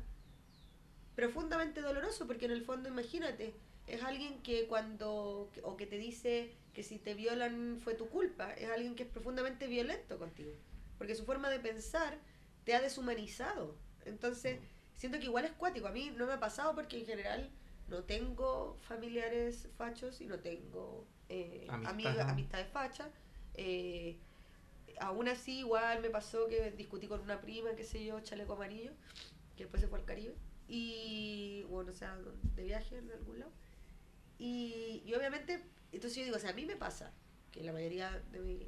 profundamente 1.14 1.80
doloroso, 1.80 2.26
porque 2.26 2.44
en 2.44 2.50
el 2.50 2.62
fondo, 2.62 2.88
imagínate, 2.88 3.54
es 3.86 4.02
alguien 4.02 4.42
que 4.42 4.66
cuando, 4.66 5.50
o 5.62 5.76
que 5.76 5.86
te 5.86 5.96
dice 5.96 6.52
que 6.74 6.82
si 6.82 6.98
te 6.98 7.14
violan 7.14 7.78
fue 7.82 7.94
tu 7.94 8.08
culpa, 8.08 8.52
es 8.52 8.68
alguien 8.68 8.94
que 8.94 9.04
es 9.04 9.08
profundamente 9.08 9.66
violento 9.66 10.18
contigo, 10.18 10.52
porque 10.98 11.14
su 11.14 11.24
forma 11.24 11.48
de 11.48 11.60
pensar 11.60 12.18
te 12.64 12.74
ha 12.74 12.80
deshumanizado. 12.80 13.76
Entonces, 14.04 14.58
siento 14.94 15.18
que 15.18 15.24
igual 15.24 15.44
es 15.44 15.52
cuático, 15.52 15.86
a 15.86 15.92
mí 15.92 16.12
no 16.16 16.26
me 16.26 16.32
ha 16.34 16.40
pasado 16.40 16.74
porque 16.74 16.98
en 16.98 17.06
general 17.06 17.50
no 17.88 18.02
tengo 18.02 18.76
familiares 18.82 19.68
fachos 19.76 20.20
y 20.20 20.26
no 20.26 20.40
tengo 20.40 21.06
eh, 21.28 21.66
amigas, 21.68 22.28
amistades 22.28 22.68
fachas. 22.68 23.08
Eh, 23.54 24.18
aún 24.98 25.28
así, 25.28 25.60
igual 25.60 26.02
me 26.02 26.10
pasó 26.10 26.48
que 26.48 26.72
discutí 26.72 27.06
con 27.06 27.20
una 27.20 27.40
prima, 27.40 27.74
qué 27.76 27.84
sé 27.84 28.04
yo, 28.04 28.20
chaleco 28.20 28.54
amarillo, 28.54 28.92
que 29.56 29.64
después 29.64 29.80
se 29.80 29.88
fue 29.88 30.00
al 30.00 30.04
Caribe. 30.04 30.34
y, 30.66 31.62
bueno, 31.68 31.92
o 31.92 31.94
sea, 31.94 32.18
de 32.56 32.64
viaje 32.64 32.98
en 32.98 33.12
algún 33.12 33.38
lado. 33.38 33.52
Y, 34.38 35.02
y 35.04 35.14
obviamente, 35.14 35.62
entonces 35.92 36.18
yo 36.18 36.24
digo, 36.24 36.36
o 36.36 36.40
sea, 36.40 36.50
a 36.50 36.54
mí 36.54 36.64
me 36.66 36.76
pasa 36.76 37.12
que 37.52 37.62
la 37.62 37.72
mayoría 37.72 38.22
de 38.32 38.40
mi... 38.40 38.60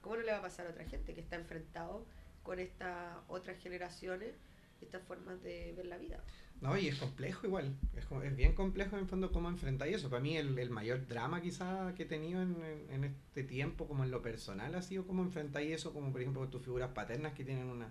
¿Cómo 0.00 0.16
no 0.16 0.22
le 0.22 0.32
va 0.32 0.38
a 0.38 0.42
pasar 0.42 0.66
a 0.66 0.70
otra 0.70 0.84
gente 0.84 1.12
que 1.14 1.20
está 1.20 1.36
enfrentado 1.36 2.06
con 2.42 2.58
estas 2.58 3.16
otras 3.28 3.58
generaciones, 3.58 4.34
estas 4.80 5.02
formas 5.02 5.42
de 5.42 5.74
ver 5.76 5.86
la 5.86 5.98
vida? 5.98 6.24
No, 6.60 6.76
y 6.76 6.88
es 6.88 6.96
complejo 6.96 7.46
igual, 7.46 7.74
es, 7.96 8.04
es 8.22 8.36
bien 8.36 8.54
complejo 8.54 8.96
en 8.96 9.02
el 9.02 9.08
fondo 9.08 9.32
cómo 9.32 9.48
enfrentar 9.48 9.88
eso. 9.88 10.10
Para 10.10 10.22
mí 10.22 10.36
el, 10.36 10.58
el 10.58 10.70
mayor 10.70 11.06
drama 11.06 11.40
quizá 11.40 11.94
que 11.94 12.02
he 12.02 12.06
tenido 12.06 12.42
en, 12.42 12.56
en, 12.90 13.04
este 13.04 13.44
tiempo, 13.44 13.88
como 13.88 14.04
en 14.04 14.10
lo 14.10 14.20
personal, 14.20 14.74
ha 14.74 14.82
sido 14.82 15.06
cómo 15.06 15.22
enfrentáis 15.22 15.72
eso, 15.72 15.92
como 15.92 16.12
por 16.12 16.20
ejemplo 16.20 16.46
tus 16.48 16.62
figuras 16.62 16.90
paternas 16.90 17.32
que 17.32 17.44
tienen 17.44 17.66
una, 17.66 17.90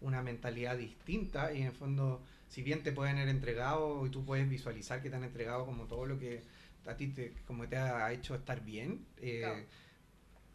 una 0.00 0.22
mentalidad 0.22 0.76
distinta 0.76 1.52
y 1.52 1.62
en 1.62 1.66
el 1.68 1.72
fondo, 1.72 2.22
si 2.48 2.62
bien 2.62 2.84
te 2.84 2.92
pueden 2.92 3.16
haber 3.16 3.30
entregado 3.30 4.06
y 4.06 4.10
tú 4.10 4.24
puedes 4.24 4.48
visualizar 4.48 5.02
que 5.02 5.10
te 5.10 5.16
han 5.16 5.24
entregado 5.24 5.66
como 5.66 5.86
todo 5.86 6.06
lo 6.06 6.18
que 6.18 6.42
a 6.86 6.96
ti 6.96 7.08
te, 7.08 7.34
como 7.46 7.68
te 7.68 7.76
ha 7.76 8.12
hecho 8.12 8.34
estar 8.34 8.64
bien, 8.64 9.06
eh, 9.18 9.66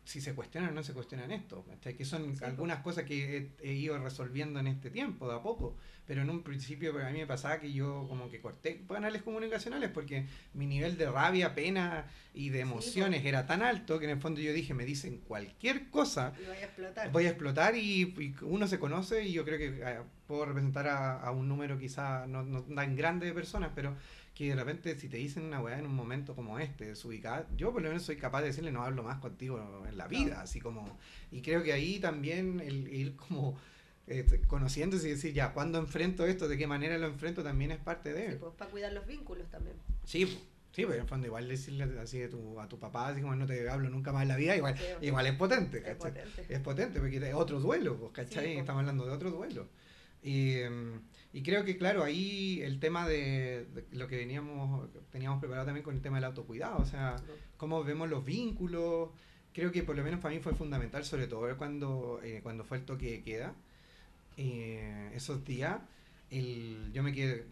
si 0.10 0.22
se 0.22 0.34
cuestionan 0.34 0.72
o 0.72 0.74
no 0.74 0.84
se 0.84 0.94
cuestionan 0.94 1.32
esto. 1.32 1.64
Que 1.84 2.04
son 2.04 2.36
algunas 2.42 2.80
cosas 2.80 3.04
que 3.04 3.52
he, 3.62 3.74
ido 3.74 3.96
resolviendo 4.00 4.60
en 4.60 4.66
este 4.66 4.90
tiempo, 4.90 5.30
de 5.30 5.36
a 5.36 5.44
poco. 5.44 5.78
Pero 6.08 6.24
en 6.24 6.32
un 6.32 6.42
principio 6.42 6.98
a 7.00 7.12
mí 7.12 7.20
me 7.20 7.28
pasaba 7.28 7.60
que 7.60 7.72
yo 7.72 8.08
como 8.10 8.28
que 8.32 8.42
corté 8.42 8.84
canales 8.88 9.22
comunicacionales 9.22 9.92
porque 9.92 10.26
mi 10.56 10.66
nivel 10.66 10.98
de 10.98 11.12
rabia, 11.12 11.54
pena 11.54 12.08
y 12.34 12.50
de 12.50 12.62
emociones 12.62 13.24
era 13.24 13.46
tan 13.46 13.62
alto 13.62 14.00
que 14.00 14.06
en 14.06 14.12
el 14.12 14.20
fondo 14.20 14.42
yo 14.42 14.52
dije, 14.52 14.74
me 14.74 14.84
dicen 14.84 15.20
cualquier 15.20 15.92
cosa. 15.92 16.34
Y 16.42 16.46
voy 16.48 16.58
a 16.58 16.64
explotar. 16.64 17.12
Voy 17.12 17.26
a 17.26 17.30
explotar 17.30 17.76
y, 17.76 18.34
uno 18.42 18.68
se 18.68 18.80
conoce 18.80 19.26
y 19.26 19.34
yo 19.34 19.46
creo 19.46 19.60
que 19.60 19.80
eh, 19.80 20.00
puedo 20.26 20.46
representar 20.46 20.88
a, 20.88 21.30
un 21.30 21.48
número 21.48 21.78
quizá 21.78 22.26
no, 22.26 22.42
no 22.42 22.64
tan 22.64 22.96
grande 22.96 23.28
de 23.28 23.34
personas, 23.34 23.72
pero 23.76 23.96
que 24.40 24.48
de 24.48 24.56
repente 24.56 24.98
si 24.98 25.10
te 25.10 25.18
dicen 25.18 25.44
una 25.44 25.60
weá 25.60 25.80
en 25.80 25.86
un 25.86 25.94
momento 25.94 26.34
como 26.34 26.60
este, 26.60 26.86
desubicada, 26.86 27.46
yo 27.58 27.74
por 27.74 27.82
lo 27.82 27.90
menos 27.90 28.04
soy 28.04 28.16
capaz 28.16 28.40
de 28.40 28.48
decirle 28.48 28.72
no 28.72 28.86
hablo 28.86 29.04
más 29.04 29.20
contigo 29.20 29.86
en 29.86 29.98
la 29.98 30.08
vida, 30.08 30.40
así 30.40 30.62
como, 30.62 30.98
y 31.30 31.42
creo 31.42 31.62
que 31.62 31.74
ahí 31.74 32.00
también 32.00 32.62
el 32.62 32.88
ir 32.88 33.18
como 33.18 33.60
eh, 34.08 34.26
conociéndose 34.48 35.10
y 35.10 35.12
decir 35.12 35.34
ya, 35.34 35.52
¿cuándo 35.52 35.78
enfrento 35.78 36.26
esto? 36.26 36.48
¿De 36.48 36.58
qué 36.58 36.68
manera 36.68 36.98
lo 36.98 37.08
enfrento? 37.08 37.44
También 37.44 37.72
es 37.72 37.80
parte 37.80 38.14
de... 38.14 38.32
Sí, 38.32 38.38
pues 38.40 38.54
para 38.54 38.72
cuidar 38.72 38.94
los 38.94 39.06
vínculos 39.06 39.50
también. 39.50 39.76
Sí, 40.06 40.40
Sí, 40.72 40.86
pero 40.86 41.02
en 41.02 41.08
fondo 41.08 41.28
igual 41.28 41.48
decirle 41.48 42.00
así 42.00 42.20
de 42.20 42.30
tu, 42.30 42.62
a 42.62 42.70
tu 42.70 42.80
papá, 42.80 43.10
así 43.10 43.22
como 43.22 43.36
no 43.36 43.46
te 43.46 43.68
hablo 43.70 43.90
nunca 43.90 44.14
más 44.14 44.22
en 44.22 44.30
la 44.30 44.36
vida, 44.38 44.56
igual, 44.56 44.76
igual 45.02 45.26
es 45.26 45.34
potente, 45.34 45.84
Es 45.86 45.98
potente. 45.98 46.46
Es 46.48 46.60
potente, 46.60 47.00
porque 47.00 47.18
es 47.18 47.34
otro 47.34 47.60
duelo, 47.60 47.98
pues, 47.98 48.14
¿cachai? 48.14 48.58
Estamos 48.58 48.82
hablando 48.82 49.06
de 49.06 49.12
otro 49.12 49.32
duelo. 49.32 49.68
Y, 50.22 50.60
em, 50.60 51.02
y 51.32 51.44
creo 51.44 51.64
que, 51.64 51.78
claro, 51.78 52.04
ahí 52.04 52.62
el 52.62 52.80
tema 52.80 53.08
de, 53.08 53.68
lo 53.92 54.08
que 54.08 54.18
veníamos, 54.18 54.90
teníamos 55.12 55.40
preparado 55.40 55.68
también 55.68 55.84
con 55.84 55.96
el 55.96 56.02
tema 56.02 56.18
del 56.18 56.24
autocuidado, 56.24 56.80
o 56.80 56.86
sea, 56.86 57.18
cómo 57.58 57.84
vemos 57.84 58.10
los 58.10 58.26
vínculos, 58.26 59.10
creo 59.54 59.72
que 59.72 59.84
por 59.84 59.96
lo 59.96 60.04
menos 60.04 60.20
para 60.20 60.34
mí 60.34 60.42
fue 60.42 60.56
fundamental, 60.56 61.06
sobre 61.06 61.28
todo 61.28 61.56
cuando, 61.58 62.20
eh, 62.24 62.40
cuando 62.42 62.64
fue 62.64 62.78
el 62.78 62.86
toque 62.86 63.12
de 63.12 63.22
queda, 63.22 63.54
eh, 64.38 65.12
esos 65.14 65.46
días, 65.46 65.80
el, 66.32 66.92
yo 66.94 67.04
me 67.04 67.14
quedé, 67.14 67.46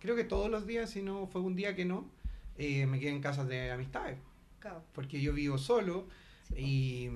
creo 0.00 0.16
que 0.16 0.24
todos 0.24 0.50
los 0.50 0.66
días, 0.66 0.90
si 0.90 1.00
no 1.00 1.28
fue 1.28 1.42
un 1.42 1.54
día 1.54 1.76
que 1.76 1.84
no, 1.84 2.10
eh, 2.58 2.86
me 2.86 2.98
quedé 2.98 3.10
en 3.10 3.20
casas 3.20 3.46
de 3.46 3.70
amistades, 3.70 4.18
porque 4.94 5.20
yo 5.20 5.32
vivo 5.32 5.58
solo 5.58 6.08
y, 6.56 7.08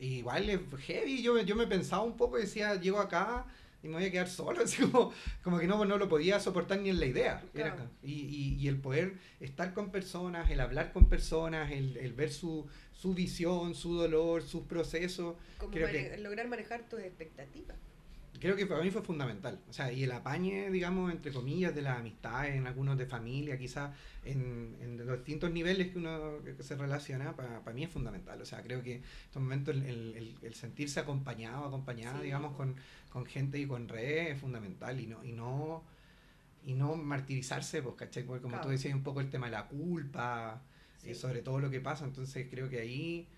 igual 0.00 0.50
es 0.50 0.60
heavy, 0.86 1.22
yo, 1.22 1.40
yo 1.40 1.54
me 1.54 1.68
pensaba 1.68 2.02
un 2.02 2.16
poco 2.16 2.36
y 2.36 2.42
decía, 2.42 2.74
llego 2.74 2.98
acá 2.98 3.46
y 3.82 3.88
me 3.88 3.94
voy 3.94 4.04
a 4.04 4.10
quedar 4.10 4.28
solo, 4.28 4.60
así 4.64 4.82
como, 4.82 5.12
como 5.42 5.58
que 5.58 5.66
no, 5.66 5.84
no 5.84 5.98
lo 5.98 6.08
podía 6.08 6.40
soportar 6.40 6.80
ni 6.80 6.90
en 6.90 7.00
la 7.00 7.06
idea. 7.06 7.44
y, 8.02 8.12
y, 8.12 8.56
y, 8.60 8.68
el 8.68 8.76
poder 8.78 9.14
estar 9.40 9.72
con 9.72 9.90
personas, 9.90 10.50
el 10.50 10.60
hablar 10.60 10.92
con 10.92 11.08
personas, 11.08 11.70
el, 11.72 11.96
el 11.96 12.12
ver 12.12 12.30
su, 12.30 12.66
su 12.92 13.14
visión, 13.14 13.74
su 13.74 13.94
dolor, 13.94 14.42
sus 14.42 14.62
procesos. 14.62 15.36
Como 15.58 15.70
que, 15.72 16.16
lograr 16.18 16.48
manejar 16.48 16.88
tus 16.88 17.00
expectativas 17.00 17.76
creo 18.40 18.56
que 18.56 18.66
para 18.66 18.82
mí 18.82 18.90
fue 18.90 19.02
fundamental. 19.02 19.60
O 19.68 19.72
sea, 19.72 19.92
y 19.92 20.02
el 20.02 20.12
apañe, 20.12 20.70
digamos, 20.70 21.12
entre 21.12 21.30
comillas, 21.32 21.74
de 21.74 21.82
las 21.82 21.98
amistades, 21.98 22.56
en 22.56 22.66
algunos 22.66 22.96
de 22.96 23.06
familia, 23.06 23.58
quizás 23.58 23.94
en, 24.24 24.76
en, 24.80 25.06
los 25.06 25.18
distintos 25.18 25.52
niveles 25.52 25.88
que 25.88 25.98
uno 25.98 26.38
se 26.58 26.76
relaciona, 26.76 27.36
para, 27.36 27.60
para 27.62 27.74
mí 27.74 27.84
es 27.84 27.90
fundamental. 27.90 28.40
O 28.40 28.46
sea, 28.46 28.62
creo 28.62 28.82
que 28.82 28.96
en 28.96 29.02
estos 29.26 29.42
momentos 29.42 29.76
el, 29.76 29.84
el, 29.84 30.36
el 30.42 30.54
sentirse 30.54 30.98
acompañado, 31.00 31.66
acompañada, 31.66 32.20
digamos, 32.20 32.56
con, 32.56 32.76
con, 33.10 33.26
gente 33.26 33.58
y 33.58 33.66
con 33.66 33.88
redes 33.88 34.34
es 34.34 34.40
fundamental. 34.40 35.00
Y 35.00 35.06
no, 35.06 35.24
y 35.24 35.32
no, 35.32 35.82
y 36.64 36.74
no 36.74 36.96
martirizarse, 36.96 37.82
pues, 37.82 37.96
¿cachai? 37.96 38.24
Porque 38.24 38.42
como 38.42 38.60
tú 38.60 38.68
decías, 38.68 38.94
un 38.94 39.02
poco 39.02 39.20
el 39.20 39.30
tema 39.30 39.46
de 39.46 39.52
la 39.52 39.66
culpa, 39.66 40.62
y 41.04 41.10
eh, 41.10 41.14
sobre 41.14 41.42
todo 41.42 41.60
lo 41.60 41.70
que 41.70 41.80
pasa. 41.80 42.04
Entonces 42.04 42.46
creo 42.50 42.68
que 42.68 42.80
ahí 42.80 43.28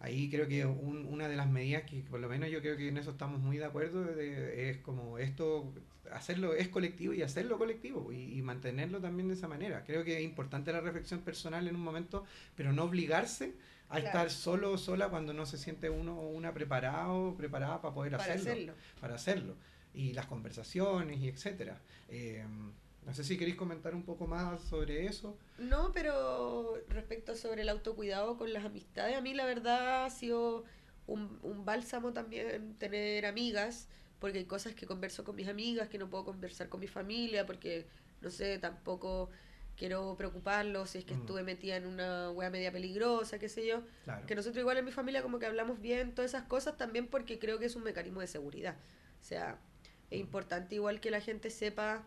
ahí 0.00 0.30
creo 0.30 0.48
que 0.48 0.64
una 0.64 1.28
de 1.28 1.36
las 1.36 1.48
medidas 1.48 1.82
que 1.82 2.02
por 2.02 2.20
lo 2.20 2.28
menos 2.28 2.50
yo 2.50 2.60
creo 2.62 2.76
que 2.76 2.88
en 2.88 2.96
eso 2.96 3.10
estamos 3.10 3.38
muy 3.38 3.58
de 3.58 3.66
acuerdo 3.66 4.08
es 4.18 4.78
como 4.78 5.18
esto 5.18 5.72
hacerlo 6.10 6.54
es 6.54 6.68
colectivo 6.68 7.12
y 7.12 7.22
hacerlo 7.22 7.58
colectivo 7.58 8.10
y, 8.10 8.40
mantenerlo 8.40 9.00
también 9.00 9.28
de 9.28 9.34
esa 9.34 9.46
manera 9.46 9.84
creo 9.84 10.02
que 10.02 10.16
es 10.16 10.24
importante 10.24 10.72
la 10.72 10.80
reflexión 10.80 11.20
personal 11.20 11.68
en 11.68 11.76
un 11.76 11.82
momento 11.82 12.24
pero 12.56 12.72
no 12.72 12.84
obligarse 12.84 13.54
a 13.90 13.98
estar 13.98 14.30
solo 14.30 14.72
o 14.72 14.78
sola 14.78 15.08
cuando 15.08 15.34
no 15.34 15.44
se 15.44 15.58
siente 15.58 15.90
uno 15.90 16.18
o 16.18 16.28
una 16.28 16.54
preparado 16.54 17.34
preparada 17.36 17.80
para 17.80 17.92
poder 17.94 18.14
hacerlo, 18.14 18.72
para 19.00 19.16
hacerlo. 19.16 19.56
Y 19.92 20.12
las 20.12 20.26
conversaciones 20.26 21.18
y 21.18 21.28
etcétera. 21.28 21.80
Eh, 22.08 22.44
no 23.04 23.14
sé 23.14 23.24
si 23.24 23.36
queréis 23.36 23.56
comentar 23.56 23.94
un 23.94 24.04
poco 24.04 24.26
más 24.28 24.60
sobre 24.62 25.06
eso. 25.06 25.36
No, 25.58 25.90
pero 25.92 26.74
respecto 26.88 27.34
sobre 27.34 27.62
el 27.62 27.68
autocuidado 27.68 28.36
con 28.36 28.52
las 28.52 28.64
amistades, 28.64 29.16
a 29.16 29.20
mí 29.20 29.34
la 29.34 29.46
verdad 29.46 30.04
ha 30.04 30.10
sido 30.10 30.64
un, 31.08 31.40
un 31.42 31.64
bálsamo 31.64 32.12
también 32.12 32.74
tener 32.78 33.26
amigas, 33.26 33.88
porque 34.20 34.38
hay 34.38 34.44
cosas 34.44 34.74
que 34.74 34.86
converso 34.86 35.24
con 35.24 35.34
mis 35.34 35.48
amigas 35.48 35.88
que 35.88 35.98
no 35.98 36.08
puedo 36.08 36.24
conversar 36.24 36.68
con 36.68 36.78
mi 36.78 36.86
familia, 36.86 37.46
porque, 37.46 37.86
no 38.20 38.30
sé, 38.30 38.58
tampoco 38.58 39.30
quiero 39.76 40.14
preocuparlos 40.16 40.90
si 40.90 40.98
es 40.98 41.04
que 41.04 41.14
mm. 41.14 41.20
estuve 41.20 41.42
metida 41.42 41.76
en 41.76 41.86
una 41.86 42.30
wea 42.30 42.50
media 42.50 42.72
peligrosa, 42.72 43.38
qué 43.38 43.48
sé 43.48 43.66
yo. 43.66 43.82
Que 44.26 44.34
nosotros 44.34 44.60
igual 44.60 44.78
en 44.78 44.84
mi 44.84 44.92
familia 44.92 45.22
como 45.22 45.38
que 45.38 45.46
hablamos 45.46 45.80
bien, 45.80 46.14
todas 46.14 46.32
esas 46.32 46.46
cosas 46.46 46.76
también 46.76 47.06
porque 47.06 47.38
creo 47.38 47.58
que 47.58 47.66
es 47.66 47.76
un 47.76 47.82
mecanismo 47.82 48.20
de 48.20 48.26
seguridad. 48.26 48.76
O 49.20 49.24
sea, 49.24 49.58
es 50.10 50.18
mm. 50.18 50.22
importante 50.22 50.74
igual 50.74 51.00
que 51.00 51.10
la 51.10 51.20
gente 51.20 51.50
sepa 51.50 52.04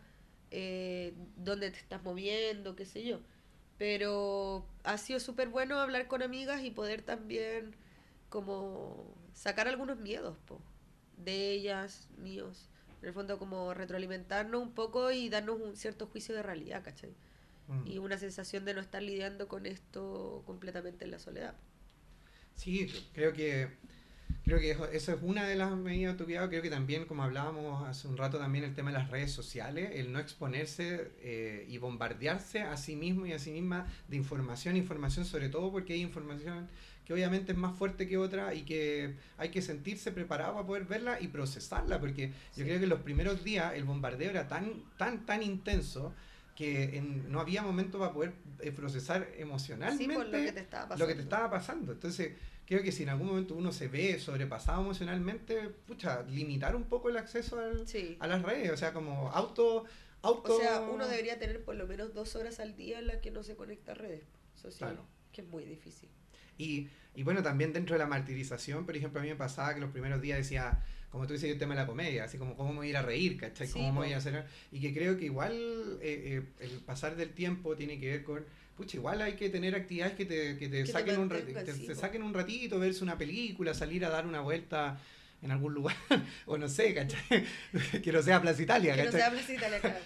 eh, 0.52 1.13
dónde 1.36 1.71
te 1.71 1.80
estás 1.80 2.04
moviendo, 2.04 2.76
qué 2.76 2.86
sé 2.86 3.04
yo. 3.04 3.19
Pero 3.78 4.67
ha 4.84 4.97
sido 4.97 5.19
súper 5.19 5.49
bueno 5.49 5.80
hablar 5.80 6.08
con 6.08 6.21
amigas 6.21 6.63
y 6.63 6.71
poder 6.71 7.02
también 7.02 7.76
como 8.30 9.13
sacar 9.34 9.67
algunos 9.67 9.97
miedos 9.99 10.38
de 11.17 11.52
ellas, 11.52 12.08
míos. 12.17 12.69
En 13.02 13.08
el 13.10 13.13
fondo 13.13 13.38
como 13.38 13.73
retroalimentarnos 13.73 14.62
un 14.62 14.73
poco 14.73 15.12
y 15.12 15.30
darnos 15.30 15.60
un 15.60 15.76
cierto 15.76 16.08
juicio 16.08 16.34
de 16.36 16.43
realidad, 16.43 16.84
¿cachai? 16.84 17.13
Mm. 17.67 17.88
Y 17.88 17.97
una 17.97 18.17
sensación 18.17 18.65
de 18.65 18.73
no 18.73 18.82
estar 18.82 19.02
lidiando 19.02 19.47
con 19.47 19.65
esto 19.65 20.43
completamente 20.45 21.06
en 21.06 21.12
la 21.12 21.19
soledad. 21.19 21.56
Sí, 22.56 22.91
creo 23.13 23.34
que 23.34 23.69
Creo 24.43 24.60
que 24.60 24.71
eso, 24.71 25.13
es 25.13 25.19
una 25.21 25.47
de 25.47 25.56
las 25.56 25.71
medidas 25.71 26.17
de 26.17 26.26
cuidado. 26.26 26.49
Creo 26.49 26.62
que 26.62 26.69
también, 26.69 27.06
como 27.06 27.23
hablábamos 27.23 27.88
hace 27.88 28.10
un 28.10 28.17
rato, 28.17 28.38
también 28.38 28.65
el 28.65 28.76
tema 28.76 28.91
de 28.91 28.97
las 28.97 29.10
redes 29.10 29.32
sociales, 29.32 29.91
el 29.93 30.12
no 30.12 30.19
exponerse 30.19 31.12
eh, 31.21 31.65
y 31.69 31.78
bombardearse 31.78 32.62
a 32.62 32.76
sí 32.76 32.97
mismo 32.97 33.26
y 33.26 33.32
a 33.32 33.39
sí 33.39 33.52
misma 33.52 33.88
de 34.10 34.17
información, 34.17 34.76
información 34.76 35.23
sobre 35.23 35.47
todo 35.47 35.71
porque 35.71 35.93
hay 35.93 36.02
información 36.02 36.67
que 37.06 37.13
obviamente 37.13 37.54
es 37.54 37.58
más 37.58 37.78
fuerte 37.78 38.08
que 38.08 38.17
otra 38.17 38.54
y 38.54 38.63
que 38.63 39.15
hay 39.38 39.49
que 39.49 39.62
sentirse 39.62 40.12
preparado 40.12 40.54
para 40.56 40.67
poder 40.67 40.86
verla 40.86 41.21
y 41.21 41.28
procesarla, 41.30 41.99
porque 42.02 42.34
yo 42.56 42.65
creo 42.65 42.82
que 42.82 42.88
los 42.88 42.99
primeros 42.99 43.45
días 43.45 43.73
el 43.76 43.86
bombardeo 43.86 44.30
era 44.30 44.49
tan, 44.49 44.84
tan, 44.97 45.26
tan 45.26 45.41
intenso 45.41 46.13
que 46.55 47.01
no 47.27 47.39
había 47.39 47.63
momento 47.63 47.99
para 47.99 48.13
poder 48.13 48.33
eh, 48.59 48.71
procesar 48.71 49.27
emocionalmente 49.37 50.13
lo, 50.13 50.31
que 50.31 50.51
te 50.51 50.59
estaba 50.59 50.89
pasando. 50.89 51.03
lo 51.03 51.07
que 51.07 51.15
te 51.15 51.21
estaba 51.21 51.49
pasando. 51.49 51.91
Entonces, 51.93 52.33
creo 52.65 52.83
que 52.83 52.91
si 52.91 53.03
en 53.03 53.09
algún 53.09 53.27
momento 53.27 53.55
uno 53.55 53.71
se 53.71 53.87
ve 53.87 54.19
sobrepasado 54.19 54.81
emocionalmente, 54.81 55.69
pucha, 55.87 56.23
limitar 56.23 56.75
un 56.75 56.83
poco 56.83 57.09
el 57.09 57.17
acceso 57.17 57.59
a 57.59 58.27
las 58.27 58.41
redes, 58.43 58.71
o 58.71 58.77
sea, 58.77 58.93
como 58.93 59.29
auto, 59.31 59.85
auto... 60.21 60.55
O 60.55 60.59
sea, 60.59 60.81
uno 60.81 61.07
debería 61.07 61.39
tener 61.39 61.63
por 61.63 61.75
lo 61.75 61.87
menos 61.87 62.13
dos 62.13 62.35
horas 62.35 62.59
al 62.59 62.75
día 62.75 62.99
en 62.99 63.07
las 63.07 63.17
que 63.17 63.31
no 63.31 63.43
se 63.43 63.55
conecta 63.55 63.93
a 63.93 63.95
redes 63.95 64.23
sociales, 64.55 64.99
que 65.31 65.41
es 65.41 65.47
muy 65.47 65.65
difícil. 65.65 66.09
Y, 66.59 66.87
y 67.15 67.23
bueno, 67.23 67.41
también 67.41 67.73
dentro 67.73 67.95
de 67.95 67.99
la 67.99 68.07
martirización, 68.07 68.85
por 68.85 68.95
ejemplo, 68.95 69.19
a 69.19 69.23
mí 69.23 69.29
me 69.29 69.35
pasaba 69.35 69.73
que 69.73 69.81
los 69.81 69.89
primeros 69.89 70.21
días 70.21 70.37
decía, 70.37 70.83
como 71.13 71.28
tú 71.28 71.34
dices, 71.34 71.52
el 71.52 71.60
tema 71.60 71.76
de 71.76 71.82
la 71.82 71.86
comedia, 71.86 72.23
así 72.23 72.39
como 72.39 72.58
cómo 72.58 72.71
me 72.71 72.78
voy 72.78 72.88
a 72.88 72.89
ir 72.89 72.97
a 72.97 73.04
reír, 73.04 73.38
¿cachai? 73.38 73.67
¿Cómo 73.69 73.91
me 73.93 73.99
voy 73.99 74.13
a 74.13 74.17
hacer? 74.17 74.45
Y 74.71 74.82
que 74.82 74.91
creo 74.95 75.15
que 75.15 75.26
igual 75.26 75.54
eh, 76.02 76.41
eh, 76.41 76.43
el 76.60 76.71
pasar 76.80 77.15
del 77.15 77.30
tiempo 77.30 77.76
tiene 77.76 77.99
que 77.99 78.10
ver 78.10 78.23
con 78.23 78.43
pucha, 78.76 78.97
igual 78.97 79.21
hay 79.21 79.34
que 79.34 79.52
tener 79.52 79.76
actividades 79.76 80.15
que 80.15 80.26
te, 80.26 80.58
que 80.58 80.69
te, 80.69 80.88
saquen, 80.88 81.19
un 81.19 81.30
te, 81.30 81.93
saquen 81.93 82.23
un 82.23 82.34
ratito, 82.34 82.80
verse 82.80 83.04
una 83.04 83.15
película, 83.15 83.76
salir 83.76 84.04
a 84.06 84.10
dar 84.10 84.26
una 84.26 84.41
vuelta 84.41 84.99
en 85.43 85.52
algún 85.52 85.76
lugar, 85.76 85.95
o 86.47 86.58
no 86.58 86.67
sé, 86.67 86.95
¿cachai? 86.95 87.45
que 88.04 88.12
no 88.12 88.23
sea 88.23 88.41
Plaza 88.41 88.63
Italia, 88.63 88.95
Que 88.95 89.04
no 89.04 89.12
sea 89.12 89.30
Plaza 89.30 89.54
Italia, 89.54 89.80
claro. 89.82 89.99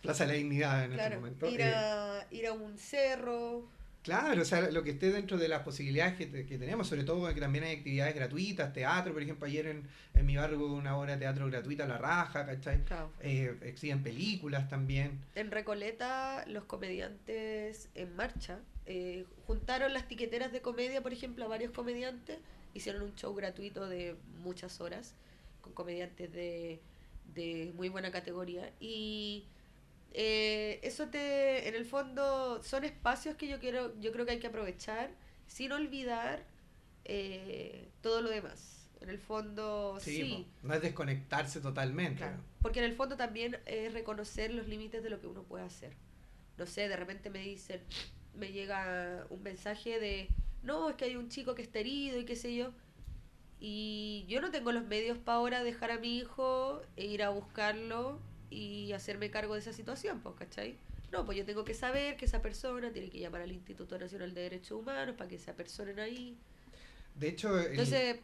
Plaza 0.00 0.24
de 0.24 0.32
la 0.32 0.38
Dignidad 0.38 0.84
en 0.86 0.92
este 0.94 1.16
momento. 1.16 1.50
Ir 1.50 1.64
a, 1.64 2.22
eh, 2.22 2.26
ir 2.30 2.46
a 2.46 2.52
un 2.54 2.78
cerro. 2.78 3.68
Claro, 4.06 4.40
o 4.40 4.44
sea, 4.44 4.70
lo 4.70 4.84
que 4.84 4.90
esté 4.90 5.10
dentro 5.10 5.36
de 5.36 5.48
las 5.48 5.62
posibilidades 5.62 6.14
que, 6.14 6.26
tenemos, 6.58 6.86
sobre 6.86 7.02
todo 7.02 7.34
que 7.34 7.40
también 7.40 7.64
hay 7.64 7.74
actividades 7.74 8.14
gratuitas, 8.14 8.72
teatro, 8.72 9.12
por 9.12 9.20
ejemplo, 9.20 9.48
ayer 9.48 9.66
en, 9.66 9.82
en 10.14 10.24
mi 10.24 10.36
barrio 10.36 10.60
hubo 10.60 10.76
una 10.76 10.96
obra 10.96 11.14
de 11.14 11.18
teatro 11.18 11.48
gratuita, 11.48 11.88
La 11.88 11.98
Raja, 11.98 12.46
¿cachai? 12.46 12.84
Claro. 12.84 13.10
Eh, 13.20 13.56
exhiben 13.62 14.04
películas 14.04 14.68
también. 14.68 15.18
En 15.34 15.50
Recoleta, 15.50 16.44
los 16.46 16.62
comediantes 16.66 17.88
en 17.96 18.14
marcha 18.14 18.60
eh, 18.86 19.24
juntaron 19.48 19.92
las 19.92 20.06
tiqueteras 20.06 20.52
de 20.52 20.60
comedia, 20.60 21.02
por 21.02 21.12
ejemplo, 21.12 21.44
a 21.44 21.48
varios 21.48 21.72
comediantes, 21.72 22.38
hicieron 22.74 23.02
un 23.02 23.16
show 23.16 23.34
gratuito 23.34 23.88
de 23.88 24.14
muchas 24.38 24.80
horas 24.80 25.14
con 25.62 25.72
comediantes 25.72 26.32
de, 26.32 26.78
de 27.34 27.72
muy 27.74 27.88
buena 27.88 28.12
categoría 28.12 28.70
y 28.78 29.46
eh, 30.12 30.80
eso 30.82 31.08
te, 31.08 31.68
en 31.68 31.74
el 31.74 31.84
fondo, 31.84 32.62
son 32.62 32.84
espacios 32.84 33.36
que 33.36 33.48
yo 33.48 33.58
quiero, 33.58 33.98
yo 34.00 34.12
creo 34.12 34.24
que 34.24 34.32
hay 34.32 34.38
que 34.38 34.46
aprovechar 34.46 35.10
sin 35.46 35.72
olvidar 35.72 36.44
eh, 37.04 37.88
todo 38.00 38.22
lo 38.22 38.30
demás. 38.30 38.88
En 39.00 39.10
el 39.10 39.18
fondo, 39.18 39.98
sí. 40.00 40.46
No 40.62 40.74
es 40.74 40.80
desconectarse 40.80 41.60
totalmente. 41.60 42.24
porque 42.62 42.78
en 42.78 42.86
el 42.86 42.94
fondo 42.94 43.16
también 43.16 43.58
es 43.66 43.92
reconocer 43.92 44.52
los 44.52 44.66
límites 44.68 45.02
de 45.02 45.10
lo 45.10 45.20
que 45.20 45.26
uno 45.26 45.42
puede 45.42 45.64
hacer. 45.64 45.92
No 46.56 46.66
sé, 46.66 46.88
de 46.88 46.96
repente 46.96 47.28
me 47.28 47.40
dicen, 47.40 47.82
me 48.34 48.52
llega 48.52 49.26
un 49.28 49.42
mensaje 49.42 50.00
de, 50.00 50.28
no, 50.62 50.88
es 50.88 50.96
que 50.96 51.04
hay 51.04 51.16
un 51.16 51.28
chico 51.28 51.54
que 51.54 51.62
está 51.62 51.78
herido 51.78 52.18
y 52.18 52.24
qué 52.24 52.36
sé 52.36 52.56
yo. 52.56 52.72
Y 53.60 54.24
yo 54.28 54.40
no 54.40 54.50
tengo 54.50 54.72
los 54.72 54.84
medios 54.86 55.18
para 55.18 55.38
ahora 55.38 55.62
dejar 55.62 55.90
a 55.90 55.98
mi 55.98 56.16
hijo 56.18 56.82
e 56.96 57.06
ir 57.06 57.22
a 57.22 57.30
buscarlo 57.30 58.20
y 58.50 58.92
hacerme 58.92 59.30
cargo 59.30 59.54
de 59.54 59.60
esa 59.60 59.72
situación, 59.72 60.20
pues, 60.20 60.34
¿cachai? 60.36 60.76
No, 61.12 61.24
pues 61.24 61.38
yo 61.38 61.44
tengo 61.44 61.64
que 61.64 61.74
saber 61.74 62.16
que 62.16 62.24
esa 62.24 62.42
persona 62.42 62.92
tiene 62.92 63.10
que 63.10 63.18
llamar 63.18 63.42
al 63.42 63.52
Instituto 63.52 63.98
Nacional 63.98 64.34
de 64.34 64.42
Derechos 64.42 64.80
Humanos 64.80 65.14
para 65.16 65.28
que 65.30 65.38
se 65.38 65.50
apersonen 65.50 66.00
ahí. 66.00 66.36
De 67.14 67.28
hecho... 67.28 67.58
Entonces, 67.60 68.18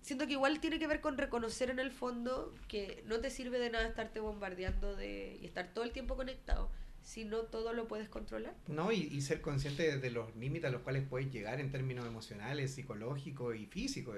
siento 0.00 0.26
que 0.26 0.32
igual 0.32 0.60
tiene 0.60 0.78
que 0.78 0.86
ver 0.86 1.00
con 1.00 1.18
reconocer 1.18 1.70
en 1.70 1.78
el 1.78 1.92
fondo 1.92 2.54
que 2.68 3.02
no 3.06 3.20
te 3.20 3.30
sirve 3.30 3.58
de 3.58 3.70
nada 3.70 3.86
estarte 3.86 4.20
bombardeando 4.20 4.96
de, 4.96 5.38
y 5.40 5.46
estar 5.46 5.72
todo 5.72 5.84
el 5.84 5.92
tiempo 5.92 6.16
conectado 6.16 6.70
si 7.02 7.24
no 7.24 7.38
todo 7.42 7.72
lo 7.72 7.88
puedes 7.88 8.08
controlar. 8.08 8.54
No, 8.68 8.92
y, 8.92 8.98
y 9.00 9.20
ser 9.22 9.40
consciente 9.40 9.98
de 9.98 10.10
los 10.10 10.36
límites 10.36 10.68
a 10.68 10.70
los 10.70 10.82
cuales 10.82 11.04
puedes 11.08 11.32
llegar 11.32 11.60
en 11.60 11.70
términos 11.70 12.06
emocionales, 12.06 12.74
psicológicos 12.74 13.56
y 13.56 13.66
físicos. 13.66 14.16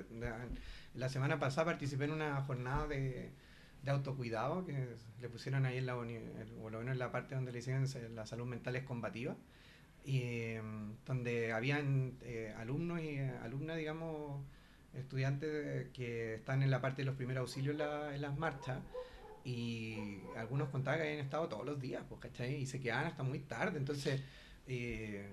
La 0.94 1.08
semana 1.08 1.38
pasada 1.38 1.66
participé 1.66 2.04
en 2.04 2.12
una 2.12 2.42
jornada 2.42 2.88
de, 2.88 3.30
de 3.82 3.90
autocuidado 3.90 4.64
que 4.64 4.96
le 5.20 5.28
pusieron 5.28 5.66
ahí 5.66 5.78
en 5.78 5.86
la, 5.86 5.96
o 5.96 6.04
en 6.04 6.98
la 6.98 7.12
parte 7.12 7.34
donde 7.34 7.52
le 7.52 7.58
hicieron 7.58 7.86
la 8.14 8.26
salud 8.26 8.46
mental 8.46 8.76
es 8.76 8.84
combativa, 8.84 9.36
y 10.04 10.22
em, 10.22 10.96
donde 11.06 11.52
habían 11.52 12.16
eh, 12.22 12.54
alumnos 12.58 13.00
y 13.00 13.18
eh, 13.18 13.32
alumnas, 13.42 13.76
digamos, 13.76 14.44
estudiantes 14.94 15.88
que 15.90 16.34
están 16.34 16.62
en 16.62 16.70
la 16.70 16.80
parte 16.80 17.02
de 17.02 17.06
los 17.06 17.16
primeros 17.16 17.42
auxilios 17.42 17.76
en, 17.80 18.20
las 18.20 18.36
marchas 18.36 18.80
y 19.44 20.20
algunos 20.36 20.68
contaban 20.68 21.00
que 21.00 21.06
habían 21.06 21.24
estado 21.24 21.48
todos 21.48 21.64
los 21.64 21.80
días, 21.80 22.04
pues. 22.08 22.20
Y 22.50 22.66
se 22.66 22.80
quedaban 22.80 23.06
hasta 23.06 23.22
muy 23.22 23.40
tarde, 23.40 23.78
entonces... 23.78 24.22
Eh, 24.66 25.28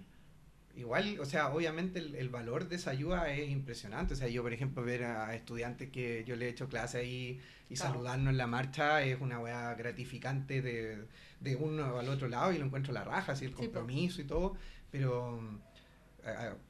igual, 0.79 1.19
o 1.19 1.25
sea, 1.25 1.49
obviamente 1.49 1.99
el, 1.99 2.29
valor 2.29 2.67
de 2.69 2.77
esa 2.77 2.91
ayuda 2.91 3.31
es 3.33 3.49
impresionante. 3.49 4.13
O 4.13 4.17
sea, 4.17 4.27
yo, 4.27 4.41
por 4.41 4.53
ejemplo, 4.53 4.83
ver 4.83 5.03
a 5.03 5.35
estudiantes 5.35 5.89
que 5.89 6.23
yo 6.25 6.35
le 6.35 6.45
he 6.45 6.49
hecho 6.49 6.69
clase 6.69 6.99
ahí 6.99 7.41
y 7.69 7.75
saludarnos 7.75 8.31
en 8.31 8.37
la 8.37 8.47
marcha 8.47 9.03
es 9.03 9.19
una 9.19 9.39
weá 9.39 9.73
gratificante 9.75 10.61
de, 10.61 11.05
de, 11.39 11.55
uno 11.55 11.99
al 11.99 12.09
otro 12.09 12.27
lado 12.27 12.53
y 12.53 12.57
lo 12.57 12.65
encuentro 12.65 12.93
la 12.93 13.03
raja, 13.03 13.33
así 13.33 13.45
el 13.45 13.53
compromiso 13.53 14.21
y 14.21 14.25
todo. 14.25 14.55
Pero 14.91 15.41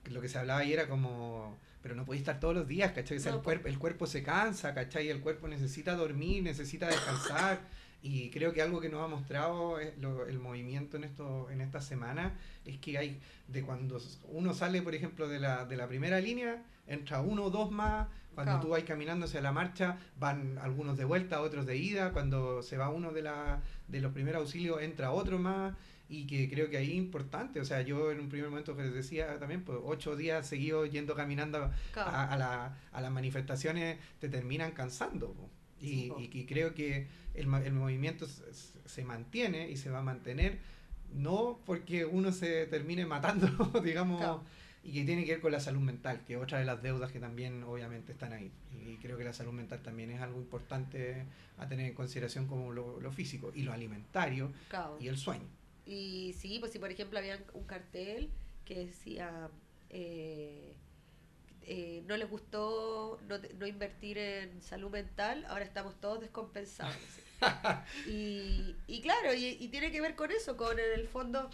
lo 0.05 0.21
que 0.21 0.29
se 0.29 0.37
hablaba 0.37 0.61
ahí 0.61 0.73
era 0.73 0.87
como, 0.87 1.57
pero 1.81 1.95
no 1.95 2.05
podéis 2.05 2.21
estar 2.21 2.39
todos 2.39 2.55
los 2.55 2.67
días, 2.67 2.91
¿cachai? 2.91 3.17
O 3.17 3.19
sea, 3.19 3.33
el, 3.33 3.41
cuerpo, 3.41 3.67
el 3.67 3.79
cuerpo 3.79 4.07
se 4.07 4.23
cansa, 4.23 4.73
¿cachai? 4.73 5.09
El 5.09 5.21
cuerpo 5.21 5.47
necesita 5.47 5.95
dormir, 5.95 6.43
necesita 6.43 6.87
descansar. 6.87 7.59
Y 8.01 8.29
creo 8.29 8.53
que 8.53 8.61
algo 8.61 8.79
que 8.79 8.87
nos 8.87 9.03
ha 9.03 9.07
mostrado 9.07 9.79
el 9.79 10.39
movimiento 10.39 10.95
en, 10.97 11.03
esto, 11.03 11.49
en 11.49 11.59
esta 11.59 11.81
semana 11.81 12.33
es 12.65 12.77
que 12.77 12.97
hay 12.97 13.19
de 13.47 13.63
cuando 13.63 13.99
uno 14.29 14.53
sale, 14.53 14.81
por 14.81 14.95
ejemplo, 14.95 15.27
de 15.27 15.39
la, 15.39 15.65
de 15.65 15.75
la 15.75 15.87
primera 15.87 16.19
línea, 16.21 16.63
entra 16.87 17.21
uno 17.21 17.43
o 17.43 17.49
dos 17.49 17.71
más, 17.71 18.07
cuando 18.33 18.61
tú 18.61 18.69
vas 18.69 18.83
caminando 18.83 19.25
hacia 19.25 19.41
la 19.41 19.51
marcha, 19.51 19.97
van 20.17 20.57
algunos 20.59 20.97
de 20.97 21.03
vuelta, 21.03 21.41
otros 21.41 21.65
de 21.65 21.75
ida, 21.75 22.13
cuando 22.13 22.63
se 22.63 22.77
va 22.77 22.89
uno 22.89 23.11
de, 23.11 23.21
la, 23.21 23.61
de 23.89 23.99
los 23.99 24.13
primeros 24.13 24.43
auxilios, 24.43 24.81
entra 24.81 25.11
otro 25.11 25.39
más, 25.39 25.75
y 26.07 26.25
que 26.25 26.49
creo 26.49 26.69
que 26.69 26.77
ahí 26.77 26.91
es 26.91 26.95
importante, 26.95 27.59
o 27.59 27.65
sea, 27.65 27.81
yo 27.81 28.11
en 28.11 28.19
un 28.19 28.29
primer 28.29 28.49
momento 28.49 28.77
que 28.77 28.83
les 28.83 28.93
decía 28.93 29.37
también, 29.39 29.63
pues 29.63 29.77
ocho 29.83 30.15
días 30.15 30.47
seguidos 30.47 30.89
yendo 30.89 31.15
caminando 31.15 31.69
a, 31.95 32.37
la, 32.37 32.77
a 32.91 33.01
las 33.01 33.11
manifestaciones 33.11 33.97
te 34.19 34.29
terminan 34.29 34.71
cansando. 34.71 35.35
Y, 35.81 36.11
y, 36.31 36.45
creo 36.45 36.73
que 36.73 37.07
el, 37.33 37.53
el 37.53 37.73
movimiento 37.73 38.27
se, 38.27 39.03
mantiene 39.05 39.69
y 39.69 39.77
se 39.77 39.89
va 39.89 39.99
a 39.99 40.03
mantener, 40.03 40.59
no 41.13 41.59
porque 41.65 42.05
uno 42.05 42.31
se 42.31 42.65
termine 42.65 43.05
matando, 43.05 43.47
digamos, 43.83 44.41
y 44.83 44.91
que 44.93 45.05
tiene 45.05 45.25
que 45.25 45.31
ver 45.31 45.41
con 45.41 45.51
la 45.51 45.59
salud 45.59 45.81
mental, 45.81 46.21
que 46.25 46.33
es 46.33 46.39
otra 46.39 46.59
de 46.59 46.65
las 46.65 46.81
deudas 46.81 47.11
que 47.11 47.19
también 47.19 47.63
obviamente 47.63 48.11
están 48.11 48.33
ahí. 48.33 48.51
Y 48.85 48.95
creo 48.97 49.17
que 49.17 49.23
la 49.23 49.33
salud 49.33 49.53
mental 49.53 49.81
también 49.81 50.11
es 50.11 50.21
algo 50.21 50.39
importante 50.39 51.25
a 51.57 51.67
tener 51.67 51.85
en 51.85 51.93
consideración 51.93 52.47
como 52.47 52.71
lo, 52.71 52.99
lo 52.99 53.11
físico, 53.11 53.51
y 53.53 53.63
lo 53.63 53.73
alimentario 53.73 54.51
y 54.99 55.07
el 55.07 55.17
sueño. 55.17 55.47
Y 55.85 56.35
sí, 56.37 56.57
pues 56.59 56.71
si 56.71 56.79
por 56.79 56.91
ejemplo 56.91 57.19
había 57.19 57.39
un 57.53 57.63
cartel 57.63 58.29
que 58.65 58.85
decía... 58.85 59.49
Eh, 59.89 60.73
eh, 61.71 62.01
no 62.07 62.17
les 62.17 62.27
gustó 62.27 63.19
no, 63.27 63.37
no, 63.59 63.67
invertir 63.67 64.17
en 64.17 64.59
salud 64.59 64.89
mental, 64.89 65.45
ahora 65.49 65.63
estamos 65.63 65.93
todos 66.01 66.19
descompensados. 66.19 66.95
y, 68.07 68.75
y, 68.87 69.01
claro, 69.01 69.35
y, 69.35 69.67
tiene 69.67 69.91
que 69.91 70.01
ver 70.01 70.15
con 70.15 70.31
eso, 70.31 70.57
con 70.57 70.79
en 70.79 70.99
el 70.99 71.07
fondo, 71.07 71.47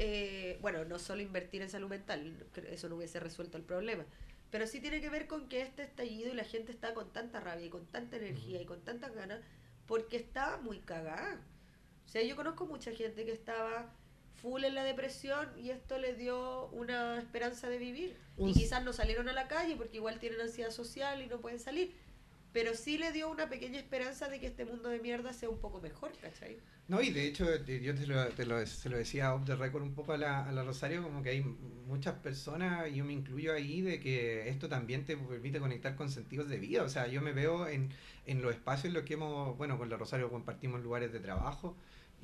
eh, 0.00 0.58
bueno, 0.60 0.84
no 0.84 0.98
solo 0.98 1.22
invertir 1.22 1.62
en 1.62 1.70
salud 1.70 1.88
mental, 1.88 2.36
eso 2.68 2.88
no 2.88 2.96
hubiese 2.96 3.20
resuelto 3.20 3.56
el 3.56 3.62
problema, 3.62 4.04
pero 4.50 4.66
sí 4.66 4.80
tiene 4.80 5.00
que 5.00 5.08
ver 5.08 5.28
con 5.28 5.48
que 5.48 5.62
este 5.62 5.84
estallido 5.84 6.32
y 6.32 6.34
la 6.34 6.44
gente 6.44 6.72
está 6.72 6.92
con 6.92 7.12
tanta 7.12 7.38
rabia 7.38 7.66
y 7.66 7.70
con 7.70 7.86
tanta 7.86 8.16
energía 8.16 8.60
y 8.60 8.66
con 8.66 8.80
tantas 8.80 9.14
ganas 9.14 9.40
porque 9.86 10.16
está 10.16 10.56
muy 10.56 10.80
cagada. 10.80 11.40
O 12.04 12.08
sea, 12.08 12.24
yo 12.24 12.34
conozco 12.34 12.66
mucha 12.66 12.90
gente 12.90 13.24
que 13.24 13.32
estaba 13.32 13.92
full 14.44 14.62
en 14.62 14.74
la 14.74 14.84
depresión 14.84 15.48
y 15.58 15.70
esto 15.70 15.98
les 15.98 16.18
dio 16.18 16.66
una 16.66 17.18
esperanza 17.18 17.70
de 17.70 17.78
vivir. 17.78 18.14
Y 18.36 18.52
quizás 18.52 18.84
no 18.84 18.92
salieron 18.92 19.30
a 19.30 19.32
la 19.32 19.48
calle 19.48 19.74
porque 19.74 19.96
igual 19.96 20.18
tienen 20.18 20.38
ansiedad 20.38 20.70
social 20.70 21.22
y 21.22 21.26
no 21.28 21.40
pueden 21.40 21.58
salir. 21.58 21.94
Pero 22.52 22.74
sí 22.74 22.98
le 22.98 23.10
dio 23.10 23.30
una 23.30 23.48
pequeña 23.48 23.78
esperanza 23.78 24.28
de 24.28 24.40
que 24.40 24.46
este 24.46 24.66
mundo 24.66 24.90
de 24.90 25.00
mierda 25.00 25.32
sea 25.32 25.48
un 25.48 25.58
poco 25.58 25.80
mejor, 25.80 26.12
¿cachai? 26.20 26.58
No, 26.88 27.00
y 27.00 27.10
de 27.10 27.26
hecho, 27.26 27.46
yo 27.64 27.94
te 27.94 28.06
lo, 28.06 28.28
te 28.28 28.44
lo, 28.44 28.64
se 28.66 28.90
lo 28.90 28.98
decía 28.98 29.34
off 29.34 29.46
the 29.46 29.56
record 29.56 29.82
un 29.82 29.94
poco 29.94 30.12
a 30.12 30.18
la, 30.18 30.46
a 30.46 30.52
la 30.52 30.62
Rosario, 30.62 31.02
como 31.02 31.22
que 31.22 31.30
hay 31.30 31.40
muchas 31.40 32.14
personas, 32.16 32.86
y 32.90 32.96
yo 32.96 33.04
me 33.06 33.14
incluyo 33.14 33.54
ahí, 33.54 33.80
de 33.80 33.98
que 33.98 34.48
esto 34.50 34.68
también 34.68 35.06
te 35.06 35.16
permite 35.16 35.58
conectar 35.58 35.96
con 35.96 36.10
sentidos 36.10 36.50
de 36.50 36.58
vida. 36.58 36.82
O 36.82 36.88
sea, 36.90 37.06
yo 37.06 37.22
me 37.22 37.32
veo 37.32 37.66
en, 37.66 37.88
en 38.26 38.42
los 38.42 38.54
espacios 38.54 38.86
en 38.86 38.92
los 38.92 39.04
que 39.04 39.14
hemos, 39.14 39.56
bueno, 39.56 39.78
con 39.78 39.88
la 39.88 39.96
Rosario 39.96 40.28
compartimos 40.28 40.82
lugares 40.82 41.12
de 41.12 41.20
trabajo, 41.20 41.74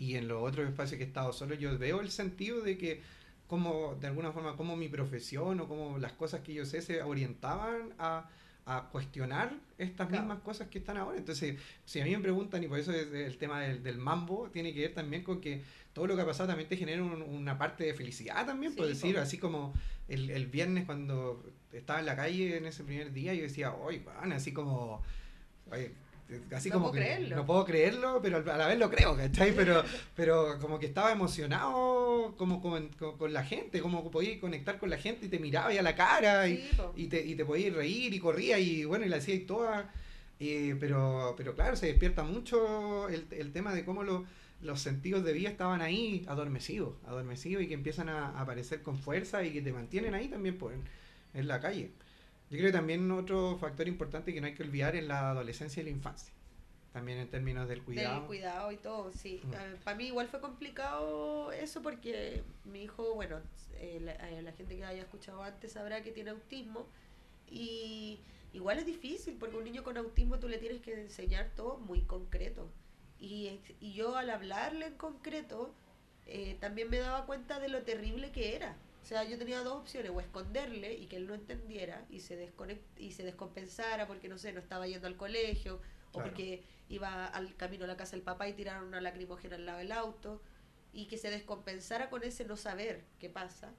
y 0.00 0.16
en 0.16 0.28
los 0.28 0.42
otros 0.42 0.66
espacios 0.66 0.96
que 0.96 1.04
he 1.04 1.06
estado 1.06 1.30
solo, 1.34 1.54
yo 1.54 1.76
veo 1.78 2.00
el 2.00 2.10
sentido 2.10 2.62
de 2.62 2.78
que 2.78 3.02
como 3.46 3.96
de 4.00 4.06
alguna 4.06 4.32
forma 4.32 4.56
como 4.56 4.74
mi 4.74 4.88
profesión 4.88 5.60
o 5.60 5.68
como 5.68 5.98
las 5.98 6.12
cosas 6.12 6.40
que 6.40 6.54
yo 6.54 6.64
sé 6.64 6.80
se 6.80 7.02
orientaban 7.02 7.92
a, 7.98 8.30
a 8.64 8.88
cuestionar 8.90 9.52
estas 9.76 10.08
mismas 10.08 10.38
cosas 10.38 10.68
que 10.68 10.78
están 10.78 10.96
ahora. 10.96 11.18
Entonces, 11.18 11.58
si 11.84 12.00
a 12.00 12.04
mí 12.04 12.16
me 12.16 12.22
preguntan, 12.22 12.64
y 12.64 12.68
por 12.68 12.78
eso 12.78 12.92
es 12.92 13.12
el 13.12 13.36
tema 13.36 13.60
del, 13.60 13.82
del, 13.82 13.98
mambo, 13.98 14.48
tiene 14.50 14.72
que 14.72 14.80
ver 14.80 14.94
también 14.94 15.22
con 15.22 15.38
que 15.38 15.62
todo 15.92 16.06
lo 16.06 16.16
que 16.16 16.22
ha 16.22 16.26
pasado 16.26 16.48
también 16.48 16.68
te 16.68 16.78
genera 16.78 17.02
una 17.02 17.58
parte 17.58 17.84
de 17.84 17.92
felicidad 17.92 18.46
también, 18.46 18.74
por 18.74 18.86
decir, 18.86 19.18
así 19.18 19.36
como 19.36 19.74
el, 20.08 20.30
el, 20.30 20.46
viernes 20.46 20.86
cuando 20.86 21.44
estaba 21.74 22.00
en 22.00 22.06
la 22.06 22.16
calle 22.16 22.56
en 22.56 22.64
ese 22.64 22.84
primer 22.84 23.12
día, 23.12 23.34
yo 23.34 23.42
decía, 23.42 23.74
oye, 23.74 24.00
van, 24.00 24.32
así 24.32 24.52
como... 24.52 25.02
Oye, 25.70 25.92
Así 26.54 26.68
no 26.68 26.74
como 26.74 26.90
puedo 26.90 26.94
que 26.94 27.08
creerlo. 27.08 27.36
no 27.36 27.46
puedo 27.46 27.64
creerlo, 27.64 28.20
pero 28.22 28.38
a 28.38 28.56
la 28.56 28.66
vez 28.66 28.78
lo 28.78 28.90
creo, 28.90 29.16
¿cachai? 29.16 29.52
Pero, 29.54 29.82
pero 30.16 30.58
como 30.60 30.78
que 30.78 30.86
estaba 30.86 31.12
emocionado 31.12 32.34
como 32.36 32.60
con, 32.60 32.88
con, 32.88 33.32
la 33.32 33.44
gente, 33.44 33.80
como 33.80 34.10
podías 34.10 34.38
conectar 34.38 34.78
con 34.78 34.90
la 34.90 34.98
gente 34.98 35.26
y 35.26 35.28
te 35.28 35.38
miraba 35.38 35.72
ya 35.72 35.80
a 35.80 35.82
la 35.84 35.94
cara 35.94 36.48
y, 36.48 36.68
y, 36.96 37.06
te, 37.06 37.24
y 37.24 37.34
te 37.34 37.44
podías 37.44 37.74
reír 37.74 38.14
y 38.14 38.18
corría 38.18 38.58
y 38.58 38.84
bueno, 38.84 39.06
y 39.06 39.08
la 39.08 39.16
hacía 39.16 39.34
y 39.34 39.40
toda. 39.40 39.92
pero, 40.38 41.34
pero 41.36 41.54
claro, 41.54 41.76
se 41.76 41.86
despierta 41.86 42.22
mucho 42.22 43.08
el, 43.08 43.26
el 43.30 43.52
tema 43.52 43.74
de 43.74 43.84
cómo 43.84 44.02
lo, 44.02 44.24
los 44.62 44.80
sentidos 44.80 45.24
de 45.24 45.32
vida 45.32 45.48
estaban 45.48 45.80
ahí 45.80 46.24
adormecidos, 46.28 46.94
adormecidos 47.06 47.62
y 47.62 47.66
que 47.66 47.74
empiezan 47.74 48.08
a, 48.08 48.38
aparecer 48.40 48.82
con 48.82 48.98
fuerza 48.98 49.42
y 49.44 49.52
que 49.52 49.62
te 49.62 49.72
mantienen 49.72 50.14
ahí 50.14 50.28
también 50.28 50.58
pues, 50.58 50.76
en 51.34 51.48
la 51.48 51.60
calle. 51.60 51.90
Yo 52.50 52.58
creo 52.58 52.66
que 52.66 52.72
también 52.72 53.10
otro 53.12 53.56
factor 53.58 53.86
importante 53.86 54.34
que 54.34 54.40
no 54.40 54.48
hay 54.48 54.54
que 54.54 54.64
olvidar 54.64 54.96
es 54.96 55.04
la 55.04 55.30
adolescencia 55.30 55.80
y 55.80 55.84
la 55.84 55.90
infancia. 55.90 56.34
También 56.92 57.18
en 57.18 57.30
términos 57.30 57.68
del 57.68 57.82
cuidado. 57.82 58.16
Del 58.16 58.26
cuidado 58.26 58.72
y 58.72 58.76
todo, 58.76 59.12
sí. 59.12 59.40
Mm. 59.44 59.84
Para 59.84 59.96
mí 59.96 60.06
igual 60.06 60.26
fue 60.26 60.40
complicado 60.40 61.52
eso 61.52 61.80
porque 61.80 62.42
mi 62.64 62.82
hijo, 62.82 63.14
bueno, 63.14 63.38
eh, 63.74 64.00
la, 64.02 64.42
la, 64.42 64.52
gente 64.52 64.76
que 64.76 64.84
haya 64.84 65.02
escuchado 65.02 65.44
antes 65.44 65.72
sabrá 65.72 66.02
que 66.02 66.10
tiene 66.10 66.30
autismo 66.30 66.88
y 67.48 68.18
igual 68.52 68.78
es 68.78 68.86
difícil 68.86 69.36
porque 69.38 69.56
un 69.56 69.64
niño 69.64 69.84
con 69.84 69.96
autismo 69.96 70.40
tú 70.40 70.48
le 70.48 70.58
tienes 70.58 70.82
que 70.82 71.00
enseñar 71.00 71.50
todo 71.54 71.78
muy 71.78 72.00
concreto. 72.02 72.68
Y, 73.20 73.60
y 73.80 73.92
yo 73.92 74.16
al 74.16 74.28
hablarle 74.28 74.86
en 74.86 74.94
concreto 74.94 75.72
eh, 76.26 76.56
también 76.60 76.90
me 76.90 76.98
daba 76.98 77.26
cuenta 77.26 77.60
de 77.60 77.68
lo 77.68 77.82
terrible 77.82 78.32
que 78.32 78.56
era. 78.56 78.76
O 79.02 79.04
sea, 79.04 79.24
yo 79.24 79.38
tenía 79.38 79.60
dos 79.62 79.74
opciones, 79.74 80.12
o 80.12 80.20
esconderle 80.20 80.94
y 80.94 81.06
que 81.06 81.16
él 81.16 81.26
no 81.26 81.34
entendiera 81.34 82.04
y 82.10 82.20
se, 82.20 82.52
y 82.96 83.12
se 83.12 83.24
descompensara 83.24 84.06
porque, 84.06 84.28
no 84.28 84.38
sé, 84.38 84.52
no 84.52 84.60
estaba 84.60 84.86
yendo 84.86 85.06
al 85.06 85.16
colegio 85.16 85.80
o 86.12 86.20
porque 86.20 86.62
iba 86.88 87.26
al 87.26 87.56
camino 87.56 87.84
a 87.84 87.88
la 87.88 87.96
casa 87.96 88.12
del 88.12 88.22
papá 88.22 88.48
y 88.48 88.52
tiraron 88.52 88.88
una 88.88 89.00
lacrimógena 89.00 89.56
al 89.56 89.66
lado 89.66 89.78
del 89.78 89.92
auto 89.92 90.42
y 90.92 91.06
que 91.06 91.18
se 91.18 91.30
descompensara 91.30 92.10
con 92.10 92.24
ese 92.24 92.44
no 92.44 92.56
saber 92.56 93.04
qué 93.18 93.30
pasa 93.30 93.72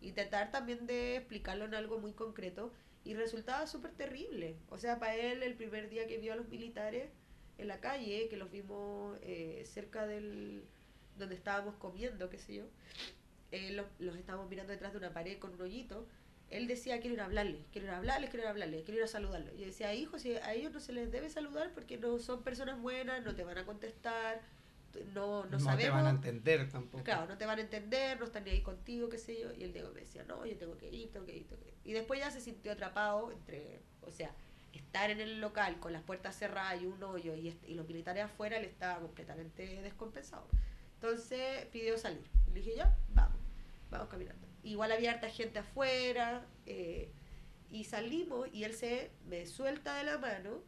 y 0.00 0.12
tratar 0.12 0.50
también 0.50 0.86
de 0.86 1.16
explicarlo 1.16 1.64
en 1.64 1.74
algo 1.74 1.98
muy 1.98 2.12
concreto 2.12 2.72
y 3.04 3.14
resultaba 3.14 3.66
súper 3.66 3.92
terrible. 3.92 4.56
O 4.68 4.78
sea, 4.78 4.98
para 4.98 5.14
él 5.14 5.42
el 5.42 5.54
primer 5.54 5.88
día 5.88 6.06
que 6.06 6.18
vio 6.18 6.32
a 6.32 6.36
los 6.36 6.48
militares 6.48 7.10
en 7.58 7.68
la 7.68 7.80
calle, 7.80 8.28
que 8.28 8.36
los 8.36 8.50
vimos 8.50 9.16
eh, 9.22 9.62
cerca 9.64 10.06
del 10.06 10.64
donde 11.16 11.34
estábamos 11.34 11.76
comiendo, 11.76 12.28
qué 12.28 12.38
sé 12.38 12.54
yo, 12.54 12.64
eh, 13.52 13.72
los, 13.72 13.86
los, 13.98 14.16
estábamos 14.16 14.48
mirando 14.48 14.72
detrás 14.72 14.92
de 14.92 14.98
una 14.98 15.12
pared 15.12 15.38
con 15.38 15.54
un 15.54 15.60
hoyito, 15.60 16.06
él 16.50 16.66
decía, 16.66 17.00
quiero 17.00 17.14
ir 17.14 17.20
a 17.20 17.24
hablarle, 17.24 17.64
quiero 17.72 17.88
ir 17.88 17.92
a 17.92 17.98
hablarles, 17.98 18.30
quiero 18.30 18.44
ir 18.44 18.46
a 18.46 18.50
hablarles, 18.50 18.82
quiero 18.84 18.98
ir 18.98 19.04
a 19.04 19.08
saludarlo. 19.08 19.52
Y 19.54 19.58
yo 19.58 19.66
decía, 19.66 19.94
hijo, 19.94 20.18
si 20.18 20.34
a 20.34 20.52
ellos 20.54 20.72
no 20.72 20.80
se 20.80 20.92
les 20.92 21.10
debe 21.10 21.28
saludar 21.28 21.72
porque 21.72 21.98
no 21.98 22.18
son 22.18 22.42
personas 22.42 22.80
buenas, 22.80 23.24
no 23.24 23.34
te 23.34 23.42
van 23.42 23.58
a 23.58 23.66
contestar, 23.66 24.40
no, 25.12 25.44
no, 25.46 25.58
no 25.58 25.76
te 25.76 25.90
van 25.90 26.06
a 26.06 26.10
entender 26.10 26.68
tampoco. 26.70 27.04
Claro, 27.04 27.26
no 27.26 27.36
te 27.36 27.46
van 27.46 27.58
a 27.58 27.62
entender, 27.62 28.18
no 28.18 28.26
están 28.26 28.44
ni 28.44 28.50
ahí 28.50 28.62
contigo, 28.62 29.08
qué 29.08 29.18
sé 29.18 29.40
yo. 29.40 29.52
Y 29.52 29.64
el 29.64 29.72
Diego 29.72 29.90
me 29.92 30.00
decía, 30.00 30.24
no, 30.24 30.46
yo 30.46 30.56
tengo 30.56 30.76
que 30.78 30.90
ir, 30.90 31.10
tengo 31.12 31.26
que 31.26 31.36
ir, 31.36 31.46
tengo 31.46 31.62
que 31.62 31.68
ir. 31.68 31.74
Y 31.84 31.92
después 31.92 32.20
ya 32.20 32.30
se 32.30 32.40
sintió 32.40 32.72
atrapado 32.72 33.32
entre, 33.32 33.80
o 34.02 34.10
sea, 34.10 34.34
estar 34.72 35.10
en 35.10 35.20
el 35.20 35.40
local 35.40 35.78
con 35.80 35.92
las 35.92 36.02
puertas 36.02 36.36
cerradas 36.36 36.80
y 36.80 36.86
un 36.86 37.02
hoyo 37.02 37.34
y, 37.34 37.58
y 37.66 37.74
los 37.74 37.86
militares 37.86 38.24
afuera 38.24 38.58
le 38.60 38.66
estaba 38.66 39.00
completamente 39.00 39.82
descompensado. 39.82 40.46
Entonces 40.94 41.66
pidió 41.66 41.98
salir. 41.98 42.24
Le 42.48 42.54
dije, 42.54 42.76
ya, 42.76 42.96
vamos, 43.10 43.35
vamos 43.90 44.08
caminando. 44.08 44.46
Igual 44.62 44.92
había 44.92 45.12
harta 45.12 45.28
gente 45.30 45.58
afuera 45.60 46.46
eh, 46.66 47.12
y 47.70 47.84
salimos 47.84 48.48
y 48.52 48.64
él 48.64 48.74
se 48.74 49.10
me 49.26 49.46
suelta 49.46 49.96
de 49.96 50.04
la 50.04 50.18
mano 50.18 50.62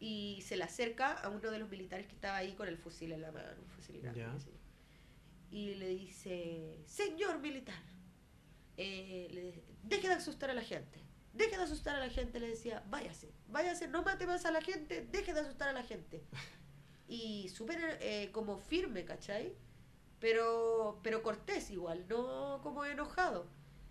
y 0.00 0.42
se 0.42 0.56
le 0.56 0.64
acerca 0.64 1.12
a 1.12 1.28
uno 1.28 1.50
de 1.50 1.58
los 1.58 1.68
militares 1.70 2.06
que 2.06 2.14
estaba 2.14 2.36
ahí 2.36 2.52
con 2.54 2.68
el 2.68 2.76
fusil 2.76 3.12
en 3.12 3.22
la 3.22 3.32
mano, 3.32 3.48
un 3.62 3.68
fusil 3.68 4.00
grande. 4.00 4.26
Y 5.50 5.76
le 5.76 5.88
dice, 5.88 6.82
señor 6.86 7.38
militar, 7.38 7.80
eh, 8.76 9.62
deje 9.82 10.08
de 10.08 10.14
asustar 10.14 10.50
a 10.50 10.54
la 10.54 10.62
gente. 10.62 11.00
Deje 11.32 11.56
de 11.56 11.62
asustar 11.62 11.96
a 11.96 12.00
la 12.00 12.10
gente, 12.10 12.38
le 12.38 12.48
decía, 12.48 12.84
váyase, 12.90 13.32
váyase, 13.48 13.88
no 13.88 14.02
mate 14.02 14.26
más 14.26 14.44
a 14.44 14.50
la 14.50 14.60
gente, 14.60 15.06
deje 15.10 15.32
de 15.32 15.40
asustar 15.40 15.68
a 15.68 15.72
la 15.72 15.82
gente. 15.82 16.22
Y 17.06 17.50
súper 17.50 17.98
eh, 18.00 18.30
como 18.32 18.56
firme, 18.56 19.04
¿cachai? 19.04 19.54
Pero, 20.24 21.00
pero 21.02 21.22
cortés 21.22 21.70
igual, 21.70 22.06
no 22.08 22.58
como 22.62 22.82
enojado, 22.86 23.46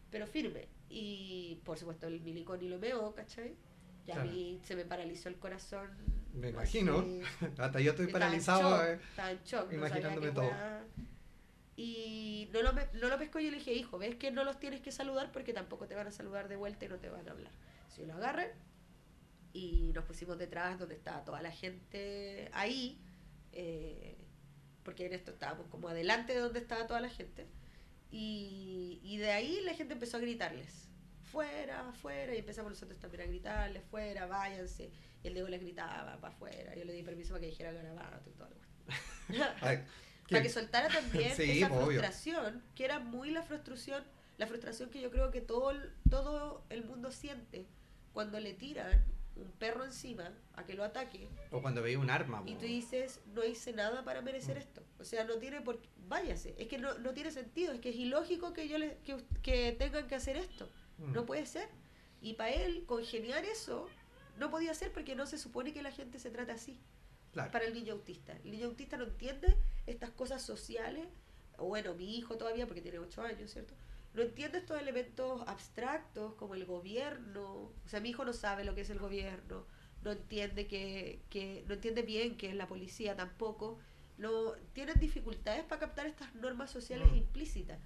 pero 0.10 0.26
firme. 0.26 0.68
Y 0.90 1.62
por 1.64 1.78
supuesto 1.78 2.08
el 2.08 2.22
milicón 2.22 2.60
y 2.64 2.70
lo 2.70 2.80
meó, 2.80 3.14
¿cachai? 3.14 3.56
Y 4.08 4.12
a 4.12 4.24
mí 4.24 4.60
se 4.64 4.76
me 4.76 4.84
paralizó 4.84 5.30
el 5.30 5.38
corazón. 5.38 5.92
Me 6.34 6.50
imagino. 6.50 7.06
Hasta 7.60 7.80
yo 7.80 7.92
estoy 7.92 8.08
paralizado. 8.08 8.84
Eh, 8.84 9.00
estaba 9.12 9.30
en 9.30 9.44
shock. 9.44 9.74
Imaginándome 9.74 10.32
todo. 10.32 10.50
Y 11.76 12.50
no 12.52 12.64
lo, 12.64 12.72
no 12.72 13.10
lo 13.10 13.20
pesco 13.20 13.38
y 13.38 13.52
le 13.52 13.58
dije, 13.58 13.72
hijo, 13.76 14.00
ves 14.00 14.16
que 14.16 14.32
no 14.32 14.44
los 14.44 14.60
tienes 14.60 14.82
que 14.82 14.92
saludar 14.92 15.32
porque 15.32 15.54
tampoco 15.54 15.86
te 15.86 15.94
van 15.94 16.08
a 16.08 16.12
saludar 16.12 16.48
de 16.48 16.56
vuelta 16.56 16.86
y 16.86 16.90
no 16.90 16.98
te 16.98 17.10
van 17.10 17.28
a 17.30 17.32
hablar. 17.32 17.52
Si 17.90 18.08
lo 18.08 18.16
agarren 18.16 18.50
y 19.54 19.92
nos 19.94 20.04
pusimos 20.06 20.40
detrás 20.40 20.80
donde 20.80 20.96
estaba 20.96 21.24
toda 21.24 21.44
la 21.44 21.52
gente 21.52 22.50
ahí, 22.54 23.00
eh, 23.52 24.18
porque 24.84 25.06
en 25.06 25.14
esto 25.14 25.32
estábamos 25.32 25.68
como 25.68 25.90
adelante 25.90 26.34
de 26.34 26.40
donde 26.40 26.60
estaba 26.60 26.88
toda 26.88 27.00
la 27.00 27.10
gente. 27.10 27.48
Y, 28.12 29.00
y 29.04 29.18
de 29.18 29.32
ahí 29.32 29.62
la 29.62 29.74
gente 29.74 29.94
empezó 29.94 30.18
a 30.18 30.20
gritarles 30.20 30.84
fuera, 31.34 31.92
fuera, 31.94 32.36
y 32.36 32.38
empezamos 32.38 32.72
nosotros 32.72 33.00
también 33.00 33.24
a 33.24 33.26
gritarle, 33.26 33.82
fuera, 33.82 34.28
váyanse. 34.28 34.92
Y 35.24 35.28
el 35.28 35.34
Diego 35.34 35.50
les 35.50 35.62
gritaba, 35.62 36.16
para 36.22 36.32
afuera. 36.32 36.76
Yo 36.76 36.86
le 36.86 36.94
di 36.94 37.02
permiso 37.02 37.32
para 37.32 37.42
que 37.42 37.48
dijera 37.48 37.72
garabato 37.72 38.30
y 38.30 38.34
todo 38.34 38.50
lo 38.50 38.56
Para 40.30 40.42
que 40.44 40.50
soltara 40.50 40.90
también 40.90 41.34
esa 41.38 41.70
frustración, 41.70 42.64
que 42.76 42.86
era 42.86 43.00
muy 43.00 43.32
la 43.32 43.42
frustración, 43.42 44.04
la 44.38 44.46
frustración 44.46 44.92
que 44.92 45.02
yo 45.02 45.10
creo 45.10 45.32
que 45.32 45.42
todo, 45.42 45.74
todo 46.10 46.64
el 46.70 46.86
mundo 46.86 47.12
siente 47.12 47.66
cuando 48.14 48.40
le 48.40 48.54
tiran 48.54 49.04
un 49.36 49.52
perro 49.52 49.84
encima 49.84 50.32
a 50.54 50.66
que 50.66 50.74
lo 50.74 50.84
ataque. 50.84 51.28
O 51.52 51.62
cuando 51.62 51.82
veía 51.82 52.00
un 52.00 52.10
arma. 52.10 52.44
Y 52.46 52.56
tú 52.56 52.66
dices, 52.66 53.22
no 53.34 53.44
hice 53.44 53.74
nada 53.74 54.04
para 54.04 54.22
merecer 54.22 54.58
mm. 54.58 54.60
esto. 54.60 54.84
O 55.00 55.04
sea, 55.04 55.24
no 55.24 55.38
tiene 55.38 55.62
por 55.62 55.80
qué, 55.80 55.90
váyase. 56.08 56.56
Es 56.58 56.68
que 56.68 56.78
no, 56.78 56.98
no 57.00 57.14
tiene 57.14 57.32
sentido, 57.32 57.74
es 57.74 57.80
que 57.80 57.90
es 57.90 57.96
ilógico 57.96 58.54
que 58.54 58.68
yo 58.68 58.78
le, 58.78 58.98
que, 59.00 59.18
que 59.42 59.72
tengan 59.74 60.08
que 60.08 60.16
hacer 60.16 60.38
esto. 60.38 60.70
No 60.98 61.26
puede 61.26 61.46
ser. 61.46 61.68
Y 62.22 62.34
para 62.34 62.52
él, 62.52 62.86
congeniar 62.86 63.44
eso, 63.44 63.90
no 64.38 64.50
podía 64.50 64.74
ser 64.74 64.92
porque 64.92 65.16
no 65.16 65.26
se 65.26 65.38
supone 65.38 65.74
que 65.74 65.82
la 65.82 65.92
gente 65.92 66.20
se 66.20 66.30
trata 66.30 66.54
así. 66.54 66.80
Para 67.34 67.66
el 67.66 67.74
niño 67.74 67.94
autista. 67.94 68.34
El 68.44 68.52
niño 68.52 68.68
autista 68.68 68.96
no 68.96 69.06
entiende 69.06 69.58
estas 69.88 70.12
cosas 70.12 70.42
sociales. 70.42 71.08
Bueno, 71.58 71.96
mi 71.96 72.18
hijo 72.18 72.38
todavía, 72.38 72.68
porque 72.68 72.82
tiene 72.82 73.00
8 73.00 73.22
años, 73.24 73.52
¿cierto? 73.52 73.74
No 74.14 74.22
entiende 74.22 74.60
estos 74.60 74.80
elementos 74.80 75.42
abstractos 75.48 76.36
como 76.36 76.54
el 76.56 76.66
gobierno. 76.66 77.72
O 77.86 77.88
sea, 77.88 78.00
mi 78.00 78.10
hijo 78.10 78.26
no 78.26 78.34
sabe 78.34 78.64
lo 78.64 78.76
que 78.76 78.82
es 78.82 78.90
el 78.90 79.00
gobierno. 79.00 79.66
No 80.04 80.12
entiende 80.12 80.68
que, 80.68 81.24
que 81.30 81.64
no 81.68 81.74
entiende 81.74 82.04
bien 82.04 82.38
qué 82.38 82.50
es 82.50 82.56
la 82.56 82.68
policía 82.68 83.16
tampoco. 83.16 83.80
No, 84.18 84.54
tienen 84.74 85.00
dificultades 85.00 85.64
para 85.64 85.80
captar 85.80 86.06
estas 86.06 86.36
normas 86.36 86.70
sociales 86.70 87.12
mm. 87.12 87.16
implícitas. 87.16 87.80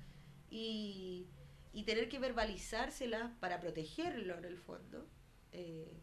Y, 0.49 1.27
y 1.73 1.83
tener 1.83 2.09
que 2.09 2.19
verbalizárselas 2.19 3.31
para 3.39 3.59
protegerlo 3.59 4.37
en 4.37 4.45
el 4.45 4.57
fondo, 4.57 5.07
eh, 5.51 6.01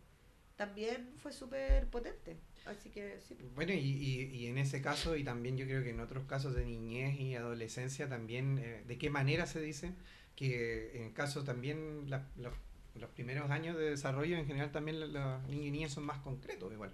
también 0.57 1.13
fue 1.17 1.33
súper 1.33 1.87
potente. 1.89 2.37
Así 2.67 2.89
que 2.91 3.21
sí. 3.21 3.37
Bueno, 3.55 3.73
y, 3.73 3.79
y, 3.79 4.47
en 4.47 4.57
ese 4.57 4.81
caso, 4.81 5.17
y 5.17 5.25
también 5.25 5.57
yo 5.57 5.67
creo 5.67 5.83
que 5.83 5.91
en 5.91 6.01
otros 6.01 6.25
casos 6.25 6.55
de 6.55 6.65
niñez 6.65 7.21
y 7.21 7.35
adolescencia, 7.35 8.09
también, 8.09 8.59
eh, 8.59 8.83
¿de 8.87 8.99
qué 8.99 9.11
manera 9.11 9.47
se 9.47 9.61
dice? 9.61 9.93
Que 10.35 11.03
en 11.03 11.13
caso 11.13 11.45
también 11.45 12.09
los 12.09 13.11
primeros 13.11 13.51
años 13.51 13.77
de 13.77 13.91
desarrollo, 13.91 14.37
en 14.37 14.47
general 14.47 14.73
también 14.73 15.13
los 15.13 15.43
niños 15.49 15.67
y 15.67 15.71
niñas 15.71 15.93
son 15.93 16.05
más 16.05 16.19
concretos 16.19 16.73
igual. 16.73 16.93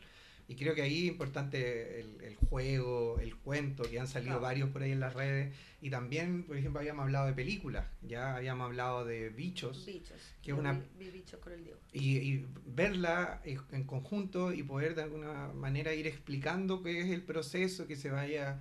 Y 0.50 0.56
creo 0.56 0.74
que 0.74 0.82
ahí 0.82 1.04
es 1.04 1.12
importante 1.12 2.00
el, 2.00 2.20
el 2.22 2.34
juego, 2.34 3.20
el 3.20 3.36
cuento, 3.36 3.84
que 3.84 4.00
han 4.00 4.08
salido 4.08 4.40
varios 4.40 4.68
por 4.70 4.82
ahí 4.82 4.90
en 4.90 4.98
las 4.98 5.14
redes. 5.14 5.54
Y 5.80 5.90
también, 5.90 6.42
por 6.42 6.56
ejemplo, 6.56 6.80
habíamos 6.80 7.04
hablado 7.04 7.28
de 7.28 7.34
películas, 7.34 7.86
ya 8.02 8.34
habíamos 8.34 8.64
hablado 8.64 9.04
de 9.04 9.28
Bichos. 9.28 9.86
Bichos. 9.86 10.18
Que 10.42 10.50
es 10.50 10.58
una, 10.58 10.82
bichos 10.98 11.38
con 11.38 11.52
el 11.52 11.62
Diego. 11.62 11.78
Y, 11.92 12.16
y, 12.16 12.46
verla 12.66 13.40
en 13.44 13.84
conjunto 13.84 14.52
y 14.52 14.64
poder 14.64 14.96
de 14.96 15.04
alguna 15.04 15.52
manera 15.54 15.94
ir 15.94 16.08
explicando 16.08 16.82
qué 16.82 17.00
es 17.00 17.10
el 17.10 17.22
proceso, 17.22 17.86
que 17.86 17.94
se 17.94 18.10
vaya... 18.10 18.60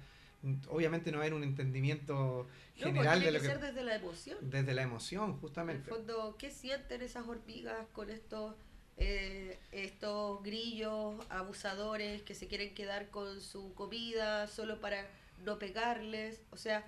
Obviamente 0.68 1.12
no 1.12 1.18
haber 1.18 1.34
un 1.34 1.44
entendimiento 1.44 2.48
pues, 2.76 2.86
general 2.86 3.20
de 3.20 3.32
lo 3.32 3.42
que... 3.42 3.48
ser 3.48 3.60
desde 3.60 3.84
la 3.84 3.96
emoción. 3.96 4.38
Desde 4.42 4.76
la 4.76 4.84
emoción, 4.84 5.40
justamente. 5.40 5.90
En 5.90 5.96
el 5.96 6.06
fondo, 6.06 6.36
¿qué 6.38 6.52
sienten 6.52 7.02
esas 7.02 7.28
hormigas 7.28 7.88
con 7.94 8.12
estos 8.12 8.54
eh, 9.00 9.58
estos 9.72 10.44
grillos 10.44 11.16
abusadores 11.30 12.22
que 12.24 12.36
se 12.36 12.48
quieren 12.48 12.74
quedar 12.76 13.10
con 13.10 13.42
su 13.42 13.74
comida 13.74 14.48
solo 14.48 14.82
para 14.82 15.08
no 15.44 15.58
pegarles. 15.58 16.42
O 16.52 16.58
sea, 16.58 16.86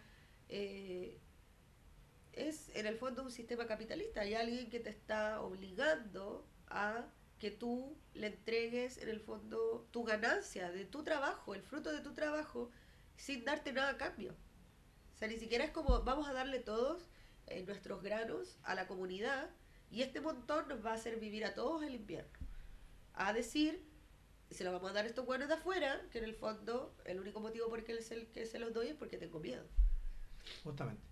eh, 0.49 1.18
es 2.34 2.70
en 2.76 2.86
el 2.86 2.97
fondo 2.97 3.24
un 3.24 3.32
sistema 3.32 3.66
capitalista. 3.66 4.22
Hay 4.22 4.34
alguien 4.36 4.70
que 4.70 4.80
te 4.80 4.89
está 4.89 5.41
obligando 5.41 6.45
a 6.68 7.05
que 7.39 7.49
tú 7.49 7.97
le 8.14 8.28
entregues 8.28 8.97
en 8.97 9.09
el 9.09 9.20
fondo 9.20 9.88
tu 9.91 10.03
ganancia 10.03 10.70
de 10.72 10.86
tu 10.86 11.03
trabajo, 11.03 11.55
el 11.55 11.64
fruto 11.64 11.91
de 11.91 12.01
tu 12.01 12.14
trabajo, 12.14 12.70
sin 13.16 13.45
darte 13.45 13.72
nada 13.74 13.91
a 13.91 13.97
cambio. 13.97 14.36
O 15.16 15.18
sea, 15.18 15.28
ni 15.28 15.38
siquiera 15.38 15.64
es 15.64 15.72
como 15.72 16.03
vamos 16.03 16.28
a 16.28 16.34
darle 16.34 16.59
todos 16.59 17.09
eh, 17.47 17.64
nuestros 17.64 18.03
granos 18.03 18.57
a 18.64 18.76
la 18.76 18.86
comunidad 18.88 19.49
y 19.92 20.02
este 20.02 20.22
montón 20.22 20.68
nos 20.70 20.84
va 20.86 20.92
a 20.92 20.96
hacer 20.96 21.20
vivir 21.20 21.46
a 21.46 21.54
todos 21.54 21.84
el 21.84 21.96
invierno. 21.96 22.32
A 23.14 23.34
decir, 23.34 23.84
se 24.50 24.64
lo 24.64 24.72
vamos 24.72 24.92
a 24.92 24.94
dar 24.94 25.06
a 25.06 25.08
estos 25.08 25.26
buenos 25.26 25.50
de 25.50 25.56
afuera, 25.56 26.02
que 26.12 26.20
en 26.20 26.24
el 26.24 26.34
fondo 26.34 26.96
el 27.06 27.20
único 27.20 27.39
motivo 27.42 27.70
por 27.70 27.80
el 27.80 27.86
que 27.86 28.02
se 28.46 28.60
los 28.60 28.74
doy 28.74 28.88
es 28.88 28.96
porque 28.96 29.18
tengo 29.18 29.39
miedo. 29.39 29.64
Justamente. 30.64 31.04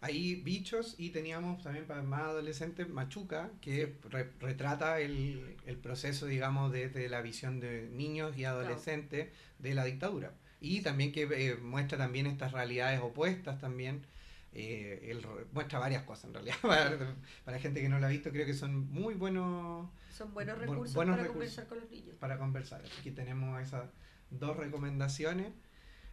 ahí 0.00 0.36
Bichos 0.36 0.94
y 0.98 1.10
teníamos 1.10 1.62
también 1.62 1.86
para 1.86 2.02
más 2.02 2.22
adolescentes 2.22 2.88
Machuca, 2.88 3.50
que 3.60 3.96
retrata 4.40 5.00
el, 5.00 5.56
el, 5.66 5.76
proceso, 5.76 6.26
digamos, 6.26 6.72
desde 6.72 7.08
la 7.08 7.20
visión 7.20 7.58
de 7.58 7.88
niños 7.90 8.36
y 8.38 8.44
adolescentes 8.44 9.30
de 9.58 9.74
la 9.74 9.84
dictadura. 9.84 10.32
Y 10.60 10.82
también 10.82 11.12
que 11.12 11.22
eh, 11.22 11.56
muestra 11.56 11.98
también 11.98 12.26
estas 12.26 12.52
realidades 12.52 13.00
opuestas 13.00 13.60
también. 13.60 14.06
Eh, 14.52 15.20
muestra 15.52 15.78
varias 15.78 16.02
cosas 16.04 16.26
en 16.26 16.34
realidad. 16.34 16.56
Para, 16.62 17.16
para, 17.44 17.58
gente 17.58 17.80
que 17.80 17.88
no 17.88 17.98
lo 17.98 18.06
ha 18.06 18.10
visto, 18.10 18.30
creo 18.30 18.46
que 18.46 18.54
son 18.54 18.90
muy 18.90 19.14
buenos. 19.14 19.88
Son 20.12 20.32
buenos 20.34 20.58
recursos 20.58 20.96
para 20.96 21.26
conversar 21.26 21.66
con 21.66 21.80
los 21.80 21.90
niños. 21.90 22.16
Para 22.18 22.38
conversar. 22.38 22.82
Aquí 22.98 23.10
tenemos 23.10 23.60
esas 23.62 23.88
dos 24.30 24.56
recomendaciones. 24.56 25.52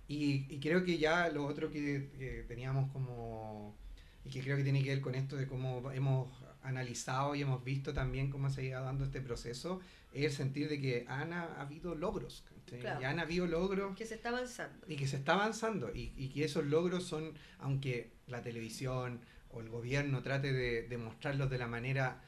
Y, 0.08 0.46
y 0.54 0.60
creo 0.60 0.84
que 0.84 1.00
ya 1.00 1.30
lo 1.30 1.46
otro 1.46 1.72
que, 1.72 2.46
teníamos 2.48 2.92
como. 2.92 3.76
y 4.24 4.30
que 4.30 4.42
creo 4.42 4.58
que 4.58 4.64
tiene 4.64 4.84
que 4.84 4.90
ver 4.90 5.02
con 5.02 5.16
esto 5.16 5.36
de 5.36 5.48
cómo 5.48 5.92
hemos 5.92 6.30
analizado 6.66 7.36
y 7.36 7.42
hemos 7.42 7.64
visto 7.64 7.94
también 7.94 8.30
cómo 8.30 8.50
se 8.50 8.62
ha 8.62 8.64
ido 8.64 8.84
dando 8.84 9.06
este 9.06 9.22
proceso, 9.22 9.80
es 10.14 10.26
el 10.26 10.32
sentir 10.32 10.70
de 10.70 10.80
que 10.80 11.06
han 11.08 11.34
habido 11.34 11.96
logros. 11.96 12.44
Ya 12.82 13.10
han 13.10 13.20
habido 13.20 13.46
logros. 13.46 13.96
Que 13.96 14.06
se 14.06 14.16
está 14.16 14.30
avanzando. 14.30 14.86
Y 14.88 14.96
que 14.96 15.08
se 15.08 15.18
está 15.18 15.34
avanzando. 15.34 15.92
Y, 15.94 16.14
y, 16.18 16.30
que 16.30 16.46
esos 16.46 16.66
logros 16.66 17.04
son, 17.04 17.34
aunque 17.60 18.12
la 18.28 18.42
televisión 18.42 19.22
o 19.52 19.62
el 19.62 19.70
gobierno 19.70 20.24
trate 20.24 20.52
de, 20.52 20.84
de 20.84 20.98
mostrarlos 20.98 21.50
de 21.50 21.58
la 21.58 21.68
manera 21.68 22.22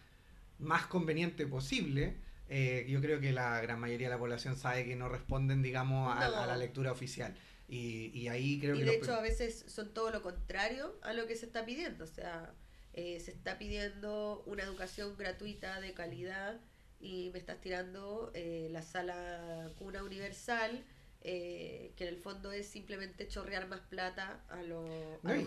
más 0.60 0.86
conveniente 0.88 1.48
posible, 1.48 2.18
eh, 2.50 2.86
yo 2.88 3.02
creo 3.02 3.20
que 3.20 3.32
la 3.32 3.60
gran 3.62 3.80
mayoría 3.80 4.08
de 4.08 4.14
la 4.14 4.20
población 4.20 4.56
sabe 4.56 4.86
que 4.86 4.96
no 4.96 5.10
responden, 5.10 5.62
digamos, 5.62 6.16
a, 6.16 6.30
la 6.30 6.58
lectura 6.58 6.92
oficial. 6.92 7.36
Y, 7.68 8.12
y 8.14 8.30
ahí 8.30 8.60
creo 8.60 8.76
y 8.76 8.80
que... 8.80 8.86
de 8.86 8.96
hecho 8.96 9.14
a 9.14 9.22
veces 9.22 9.66
son 9.68 9.94
todo 9.94 10.12
lo 10.12 10.22
contrario 10.22 10.98
a 11.02 11.14
lo 11.14 11.28
que 11.28 11.36
se 11.36 11.46
está 11.46 11.66
pidiendo. 11.66 12.06
O 12.06 12.08
sea, 12.08 12.54
eh, 12.98 13.20
se 13.20 13.30
está 13.30 13.60
pidiendo 13.60 14.42
una 14.48 14.64
educación 14.64 15.16
gratuita 15.20 15.80
de 15.80 15.94
calidad 15.94 16.60
y 17.00 17.30
me 17.32 17.38
estás 17.38 17.62
tirando 17.62 18.32
eh, 18.34 18.70
la 18.72 18.82
sala 18.82 19.70
cuna 19.78 20.04
universal, 20.04 20.84
eh, 21.22 21.92
que 21.96 22.08
en 22.08 22.16
el 22.16 22.20
fondo 22.20 22.52
es 22.52 22.68
simplemente 22.68 23.28
chorrear 23.28 23.68
más 23.68 23.82
plata 23.82 24.44
a, 24.50 24.64
los 24.64 24.90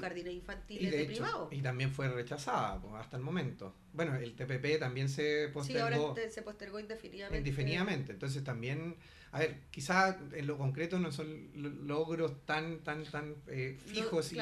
jardines 0.01 0.33
infantiles 0.33 0.93
de, 0.93 1.05
privado. 1.07 1.49
Y 1.51 1.61
también 1.61 1.91
fue 1.91 2.09
rechazada 2.09 2.81
hasta 3.01 3.17
el 3.17 3.25
momento. 3.25 3.75
Bueno, 3.95 4.15
el 4.15 4.37
TPP 4.37 4.79
también 4.79 5.09
se 5.09 5.49
postergó. 5.53 5.89
Sí, 5.89 5.95
ahora 5.97 6.31
se 6.31 6.43
postergó 6.43 6.79
indefinidamente. 6.79 7.39
Indefinidamente. 7.39 8.13
Entonces 8.13 8.45
también, 8.45 8.95
a 9.33 9.41
ver, 9.41 9.57
quizás 9.73 10.19
en 10.35 10.47
lo 10.47 10.57
concreto 10.57 11.01
no 11.01 11.11
son 11.11 11.51
logros 11.89 12.47
tan, 12.47 12.85
tan, 12.85 13.03
tan 13.07 13.35
eh, 13.49 13.77
fijos 13.87 14.33
y, 14.33 14.39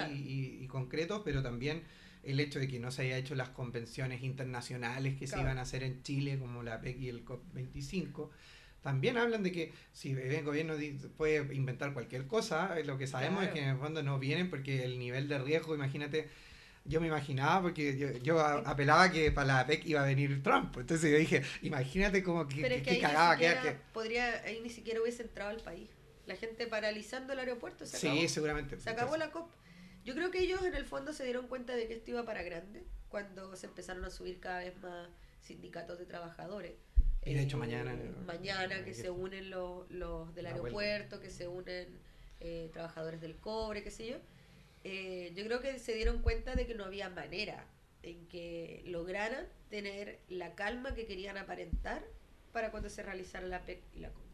y 0.63 0.67
concretos, 0.67 1.23
pero 1.25 1.43
también 1.43 1.85
el 2.23 2.41
hecho 2.41 2.59
de 2.59 2.69
que 2.69 2.79
no 2.79 2.91
se 2.91 3.03
haya 3.03 3.17
hecho 3.17 3.35
las 3.35 3.51
convenciones 3.51 4.23
internacionales 4.23 5.17
que 5.19 5.27
se 5.27 5.41
iban 5.41 5.59
a 5.59 5.63
hacer 5.63 5.83
en 5.83 6.03
Chile, 6.03 6.39
como 6.39 6.63
la 6.63 6.81
PEC 6.81 7.01
y 7.01 7.09
el 7.09 7.25
COP25, 7.25 8.31
también 8.83 9.17
hablan 9.19 9.43
de 9.43 9.53
que 9.53 9.73
si 9.93 10.13
el 10.13 10.45
gobierno 10.45 10.75
puede 11.17 11.55
inventar 11.55 11.93
cualquier 11.93 12.27
cosa, 12.27 12.79
eh, 12.79 12.85
lo 12.85 12.97
que 12.97 13.07
sabemos 13.07 13.45
es 13.45 13.51
que 13.51 13.61
en 13.61 13.71
el 13.71 13.79
fondo 13.79 14.03
no 14.03 14.19
vienen 14.19 14.51
porque 14.51 14.85
el 14.85 14.99
nivel 14.99 15.29
de 15.29 15.39
riesgo, 15.39 15.75
imagínate, 15.75 16.29
yo 16.85 17.01
me 17.01 17.09
imaginaba 17.09 17.61
porque 17.63 18.21
yo, 18.23 18.41
apelaba 18.41 19.11
que 19.11 19.31
para 19.33 19.59
la 19.59 19.67
PEC 19.67 19.85
iba 19.87 20.03
a 20.03 20.07
venir 20.07 20.43
Trump. 20.43 20.77
Entonces 20.79 21.11
yo 21.11 21.19
dije, 21.19 21.43
imagínate 21.63 22.23
como 22.23 22.49
que, 22.49 22.63
Pero 22.63 22.83
que, 22.83 22.99
cagaba 23.01 23.37
que, 23.37 23.77
Podría, 23.93 24.43
ahí 24.45 24.61
ni 24.63 24.71
siquiera 24.71 25.01
hubiese 25.01 25.23
entrado 25.23 25.51
al 25.51 25.61
país. 25.61 25.89
La 26.27 26.37
gente 26.37 26.67
paralizando 26.67 27.33
el 27.33 27.39
aeropuerto 27.41 27.85
se 27.85 27.97
acabó. 27.97 28.21
Sí, 28.21 28.29
seguramente. 28.29 28.79
Se 28.79 28.91
acabó 28.91 29.17
la 29.17 29.31
COP. 29.31 29.51
Yo 30.05 30.15
creo 30.15 30.31
que 30.31 30.41
ellos 30.41 30.63
en 30.65 30.75
el 30.75 30.85
fondo 30.85 31.13
se 31.13 31.25
dieron 31.25 31.49
cuenta 31.49 31.75
de 31.75 31.87
que 31.87 31.95
esto 31.95 32.11
iba 32.11 32.25
para 32.25 32.43
grande 32.43 32.85
cuando 33.09 33.55
se 33.57 33.67
empezaron 33.67 34.05
a 34.05 34.11
subir 34.11 34.41
cada 34.41 34.61
vez 34.61 34.77
más 34.79 35.09
sindicatos 35.43 35.99
de 35.99 36.07
trabajadores. 36.07 36.75
Y 37.25 37.35
de 37.35 37.43
hecho 37.43 37.57
eh, 37.57 37.61
mañana... 37.61 37.97
Mañana 38.27 38.85
que 38.85 38.95
se 38.95 39.11
unen 39.11 39.51
los, 39.51 39.91
los 39.91 40.35
del 40.35 40.47
aeropuerto, 40.47 41.21
que 41.21 41.31
se 41.31 41.49
unen 41.49 41.99
eh, 42.41 42.71
trabajadores 42.73 43.21
del 43.21 43.37
cobre, 43.37 43.83
qué 43.83 43.91
sé 43.91 44.09
yo. 44.09 44.17
Eh, 44.85 45.33
yo 45.35 45.45
creo 45.45 45.61
que 45.61 45.79
se 45.79 45.95
dieron 45.95 46.23
cuenta 46.23 46.55
de 46.55 46.67
que 46.67 46.75
no 46.75 46.85
había 46.85 47.09
manera 47.11 47.67
en 48.03 48.27
que 48.29 48.83
lograran 48.87 49.47
tener 49.71 50.21
la 50.29 50.55
calma 50.55 50.95
que 50.95 51.07
querían 51.07 51.37
aparentar 51.37 52.05
para 52.53 52.71
cuando 52.71 52.89
se 52.89 53.03
realizara 53.03 53.47
la 53.47 53.65
PEC 53.65 53.83
y 53.95 54.01
la 54.01 54.11
COP. 54.11 54.28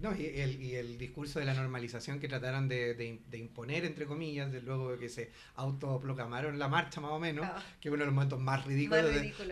No, 0.00 0.16
y 0.16 0.26
el, 0.26 0.62
y 0.62 0.76
el 0.76 0.96
discurso 0.96 1.40
de 1.40 1.44
la 1.44 1.52
normalización 1.52 2.20
que 2.20 2.28
trataron 2.28 2.68
de, 2.68 2.94
de, 2.94 3.38
imponer, 3.38 3.84
entre 3.84 4.06
comillas, 4.06 4.50
de 4.50 4.62
luego 4.62 4.96
que 4.98 5.08
se 5.08 5.30
autoproclamaron 5.56 6.58
la 6.58 6.68
marcha 6.68 7.00
más 7.00 7.10
o 7.10 7.18
menos, 7.18 7.46
ah. 7.46 7.62
que 7.80 7.88
es 7.88 7.92
uno 7.92 8.00
de 8.00 8.06
los 8.06 8.14
momentos 8.14 8.40
más 8.40 8.64
ridículos, 8.64 9.04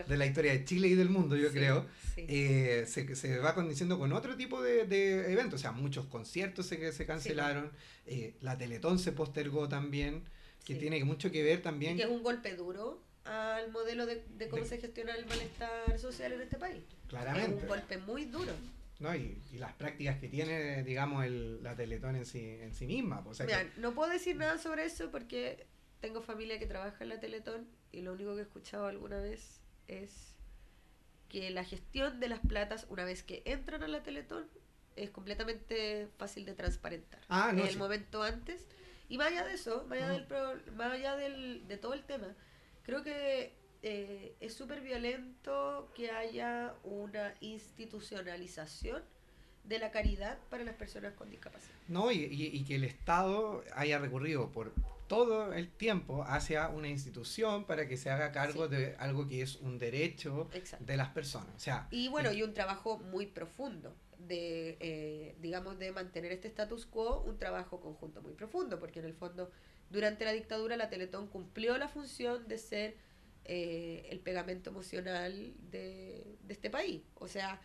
De, 0.07 0.17
la 0.17 0.25
historia 0.25 0.53
de 0.53 0.65
Chile 0.65 0.87
y 0.87 0.95
del 0.95 1.09
mundo, 1.09 1.35
yo 1.35 1.51
creo, 1.51 1.85
eh, 2.17 2.85
se, 2.87 3.15
se, 3.15 3.37
va 3.37 3.53
condiciendo 3.53 3.99
con 3.99 4.11
otro 4.11 4.35
tipo 4.35 4.61
de, 4.61 4.85
de, 4.85 5.31
eventos, 5.31 5.59
o 5.59 5.61
sea, 5.61 5.71
muchos 5.71 6.07
conciertos 6.07 6.65
se, 6.65 6.91
se 6.93 7.05
cancelaron, 7.05 7.71
eh, 8.07 8.35
la 8.41 8.57
Teletón 8.57 8.97
se 8.97 9.11
postergó 9.11 9.69
también, 9.69 10.23
que 10.65 10.75
tiene 10.75 11.03
mucho 11.03 11.31
que 11.31 11.43
ver 11.43 11.61
también... 11.61 11.95
que 11.95 12.03
es 12.03 12.09
un 12.09 12.23
golpe 12.23 12.55
duro 12.55 13.03
al 13.25 13.71
modelo 13.71 14.07
de, 14.07 14.23
de 14.37 14.47
cómo 14.47 14.65
se 14.65 14.79
gestiona 14.79 15.13
el 15.15 15.25
malestar 15.27 15.99
social 15.99 16.33
en 16.33 16.41
este 16.41 16.57
país. 16.57 16.81
Claramente. 17.07 17.55
Es 17.55 17.61
un 17.61 17.67
golpe 17.67 17.97
muy 17.99 18.25
duro. 18.25 18.53
¿No? 18.99 19.15
Y, 19.15 19.41
y, 19.51 19.57
las 19.57 19.73
prácticas 19.73 20.19
que 20.19 20.27
tiene, 20.27 20.83
digamos, 20.83 21.25
el, 21.25 21.63
la 21.63 21.75
Teletón 21.75 22.15
en 22.15 22.25
sí, 22.25 22.39
en 22.39 22.73
sí 22.73 22.85
misma. 22.85 23.23
Pues, 23.23 23.41
no 23.77 23.93
puedo 23.93 24.11
decir 24.11 24.35
nada 24.35 24.57
sobre 24.57 24.85
eso 24.85 25.09
porque 25.09 25.67
tengo 26.01 26.21
familia 26.21 26.59
que 26.59 26.65
trabaja 26.65 27.03
en 27.03 27.09
la 27.09 27.19
Teletón 27.19 27.67
y 27.91 28.01
lo 28.01 28.13
único 28.13 28.33
que 28.33 28.41
he 28.41 28.43
escuchado 28.43 28.85
alguna 28.87 29.19
vez 29.19 29.61
es 29.87 30.35
que 31.29 31.49
la 31.51 31.63
gestión 31.63 32.19
de 32.19 32.27
las 32.27 32.39
platas, 32.39 32.85
una 32.89 33.05
vez 33.05 33.23
que 33.23 33.41
entran 33.45 33.83
a 33.83 33.87
la 33.87 34.03
Teletón, 34.03 34.47
es 34.95 35.11
completamente 35.11 36.09
fácil 36.17 36.45
de 36.45 36.53
transparentar. 36.53 37.21
Ah, 37.29 37.49
en 37.51 37.59
el 37.59 37.77
momento 37.77 38.23
antes. 38.23 38.67
Y 39.07 39.17
más 39.17 39.27
allá 39.27 39.45
de 39.45 39.53
eso, 39.53 39.85
más 39.87 39.97
allá, 39.97 40.09
del, 40.09 40.27
más 40.75 40.91
allá 40.91 41.15
del, 41.15 41.67
de 41.67 41.77
todo 41.77 41.93
el 41.93 42.03
tema, 42.03 42.35
creo 42.83 43.03
que 43.03 43.55
eh, 43.81 44.35
es 44.39 44.53
súper 44.53 44.81
violento 44.81 45.89
que 45.95 46.11
haya 46.11 46.73
una 46.83 47.33
institucionalización 47.39 49.01
de 49.63 49.79
la 49.79 49.91
caridad 49.91 50.37
para 50.49 50.63
las 50.63 50.75
personas 50.75 51.13
con 51.13 51.29
discapacidad. 51.29 51.75
No, 51.87 52.11
y, 52.11 52.23
y, 52.23 52.63
que 52.63 52.75
el 52.75 52.83
Estado 52.83 53.63
haya 53.75 53.99
recurrido 53.99 54.51
por 54.51 54.73
todo 55.07 55.53
el 55.53 55.69
tiempo 55.69 56.23
hacia 56.27 56.69
una 56.69 56.87
institución 56.87 57.65
para 57.65 57.87
que 57.87 57.97
se 57.97 58.09
haga 58.09 58.31
cargo 58.31 58.67
de 58.67 58.95
algo 58.99 59.27
que 59.27 59.41
es 59.41 59.55
un 59.57 59.79
derecho 59.79 60.49
de 60.79 60.97
las 60.97 61.09
personas. 61.09 61.55
O 61.55 61.59
sea, 61.59 61.87
y 61.91 62.07
bueno, 62.09 62.31
y 62.31 62.43
un 62.43 62.53
trabajo 62.53 62.97
muy 62.97 63.25
profundo 63.25 63.93
de, 64.19 64.77
eh, 64.79 65.35
digamos, 65.41 65.79
de 65.79 65.91
mantener 65.91 66.31
este 66.31 66.47
status 66.47 66.85
quo, 66.85 67.21
un 67.21 67.37
trabajo 67.37 67.79
conjunto 67.79 68.21
muy 68.21 68.33
profundo, 68.33 68.79
porque 68.79 68.99
en 68.99 69.05
el 69.05 69.13
fondo, 69.13 69.51
durante 69.89 70.25
la 70.25 70.31
dictadura, 70.31 70.77
la 70.77 70.89
Teletón 70.89 71.27
cumplió 71.27 71.77
la 71.77 71.87
función 71.87 72.47
de 72.47 72.57
ser 72.57 72.95
eh, 73.51 74.05
el 74.11 74.19
pegamento 74.19 74.69
emocional 74.69 75.55
de, 75.71 76.37
este 76.49 76.69
país. 76.69 77.01
O 77.15 77.27
sea, 77.27 77.59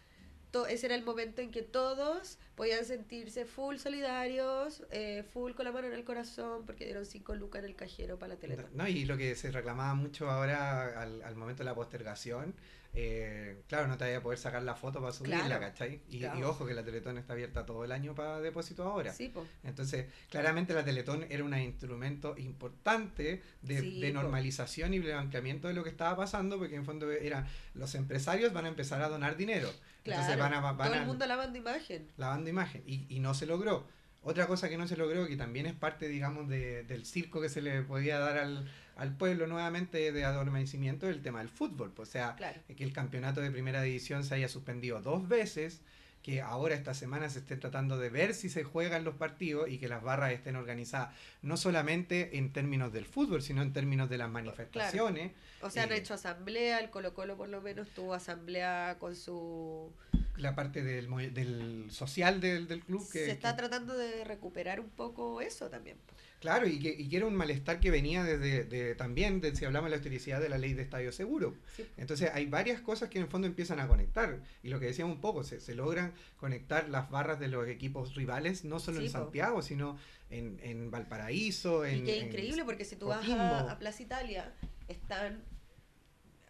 ese 0.70 0.86
era 0.86 0.94
el 0.94 1.04
momento 1.04 1.42
en 1.42 1.50
que 1.50 1.60
todos 1.60 2.38
podían 2.54 2.86
sentirse 2.86 3.44
full 3.44 3.76
solidarios, 3.76 4.82
eh, 4.90 5.24
full 5.34 5.52
con 5.52 5.66
la 5.66 5.72
mano 5.72 5.88
en 5.88 5.92
el 5.92 6.04
corazón, 6.04 6.64
porque 6.64 6.86
dieron 6.86 7.04
cinco 7.04 7.34
lucas 7.34 7.62
en 7.64 7.68
el 7.68 7.76
cajero 7.76 8.18
para 8.18 8.32
la 8.32 8.40
tele. 8.40 8.56
No, 8.72 8.88
y 8.88 9.04
lo 9.04 9.18
que 9.18 9.34
se 9.36 9.50
reclamaba 9.50 9.92
mucho 9.92 10.30
ahora 10.30 11.02
al, 11.02 11.20
al 11.20 11.36
momento 11.36 11.64
de 11.64 11.66
la 11.66 11.74
postergación 11.74 12.54
eh, 12.96 13.62
claro, 13.66 13.88
no 13.88 13.98
te 13.98 14.04
voy 14.04 14.14
a 14.14 14.22
poder 14.22 14.38
sacar 14.38 14.62
la 14.62 14.76
foto 14.76 15.00
para 15.00 15.12
subirla, 15.12 15.58
¿cachai? 15.58 16.00
Y, 16.08 16.24
ojo 16.44 16.64
que 16.64 16.74
la 16.74 16.84
Teletón 16.84 17.18
está 17.18 17.32
abierta 17.32 17.66
todo 17.66 17.84
el 17.84 17.90
año 17.90 18.14
para 18.14 18.40
depósito 18.40 18.84
ahora. 18.84 19.12
Sí, 19.12 19.32
Entonces, 19.64 20.06
claramente 20.30 20.74
la 20.74 20.84
Teletón 20.84 21.26
era 21.28 21.42
un 21.42 21.56
instrumento 21.58 22.36
importante 22.38 23.42
de, 23.62 24.12
normalización 24.12 24.94
y 24.94 25.00
blanqueamiento 25.00 25.66
de 25.66 25.74
lo 25.74 25.82
que 25.82 25.90
estaba 25.90 26.16
pasando, 26.16 26.56
porque 26.56 26.76
en 26.76 26.84
fondo 26.84 27.10
era 27.10 27.48
los 27.74 27.96
empresarios 27.96 28.52
van 28.52 28.66
a 28.66 28.68
empezar 28.68 29.02
a 29.02 29.08
donar 29.08 29.36
dinero. 29.36 29.70
Entonces 30.04 30.38
van 30.38 30.54
a, 30.54 30.60
van 30.60 30.76
todo 30.76 30.94
el 30.94 31.06
mundo 31.06 31.26
lavando 31.26 31.58
imagen. 31.58 32.08
Lavando 32.16 32.48
imagen. 32.48 32.84
Y, 32.86 33.06
y 33.08 33.18
no 33.18 33.34
se 33.34 33.46
logró. 33.46 33.88
Otra 34.22 34.46
cosa 34.46 34.70
que 34.70 34.78
no 34.78 34.86
se 34.88 34.96
logró, 34.96 35.26
que 35.26 35.36
también 35.36 35.66
es 35.66 35.74
parte, 35.74 36.08
digamos, 36.08 36.48
de, 36.48 36.84
del 36.84 37.04
circo 37.04 37.42
que 37.42 37.50
se 37.50 37.60
le 37.60 37.82
podía 37.82 38.18
dar 38.18 38.38
al, 38.38 38.66
al 38.96 39.16
pueblo 39.16 39.46
nuevamente 39.46 40.12
de 40.12 40.24
adormecimiento 40.24 41.08
el 41.08 41.22
tema 41.22 41.40
del 41.40 41.48
fútbol. 41.48 41.92
Pues, 41.92 42.08
o 42.08 42.12
sea, 42.12 42.36
que 42.36 42.84
el 42.84 42.92
campeonato 42.92 43.40
de 43.40 43.50
primera 43.50 43.82
división 43.82 44.24
se 44.24 44.34
haya 44.34 44.48
suspendido 44.48 45.00
dos 45.00 45.28
veces, 45.28 45.80
que 46.22 46.40
ahora 46.40 46.74
esta 46.74 46.94
semana 46.94 47.28
se 47.28 47.40
esté 47.40 47.56
tratando 47.56 47.98
de 47.98 48.08
ver 48.08 48.32
si 48.32 48.48
se 48.48 48.64
juegan 48.64 49.04
los 49.04 49.14
partidos 49.14 49.68
y 49.68 49.78
que 49.78 49.88
las 49.88 50.02
barras 50.02 50.32
estén 50.32 50.56
organizadas 50.56 51.14
no 51.42 51.58
solamente 51.58 52.38
en 52.38 52.50
términos 52.50 52.94
del 52.94 53.04
fútbol, 53.04 53.42
sino 53.42 53.60
en 53.60 53.74
términos 53.74 54.08
de 54.08 54.16
las 54.16 54.30
manifestaciones. 54.30 55.32
O 55.60 55.68
sea, 55.68 55.82
han 55.82 55.92
eh, 55.92 55.96
hecho 55.96 56.14
asamblea, 56.14 56.78
el 56.78 56.88
Colo 56.88 57.12
Colo 57.12 57.36
por 57.36 57.50
lo 57.50 57.60
menos 57.60 57.88
tuvo 57.90 58.14
asamblea 58.14 58.96
con 58.98 59.16
su 59.16 59.92
la 60.36 60.54
parte 60.54 60.82
del, 60.82 61.08
del 61.32 61.86
social 61.90 62.40
del, 62.40 62.66
del 62.66 62.82
club. 62.82 63.06
Que, 63.10 63.24
Se 63.24 63.30
está 63.30 63.56
tratando 63.56 63.96
de 63.96 64.24
recuperar 64.24 64.80
un 64.80 64.90
poco 64.90 65.40
eso 65.40 65.68
también. 65.70 65.96
Claro, 66.44 66.66
y 66.66 66.78
que, 66.78 66.90
y 66.90 67.08
que 67.08 67.16
era 67.16 67.24
un 67.24 67.34
malestar 67.34 67.80
que 67.80 67.90
venía 67.90 68.22
desde 68.22 68.64
de, 68.64 68.94
también, 68.94 69.40
de, 69.40 69.56
si 69.56 69.64
hablamos 69.64 69.86
de 69.86 69.90
la 69.92 69.96
autoricidad 69.96 70.42
de 70.42 70.50
la 70.50 70.58
ley 70.58 70.74
de 70.74 70.82
estadio 70.82 71.10
seguro. 71.10 71.54
Entonces 71.96 72.30
hay 72.34 72.44
varias 72.44 72.82
cosas 72.82 73.08
que 73.08 73.16
en 73.16 73.24
el 73.24 73.30
fondo 73.30 73.46
empiezan 73.46 73.80
a 73.80 73.88
conectar. 73.88 74.40
Y 74.62 74.68
lo 74.68 74.78
que 74.78 74.84
decíamos 74.84 75.14
un 75.14 75.22
poco, 75.22 75.42
se, 75.42 75.58
se 75.58 75.74
logran 75.74 76.12
conectar 76.36 76.90
las 76.90 77.08
barras 77.10 77.40
de 77.40 77.48
los 77.48 77.66
equipos 77.66 78.14
rivales, 78.14 78.62
no 78.66 78.78
solo 78.78 79.00
en 79.00 79.08
Santiago, 79.08 79.62
sino 79.62 79.96
en, 80.28 80.60
en 80.62 80.90
Valparaíso. 80.90 81.86
En, 81.86 82.00
y 82.00 82.02
que 82.02 82.18
increíble, 82.18 82.62
porque 82.64 82.84
si 82.84 82.96
tú 82.96 83.06
vas 83.06 83.26
a, 83.26 83.78
Plaza 83.78 84.02
Italia, 84.02 84.52
están 84.88 85.42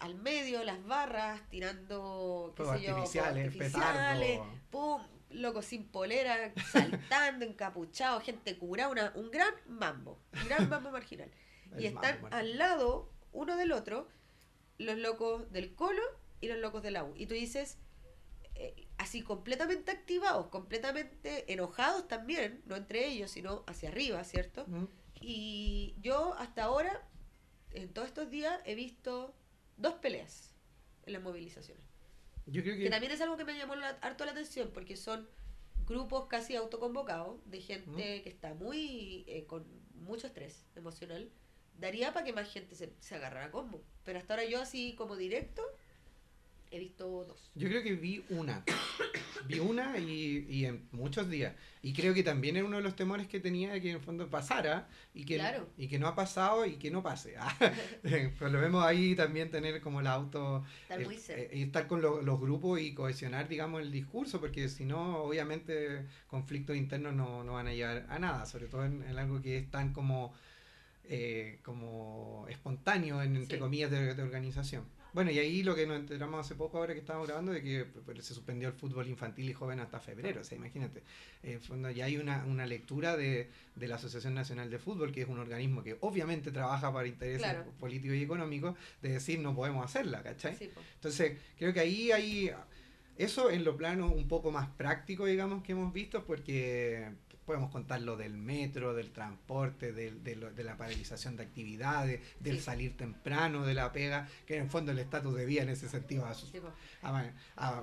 al 0.05 0.17
medio 0.17 0.63
las 0.65 0.85
barras 0.85 1.41
tirando 1.49 2.53
qué 2.55 2.65
sé 2.65 2.83
yo, 2.83 2.97
artificiales, 3.25 4.41
pum, 4.71 5.01
loco 5.31 5.63
sin 5.63 5.89
polera, 5.89 6.53
saltando, 6.73 7.47
encapuchado, 7.47 8.21
gente 8.21 8.59
curada, 8.59 9.13
un 9.15 9.31
gran 9.31 9.55
mambo, 9.67 10.21
un 10.35 10.47
gran 10.47 10.69
mambo 10.69 10.91
marginal. 10.93 11.31
y 11.79 11.87
están 11.87 12.21
al 12.31 12.59
lado, 12.59 13.11
uno 13.33 13.57
del 13.57 13.73
otro, 13.73 14.09
los 14.77 14.99
locos 14.99 15.51
del 15.51 15.75
Colo 15.75 16.03
y 16.43 16.49
los 16.49 16.59
locos 16.59 16.83
de 16.83 16.91
la 16.91 17.05
U. 17.05 17.15
Y 17.17 17.27
tú 17.27 17.33
dices, 17.33 17.79
eh, 18.57 18.87
así 18.99 19.23
completamente 19.23 19.91
activados, 19.91 20.49
completamente 20.49 21.51
enojados 21.51 22.09
también, 22.09 22.61
no 22.67 22.77
entre 22.77 23.07
ellos, 23.07 23.31
sino 23.31 23.65
hacia 23.67 23.89
arriba, 23.89 24.23
¿cierto? 24.25 24.67
Y 25.19 25.95
yo 26.03 26.35
hasta 26.35 26.65
ahora, 26.65 27.09
en 27.71 27.91
todos 27.95 28.09
estos 28.09 28.29
días, 28.29 28.61
he 28.67 28.75
visto 28.75 29.35
dos 29.77 29.95
peleas 29.95 30.55
en 31.07 31.13
las 31.13 31.23
movilizaciones. 31.23 31.85
Yo 32.47 32.63
creo 32.63 32.77
que... 32.77 32.91
también 32.91 33.13
es 33.13 33.21
algo 33.21 33.37
que 33.37 33.45
me 33.45 33.57
llamó 33.57 33.75
harto 34.01 34.25
la 34.25 34.33
atención 34.33 34.71
porque 34.73 34.97
son 34.97 35.29
grupos 35.87 36.27
casi 36.27 36.57
autoconvocados 36.57 37.39
de 37.51 37.61
gente 37.61 38.23
que 38.23 38.29
está 38.29 38.55
muy 38.55 39.25
eh, 39.27 39.47
con 39.47 39.67
mucho 39.95 40.27
estrés 40.27 40.67
emocional. 40.77 41.31
Daría 41.79 42.13
para 42.13 42.25
que 42.25 42.33
más 42.33 42.51
gente 42.53 42.75
se, 42.75 42.93
se 43.01 43.15
agarrara 43.15 43.47
a 43.47 43.51
combo. 43.51 43.83
Pero 44.05 44.19
hasta 44.19 44.35
ahora 44.35 44.45
yo 44.45 44.61
así 44.61 44.95
como 44.97 45.17
directo 45.17 45.63
he 46.75 46.79
visto 46.79 47.25
dos. 47.25 47.51
Yo 47.55 47.69
creo 47.69 47.83
que 47.83 47.95
vi 47.95 48.25
una. 48.31 48.65
vi 49.47 49.59
una 49.61 49.99
y, 49.99 50.47
y, 50.49 50.65
en 50.65 50.89
muchos 50.93 51.29
días. 51.31 51.55
Y 51.83 51.93
creo 51.93 52.15
que 52.15 52.23
también 52.23 52.57
era 52.57 52.67
uno 52.67 52.79
de 52.79 52.83
los 52.83 52.97
temores 52.97 53.29
que 53.29 53.41
tenía 53.41 53.73
de 53.73 53.81
que 53.81 53.91
en 53.91 53.97
el 53.97 54.03
fondo 54.03 54.29
pasara 54.29 54.89
y 55.13 55.25
que, 55.25 55.41
y 55.77 55.89
que 55.89 55.99
no 55.99 56.09
ha 56.09 56.15
pasado 56.15 56.67
y 56.67 56.77
que 56.77 56.91
no 56.91 57.03
pase. 57.03 57.35
pues 58.03 58.53
lo 58.53 58.61
vemos 58.61 58.85
ahí 58.85 59.15
también 59.15 59.51
tener 59.51 59.81
como 59.81 60.01
el 60.01 60.07
auto. 60.07 60.65
Estar 60.83 61.01
eh, 61.01 61.09
eh, 61.29 61.51
y 61.53 61.63
estar 61.63 61.87
con 61.87 62.01
los 62.01 62.41
grupos 62.41 62.81
y 62.81 62.95
cohesionar, 62.95 63.49
digamos, 63.49 63.83
el 63.83 63.93
discurso, 63.93 64.41
porque 64.41 64.69
si 64.69 64.85
no, 64.85 65.19
obviamente, 65.19 66.07
conflictos 66.27 66.77
internos 66.77 67.15
no, 67.15 67.45
no 67.45 67.53
van 67.53 67.69
a 67.69 67.73
llegar 67.73 68.07
a 68.09 68.19
nada, 68.19 68.47
sobre 68.47 68.67
todo 68.67 68.85
en, 68.85 69.03
algo 69.17 69.41
que 69.41 69.59
es 69.59 69.71
tan 69.71 69.93
como. 69.93 70.35
Eh, 71.07 71.61
como 71.63 72.47
espontáneo 72.49 73.21
en, 73.21 73.37
entre 73.37 73.59
comillas 73.59 73.91
de, 73.91 74.15
de 74.15 74.23
organización. 74.23 74.87
Bueno, 75.15 75.31
y 75.31 75.39
ahí 75.39 75.63
lo 75.63 75.77
que 75.77 75.87
nos 75.87 75.97
enteramos 75.97 76.45
hace 76.45 76.57
poco, 76.57 76.79
ahora 76.79 76.93
que 76.93 76.99
estábamos 76.99 77.29
grabando, 77.29 77.53
de 77.53 77.63
que 77.63 77.85
pues, 77.85 78.27
se 78.27 78.35
suspendió 78.35 78.67
el 78.67 78.75
fútbol 78.75 79.07
infantil 79.07 79.49
y 79.49 79.53
joven 79.53 79.79
hasta 79.79 80.01
febrero. 80.01 80.41
O 80.41 80.45
sea, 80.45 80.59
imagínate. 80.59 81.05
En 81.45 81.61
fondo, 81.61 81.89
ya 81.89 82.07
hay 82.07 82.17
una, 82.17 82.45
una 82.45 82.67
lectura 82.67 83.17
de, 83.17 83.49
de, 83.77 83.89
la 83.89 83.95
Asociación 83.95 84.35
Nacional 84.35 84.71
de 84.71 84.79
Fútbol, 84.81 85.13
que 85.13 85.23
es 85.23 85.29
un 85.29 85.39
organismo 85.39 85.85
que 85.85 85.97
obviamente 86.01 86.51
trabaja 86.51 86.93
para 86.93 87.07
intereses 87.07 87.57
políticos 87.79 88.17
y 88.17 88.23
económicos, 88.25 88.77
de 89.03 89.11
decir 89.11 89.39
no 89.39 89.55
podemos 89.55 89.85
hacerla, 89.85 90.21
¿cachai? 90.21 90.59
Entonces, 90.97 91.39
creo 91.57 91.73
que 91.73 91.81
ahí 91.81 92.11
hay. 92.11 92.51
Eso 93.17 93.51
en 93.51 93.63
lo 93.63 93.77
plano 93.77 94.09
un 94.09 94.27
poco 94.27 94.51
más 94.51 94.69
práctico, 94.71 95.27
digamos, 95.27 95.63
que 95.63 95.73
hemos 95.73 95.93
visto, 95.93 96.25
porque 96.25 97.13
podemos 97.45 97.71
contar 97.71 98.01
lo 98.01 98.17
del 98.17 98.37
metro, 98.37 98.95
del 98.95 99.13
transporte, 99.13 99.93
de, 99.93 100.65
la 100.65 100.77
paralización 100.77 101.37
de 101.37 101.45
actividades, 101.45 102.21
del 102.41 102.61
salir 102.61 102.97
temprano 102.97 103.65
de 103.65 103.75
la 103.75 103.93
pega, 103.93 104.29
que 104.47 104.57
en 104.57 104.65
el 104.65 104.69
fondo 104.69 104.93
el 104.93 104.99
estatus 104.99 105.35
de 105.35 105.47
vida 105.47 105.63
en 105.63 105.69
ese 105.69 105.89
sentido. 105.89 106.27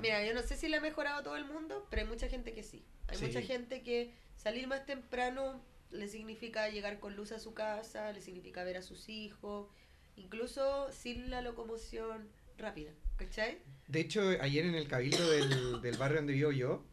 Mira, 0.01 0.25
yo 0.25 0.33
no 0.33 0.41
sé 0.41 0.55
si 0.55 0.67
le 0.67 0.77
ha 0.77 0.81
mejorado 0.81 1.23
todo 1.23 1.37
el 1.37 1.45
mundo, 1.45 1.85
pero 1.89 2.03
hay 2.03 2.07
mucha 2.07 2.27
gente 2.27 2.53
que 2.53 2.63
sí. 2.63 2.83
Hay 3.07 3.17
mucha 3.19 3.41
gente 3.41 3.83
que 3.83 4.13
salir 4.35 4.67
más 4.67 4.85
temprano 4.85 5.61
le 5.91 6.07
significa 6.07 6.69
llegar 6.69 6.99
con 6.99 7.15
luz 7.15 7.31
a 7.31 7.39
su 7.39 7.53
casa, 7.53 8.11
le 8.13 8.21
significa 8.21 8.63
ver 8.63 8.77
a 8.77 8.81
sus 8.81 9.09
hijos, 9.09 9.67
incluso 10.15 10.91
sin 10.91 11.29
la 11.29 11.41
locomoción 11.41 12.29
rápida. 12.57 12.91
¿Cachai? 13.17 13.59
De 13.87 13.99
hecho, 13.99 14.21
ayer 14.41 14.65
en 14.65 14.73
el 14.73 14.87
cabildo 14.87 15.29
del, 15.29 15.81
del 15.81 15.97
barrio 15.97 16.17
donde 16.17 16.33
vivo 16.33 16.51
yo, 16.51 16.83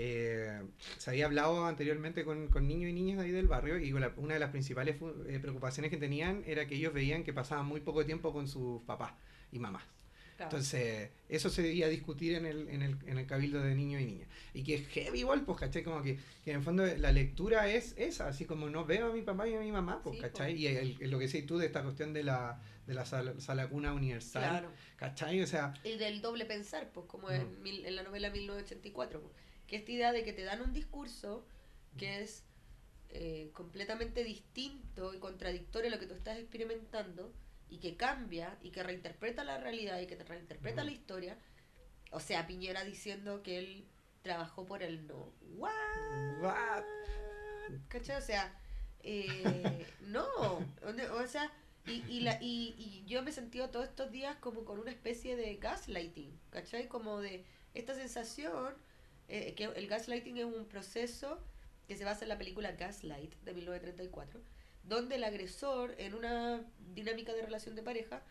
eh, 0.00 0.62
se 0.96 1.10
había 1.10 1.26
hablado 1.26 1.66
anteriormente 1.66 2.24
con, 2.24 2.46
con, 2.46 2.68
niños 2.68 2.88
y 2.88 2.92
niñas 2.92 3.18
de 3.18 3.24
ahí 3.24 3.30
del 3.32 3.48
barrio 3.48 3.80
y 3.80 3.92
una 3.92 4.34
de 4.34 4.38
las 4.38 4.50
principales 4.50 4.94
eh, 5.26 5.40
preocupaciones 5.40 5.90
que 5.90 5.96
tenían 5.96 6.44
era 6.46 6.68
que 6.68 6.76
ellos 6.76 6.94
veían 6.94 7.24
que 7.24 7.32
pasaban 7.32 7.66
muy 7.66 7.80
poco 7.80 8.06
tiempo 8.06 8.32
con 8.32 8.46
sus 8.46 8.80
papás 8.82 9.14
y 9.50 9.58
mamás. 9.58 9.82
Entonces, 10.38 11.10
eso 11.28 11.50
se 11.50 11.62
debía 11.62 11.88
discutir 11.88 12.34
en 12.34 12.46
el, 12.46 12.68
en, 12.68 12.82
el, 12.82 12.96
en 13.06 13.18
el 13.18 13.26
cabildo 13.26 13.60
de 13.60 13.74
niños 13.74 14.00
y 14.00 14.06
niñas. 14.06 14.28
Y 14.54 14.62
que 14.62 14.76
es 14.76 14.86
heavy 14.86 15.18
igual, 15.18 15.44
pues, 15.44 15.58
¿cachai? 15.58 15.82
Como 15.82 16.00
que, 16.00 16.16
que 16.44 16.52
en 16.52 16.58
el 16.58 16.62
fondo 16.62 16.86
la 16.86 17.10
lectura 17.10 17.68
es 17.68 17.92
esa, 17.98 18.28
así 18.28 18.44
como 18.44 18.70
no 18.70 18.84
veo 18.84 19.10
a 19.10 19.12
mi 19.12 19.22
papá 19.22 19.48
y 19.48 19.54
a 19.54 19.60
mi 19.60 19.72
mamá, 19.72 20.00
pues, 20.00 20.20
¿cachai? 20.20 20.64
Y 20.64 21.06
lo 21.08 21.18
que 21.18 21.26
decís 21.26 21.44
tú 21.44 21.58
de 21.58 21.66
esta 21.66 21.82
cuestión 21.82 22.12
de 22.12 22.22
la, 22.22 22.62
de 22.86 22.94
la 22.94 23.04
sala, 23.04 23.66
cuna 23.68 23.92
universal, 23.92 24.48
claro. 24.48 24.72
¿cachai? 24.94 25.42
O 25.42 25.46
sea... 25.48 25.74
Y 25.82 25.96
del 25.98 26.22
doble 26.22 26.44
pensar, 26.44 26.88
pues, 26.92 27.06
como 27.06 27.32
en, 27.32 27.58
en 27.64 27.96
la 27.96 28.04
novela 28.04 28.30
1984, 28.30 29.20
pues 29.20 29.47
que 29.68 29.76
esta 29.76 29.92
idea 29.92 30.12
de 30.12 30.24
que 30.24 30.32
te 30.32 30.42
dan 30.42 30.62
un 30.62 30.72
discurso 30.72 31.46
que 31.96 32.22
es 32.22 32.42
eh, 33.10 33.50
completamente 33.52 34.24
distinto 34.24 35.14
y 35.14 35.18
contradictorio 35.18 35.88
a 35.88 35.94
lo 35.94 36.00
que 36.00 36.06
tú 36.06 36.14
estás 36.14 36.38
experimentando 36.38 37.32
y 37.68 37.78
que 37.78 37.96
cambia 37.96 38.58
y 38.62 38.70
que 38.70 38.82
reinterpreta 38.82 39.44
la 39.44 39.58
realidad 39.58 40.00
y 40.00 40.06
que 40.06 40.16
te 40.16 40.24
reinterpreta 40.24 40.84
la 40.84 40.90
historia. 40.90 41.38
O 42.10 42.20
sea, 42.20 42.46
Piñera 42.46 42.84
diciendo 42.84 43.42
que 43.42 43.58
él 43.58 43.86
trabajó 44.22 44.64
por 44.64 44.82
el 44.82 45.06
no. 45.06 45.32
¿What? 45.56 46.84
¿Cachai? 47.88 48.16
O 48.16 48.22
sea, 48.22 48.58
eh, 49.00 49.86
no. 50.00 50.26
O 51.14 51.26
sea, 51.26 51.52
y, 51.86 52.04
y, 52.08 52.20
la, 52.20 52.38
y, 52.40 52.74
y 52.78 53.04
yo 53.06 53.22
me 53.22 53.30
he 53.30 53.34
sentido 53.34 53.68
todos 53.70 53.88
estos 53.88 54.10
días 54.10 54.36
como 54.36 54.64
con 54.64 54.78
una 54.78 54.90
especie 54.90 55.36
de 55.36 55.56
gaslighting, 55.56 56.38
¿cachai? 56.50 56.88
Como 56.88 57.20
de 57.20 57.44
esta 57.74 57.94
sensación 57.94 58.74
eh, 59.28 59.54
que 59.54 59.64
el 59.64 59.86
gaslighting 59.86 60.38
es 60.38 60.44
un 60.44 60.66
proceso 60.66 61.38
que 61.86 61.96
se 61.96 62.04
basa 62.04 62.24
en 62.24 62.28
la 62.28 62.38
película 62.38 62.72
Gaslight 62.72 63.34
de 63.42 63.54
1934, 63.54 64.40
donde 64.84 65.16
el 65.16 65.24
agresor, 65.24 65.94
en 65.98 66.14
una 66.14 66.62
dinámica 66.94 67.32
de 67.32 67.42
relación 67.42 67.74
de 67.74 67.82
pareja, 67.82 68.22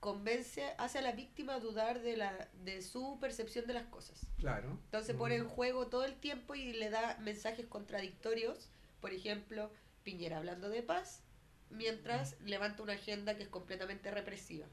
convence, 0.00 0.74
hace 0.76 0.98
a 0.98 1.02
la 1.02 1.12
víctima 1.12 1.54
a 1.54 1.60
dudar 1.60 2.02
de, 2.02 2.18
la, 2.18 2.48
de 2.64 2.82
su 2.82 3.18
percepción 3.18 3.66
de 3.66 3.72
las 3.72 3.86
cosas. 3.86 4.26
Claro. 4.38 4.78
Entonces 4.84 5.16
pone 5.16 5.36
en 5.36 5.48
juego 5.48 5.86
todo 5.88 6.04
el 6.04 6.14
tiempo 6.14 6.54
y 6.54 6.74
le 6.74 6.90
da 6.90 7.16
mensajes 7.20 7.66
contradictorios. 7.66 8.68
Por 9.00 9.12
ejemplo, 9.12 9.70
Piñera 10.04 10.36
hablando 10.36 10.68
de 10.68 10.82
paz, 10.82 11.22
mientras 11.70 12.38
levanta 12.42 12.82
una 12.82 12.92
agenda 12.92 13.36
que 13.36 13.44
es 13.44 13.48
completamente 13.48 14.10
represiva. 14.10 14.66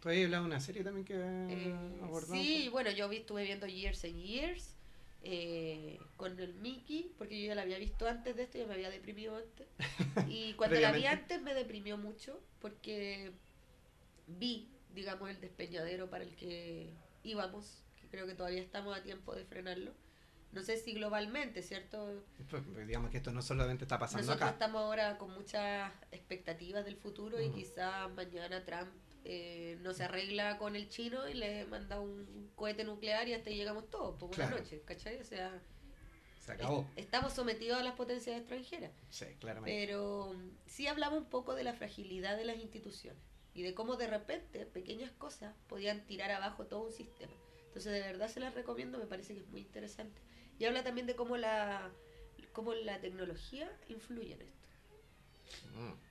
¿Tú 0.00 0.08
has 0.08 0.16
hablado 0.16 0.42
de 0.42 0.48
una 0.48 0.60
serie 0.60 0.82
también 0.82 1.04
que 1.04 1.14
eh, 1.16 1.76
Sí, 2.28 2.68
bueno, 2.70 2.90
yo 2.90 3.10
estuve 3.12 3.44
viendo 3.44 3.66
Years 3.66 4.04
and 4.04 4.16
Years 4.16 4.74
eh, 5.22 6.00
con 6.16 6.38
el 6.40 6.54
Mickey, 6.54 7.12
porque 7.16 7.40
yo 7.40 7.48
ya 7.48 7.54
la 7.54 7.62
había 7.62 7.78
visto 7.78 8.08
antes 8.08 8.34
de 8.34 8.42
esto, 8.42 8.58
y 8.58 8.66
me 8.66 8.74
había 8.74 8.90
deprimido 8.90 9.36
antes. 9.36 9.68
Y 10.28 10.54
cuando 10.54 10.80
la 10.80 10.90
vi 10.90 11.06
antes 11.06 11.40
me 11.40 11.54
deprimió 11.54 11.96
mucho, 11.96 12.40
porque 12.60 13.32
vi, 14.26 14.68
digamos, 14.92 15.30
el 15.30 15.40
despeñadero 15.40 16.10
para 16.10 16.24
el 16.24 16.34
que 16.34 16.92
íbamos, 17.22 17.84
que 18.00 18.08
creo 18.08 18.26
que 18.26 18.34
todavía 18.34 18.60
estamos 18.60 18.96
a 18.96 19.02
tiempo 19.02 19.34
de 19.34 19.44
frenarlo. 19.44 19.92
No 20.50 20.62
sé 20.62 20.78
si 20.78 20.94
globalmente, 20.94 21.62
¿cierto? 21.62 22.24
Pues, 22.48 22.64
pues, 22.72 22.86
digamos 22.86 23.10
que 23.10 23.18
esto 23.18 23.30
no 23.30 23.42
solamente 23.42 23.84
está 23.84 23.98
pasando 23.98 24.26
Nosotros 24.26 24.50
estamos 24.50 24.80
ahora 24.80 25.18
con 25.18 25.32
muchas 25.32 25.92
expectativas 26.10 26.84
del 26.84 26.96
futuro 26.96 27.40
y 27.40 27.50
quizá 27.50 28.08
mañana 28.08 28.64
Trump 28.64 28.88
eh, 29.24 29.78
no 29.82 29.92
se 29.92 30.04
arregla 30.04 30.58
con 30.58 30.76
el 30.76 30.88
chino 30.88 31.28
y 31.28 31.34
le 31.34 31.66
manda 31.66 32.00
un 32.00 32.50
cohete 32.54 32.84
nuclear 32.84 33.28
y 33.28 33.34
hasta 33.34 33.50
ahí 33.50 33.56
llegamos 33.56 33.90
todos, 33.90 34.18
por 34.18 34.30
una 34.34 34.50
noche, 34.50 34.82
¿cachai? 34.84 35.20
O 35.20 35.24
sea, 35.24 35.60
se 36.40 36.52
acabó. 36.52 36.86
estamos 36.96 37.32
sometidos 37.32 37.78
a 37.78 37.82
las 37.82 37.94
potencias 37.94 38.38
extranjeras. 38.38 38.92
Sí, 39.10 39.26
claramente. 39.38 39.78
Pero 39.78 40.34
sí 40.66 40.86
hablaba 40.86 41.16
un 41.16 41.26
poco 41.26 41.54
de 41.54 41.64
la 41.64 41.74
fragilidad 41.74 42.36
de 42.36 42.44
las 42.44 42.58
instituciones 42.58 43.22
y 43.54 43.62
de 43.62 43.74
cómo 43.74 43.96
de 43.96 44.06
repente 44.06 44.66
pequeñas 44.66 45.10
cosas 45.12 45.54
podían 45.68 46.06
tirar 46.06 46.30
abajo 46.30 46.66
todo 46.66 46.84
un 46.84 46.92
sistema. 46.92 47.32
Entonces, 47.66 47.92
de 47.92 48.00
verdad 48.00 48.28
se 48.28 48.40
las 48.40 48.54
recomiendo, 48.54 48.98
me 48.98 49.06
parece 49.06 49.34
que 49.34 49.40
es 49.40 49.48
muy 49.48 49.60
interesante. 49.60 50.20
Y 50.58 50.64
habla 50.64 50.82
también 50.82 51.06
de 51.06 51.14
cómo 51.14 51.36
la, 51.36 51.90
cómo 52.52 52.74
la 52.74 53.00
tecnología 53.00 53.70
influye 53.88 54.34
en 54.34 54.42
esto. 54.42 54.68
Mm 55.74 56.08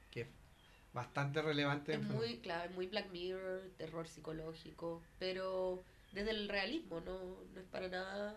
bastante 0.97 1.43
relevante. 1.43 1.93
Es 1.93 2.01
muy, 2.01 2.37
claro, 2.39 2.71
muy 2.73 2.87
Black 2.87 3.11
Mirror, 3.11 3.61
terror 3.77 4.07
psicológico, 4.07 5.03
pero 5.19 5.83
desde 6.11 6.31
el 6.31 6.49
realismo, 6.49 6.99
no, 7.01 7.19
no 7.53 7.59
es 7.59 7.67
para 7.67 7.87
nada 7.87 8.35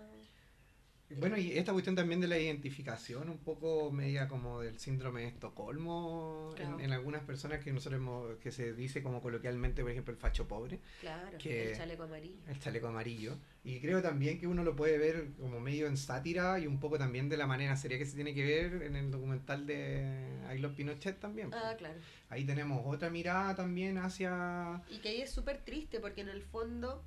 bueno, 1.17 1.37
y 1.37 1.59
esta 1.59 1.73
cuestión 1.73 1.97
también 1.97 2.21
de 2.21 2.29
la 2.29 2.39
identificación, 2.39 3.29
un 3.29 3.39
poco 3.39 3.91
media 3.91 4.29
como 4.29 4.61
del 4.61 4.79
síndrome 4.79 5.23
de 5.23 5.29
Estocolmo 5.29 6.55
en, 6.57 6.93
algunas 6.93 7.23
personas 7.25 7.65
que 7.65 7.73
nosotros 7.73 8.01
hemos, 8.01 8.37
que 8.39 8.53
se 8.53 8.73
dice 8.75 9.03
como 9.03 9.21
coloquialmente, 9.21 9.83
por 9.83 9.91
ejemplo, 9.91 10.13
el 10.13 10.21
facho 10.21 10.47
pobre. 10.47 10.79
Claro, 11.01 11.37
el 11.37 11.77
chaleco 11.77 12.05
amarillo. 12.05 12.39
El 12.47 12.59
chaleco 12.61 12.87
amarillo. 12.87 13.37
Y 13.65 13.81
creo 13.81 14.01
también 14.03 14.39
que 14.39 14.47
uno 14.47 14.63
lo 14.63 14.77
puede 14.77 14.99
ver 14.99 15.33
como 15.39 15.59
medio 15.59 15.89
en 15.89 15.97
sátira 15.97 16.61
y 16.61 16.67
un 16.67 16.79
poco 16.79 16.97
también 16.97 17.29
de 17.29 17.37
la 17.37 17.47
manera 17.47 17.77
seria 17.77 17.99
que 17.99 18.07
se 18.07 18.15
tiene 18.15 18.33
que 18.33 18.45
ver 18.45 18.83
en 18.83 18.95
el 18.95 19.11
documental 19.11 19.67
de 19.67 20.39
Aguilar 20.49 20.75
Pinochet 20.75 21.19
también. 21.19 21.51
Ah, 21.53 21.75
claro. 21.77 21.99
Ahí 22.29 22.45
tenemos 22.45 22.83
otra 22.87 23.11
mirada 23.11 23.57
también 23.57 23.99
hacia... 23.99 24.81
Y 24.89 24.99
que 24.99 25.09
ahí 25.09 25.23
es 25.23 25.31
súper 25.31 25.59
triste 25.65 25.99
porque 25.99 26.21
en 26.21 26.29
el 26.29 26.43
fondo, 26.43 27.03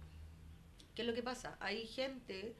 ¿qué 0.93 1.03
es 1.03 1.07
lo 1.07 1.13
que 1.13 1.23
pasa? 1.23 1.55
Hay 1.61 1.87
gente 1.87 2.53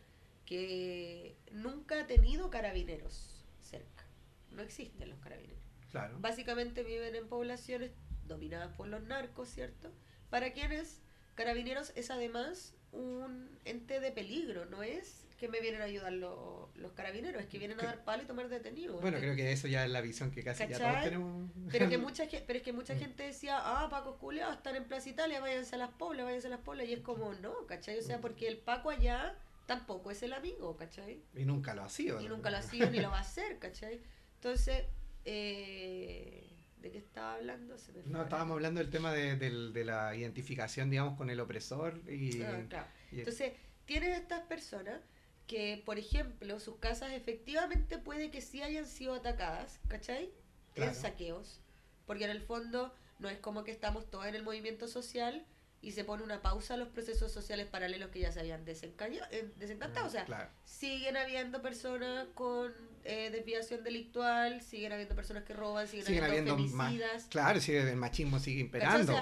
que 0.45 1.37
nunca 1.51 2.01
ha 2.01 2.07
tenido 2.07 2.49
carabineros 2.49 3.45
cerca. 3.61 4.05
No 4.51 4.61
existen 4.61 5.09
los 5.09 5.19
carabineros. 5.19 5.61
Claro. 5.91 6.17
Básicamente 6.19 6.83
viven 6.83 7.15
en 7.15 7.27
poblaciones 7.27 7.91
dominadas 8.25 8.75
por 8.75 8.87
los 8.87 9.03
narcos, 9.03 9.49
¿cierto? 9.49 9.91
Para 10.29 10.53
quienes 10.53 11.01
carabineros 11.35 11.91
es 11.95 12.09
además 12.09 12.73
un 12.91 13.59
ente 13.65 13.99
de 13.99 14.11
peligro, 14.11 14.65
no 14.65 14.83
es 14.83 15.23
que 15.37 15.49
me 15.49 15.59
vienen 15.59 15.81
a 15.81 15.85
ayudar 15.85 16.13
los 16.13 16.91
carabineros, 16.95 17.41
es 17.41 17.49
que 17.49 17.57
vienen 17.57 17.77
a 17.81 17.83
dar 17.83 18.05
palo 18.05 18.23
y 18.23 18.25
tomar 18.25 18.47
detenidos. 18.47 19.01
Bueno, 19.01 19.17
creo 19.17 19.35
que 19.35 19.51
eso 19.51 19.67
ya 19.67 19.83
es 19.83 19.91
la 19.91 19.99
visión 19.99 20.31
que 20.31 20.41
casi 20.41 20.65
ya 20.67 20.77
todos 20.77 21.03
tenemos. 21.03 21.51
Pero, 21.69 21.89
que 21.89 21.97
mucha, 21.99 22.23
pero 22.47 22.57
es 22.59 22.63
que 22.63 22.71
mucha 22.71 22.95
mm. 22.95 22.99
gente 22.99 23.23
decía, 23.23 23.57
ah, 23.59 23.89
Paco 23.89 24.13
Julio 24.13 24.49
están 24.51 24.77
en 24.77 24.85
Plaza 24.85 25.09
Italia, 25.09 25.41
váyanse 25.41 25.75
a 25.75 25.79
las 25.79 25.89
poblas, 25.89 26.25
váyanse 26.25 26.47
a 26.47 26.51
las 26.51 26.61
poblas, 26.61 26.87
y 26.87 26.93
es 26.93 27.01
como, 27.01 27.33
no, 27.33 27.65
¿cachai? 27.65 27.99
O 27.99 28.01
sea, 28.01 28.21
porque 28.21 28.47
el 28.47 28.57
Paco 28.57 28.89
allá 28.89 29.35
tampoco 29.65 30.11
es 30.11 30.23
el 30.23 30.33
amigo, 30.33 30.75
¿cachai? 30.75 31.23
Y 31.35 31.45
nunca 31.45 31.73
lo 31.73 31.83
ha 31.83 31.89
sido. 31.89 32.21
Y 32.21 32.27
nunca 32.27 32.49
lo 32.49 32.57
ha 32.57 32.61
sido 32.61 32.89
ni 32.89 32.99
lo 32.99 33.09
va 33.09 33.17
a 33.17 33.21
hacer, 33.21 33.59
¿cachai? 33.59 34.01
Entonces, 34.35 34.85
eh, 35.25 36.49
¿de 36.79 36.91
qué 36.91 36.97
estaba 36.97 37.35
hablando? 37.35 37.75
no, 38.05 38.23
estábamos 38.23 38.55
hablando 38.55 38.79
del 38.79 38.89
tema 38.89 39.13
de, 39.13 39.37
de, 39.37 39.85
la 39.85 40.15
identificación, 40.15 40.89
digamos, 40.89 41.17
con 41.17 41.29
el 41.29 41.39
opresor. 41.39 42.01
Y, 42.09 42.41
ah, 42.41 42.65
claro. 42.69 42.87
Entonces, 43.11 43.53
tienes 43.85 44.17
estas 44.19 44.41
personas 44.43 44.99
que, 45.47 45.81
por 45.85 45.97
ejemplo, 45.97 46.59
sus 46.59 46.77
casas 46.77 47.13
efectivamente 47.13 47.97
puede 47.97 48.31
que 48.31 48.41
sí 48.41 48.61
hayan 48.61 48.85
sido 48.85 49.13
atacadas, 49.13 49.79
¿cachai? 49.87 50.31
En 50.75 50.93
saqueos. 50.93 51.61
Porque 52.05 52.25
en 52.25 52.31
el 52.31 52.41
fondo 52.41 52.93
no 53.19 53.29
es 53.29 53.37
como 53.39 53.63
que 53.63 53.71
estamos 53.71 54.09
todos 54.09 54.25
en 54.25 54.35
el 54.35 54.43
movimiento 54.43 54.87
social 54.87 55.45
y 55.83 55.91
se 55.91 56.05
pone 56.05 56.23
una 56.23 56.41
pausa 56.41 56.75
a 56.75 56.77
los 56.77 56.87
procesos 56.87 57.31
sociales 57.31 57.67
paralelos 57.67 58.09
que 58.09 58.21
ya 58.21 58.31
se 58.31 58.39
habían 58.39 58.63
eh, 58.65 59.49
desencantado. 59.57 60.07
O 60.07 60.09
sea, 60.09 60.49
siguen 60.63 61.17
habiendo 61.17 61.61
personas 61.61 62.25
con 62.33 62.73
eh, 63.03 63.29
desviación 63.31 63.83
delictual, 63.83 64.61
siguen 64.61 64.93
habiendo 64.93 65.13
personas 65.13 65.43
que 65.43 65.53
roban, 65.53 65.85
siguen, 65.89 66.23
habiendo, 66.23 66.55
femicidas. 66.55 67.25
claro, 67.25 67.59
sigue, 67.59 67.81
el 67.81 67.97
machismo 67.97 68.39
sigue 68.39 68.61
imperando. 68.61 69.13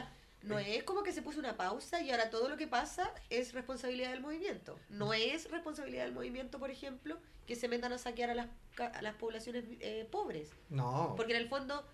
no 0.44 0.60
es 0.60 0.84
como 0.84 1.02
que 1.02 1.12
se 1.12 1.24
puso 1.24 1.40
una 1.40 1.58
pausa 1.58 2.00
y 2.00 2.12
ahora 2.12 2.30
todo 2.30 2.48
lo 2.48 2.58
que 2.58 2.68
pasa 2.68 3.12
es 3.32 3.54
responsabilidad 3.54 4.12
del 4.12 4.22
movimiento. 4.22 4.78
No 4.90 5.16
es 5.16 5.50
responsabilidad 5.50 6.04
del 6.04 6.14
movimiento, 6.14 6.60
por 6.60 6.70
ejemplo, 6.70 7.18
que 7.48 7.56
se 7.56 7.70
metan 7.70 7.92
a 7.92 7.98
saquear 7.98 8.30
a 8.30 8.36
las, 8.36 8.50
a 8.78 9.02
las 9.02 9.16
poblaciones 9.16 9.66
eh, 9.80 10.08
pobres. 10.12 10.52
No. 10.70 11.16
Porque 11.18 11.34
en 11.34 11.42
el 11.42 11.50
fondo 11.50 11.88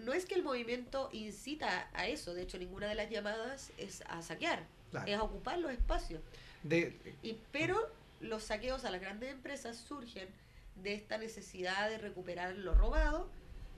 no 0.00 0.12
es 0.12 0.26
que 0.26 0.34
el 0.34 0.42
movimiento 0.42 1.08
incita 1.12 1.88
a 1.94 2.06
eso, 2.06 2.34
de 2.34 2.42
hecho 2.42 2.58
ninguna 2.58 2.86
de 2.88 2.94
las 2.94 3.10
llamadas 3.10 3.72
es 3.78 4.02
a 4.08 4.22
saquear, 4.22 4.66
es 5.06 5.16
a 5.16 5.22
ocupar 5.22 5.58
los 5.58 5.72
espacios. 5.72 6.20
y, 6.64 7.36
pero 7.50 7.90
los 8.20 8.44
saqueos 8.44 8.84
a 8.84 8.90
las 8.90 9.00
grandes 9.00 9.30
empresas 9.30 9.76
surgen 9.76 10.28
de 10.76 10.94
esta 10.94 11.18
necesidad 11.18 11.90
de 11.90 11.98
recuperar 11.98 12.56
lo 12.56 12.74
robado 12.74 13.28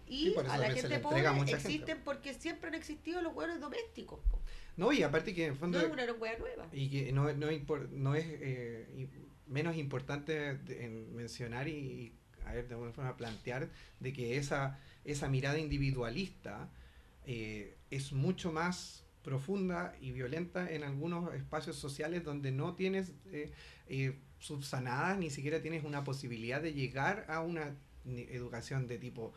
y 0.06 0.34
a 0.36 0.58
la 0.58 0.70
gente 0.70 0.98
pobre 0.98 1.24
existen 1.48 1.98
porque 2.04 2.34
siempre 2.34 2.68
han 2.68 2.74
existido 2.74 3.22
los 3.22 3.34
huevos 3.34 3.58
domésticos. 3.60 4.20
No, 4.76 4.92
y 4.92 5.02
aparte 5.02 5.34
que 5.34 5.46
en 5.46 5.52
el 5.52 5.58
fondo... 5.58 5.78
No 5.78 5.86
es 5.86 5.92
una 5.92 6.06
nueva. 6.06 6.66
Y 6.72 6.90
que 6.90 7.12
no, 7.12 7.32
no, 7.32 7.46
no 7.92 8.14
es 8.14 8.24
eh, 8.26 9.08
menos 9.46 9.76
importante 9.76 10.58
en 10.68 11.14
mencionar 11.14 11.68
y, 11.68 12.12
a 12.44 12.52
ver, 12.52 12.68
de 12.68 12.74
alguna 12.74 12.92
forma 12.92 13.16
plantear 13.16 13.68
de 14.00 14.12
que 14.12 14.36
esa 14.36 14.78
esa 15.04 15.28
mirada 15.28 15.58
individualista 15.58 16.70
eh, 17.26 17.76
es 17.90 18.12
mucho 18.12 18.52
más 18.52 19.04
profunda 19.22 19.96
y 20.00 20.12
violenta 20.12 20.70
en 20.70 20.84
algunos 20.84 21.34
espacios 21.34 21.76
sociales 21.76 22.22
donde 22.22 22.52
no 22.52 22.74
tienes 22.74 23.12
eh, 23.32 23.50
eh, 23.88 24.18
subsanadas, 24.38 25.18
ni 25.18 25.30
siquiera 25.30 25.62
tienes 25.62 25.84
una 25.84 26.04
posibilidad 26.04 26.60
de 26.60 26.74
llegar 26.74 27.24
a 27.28 27.40
una 27.40 27.74
educación 28.04 28.86
de 28.86 28.98
tipo 28.98 29.32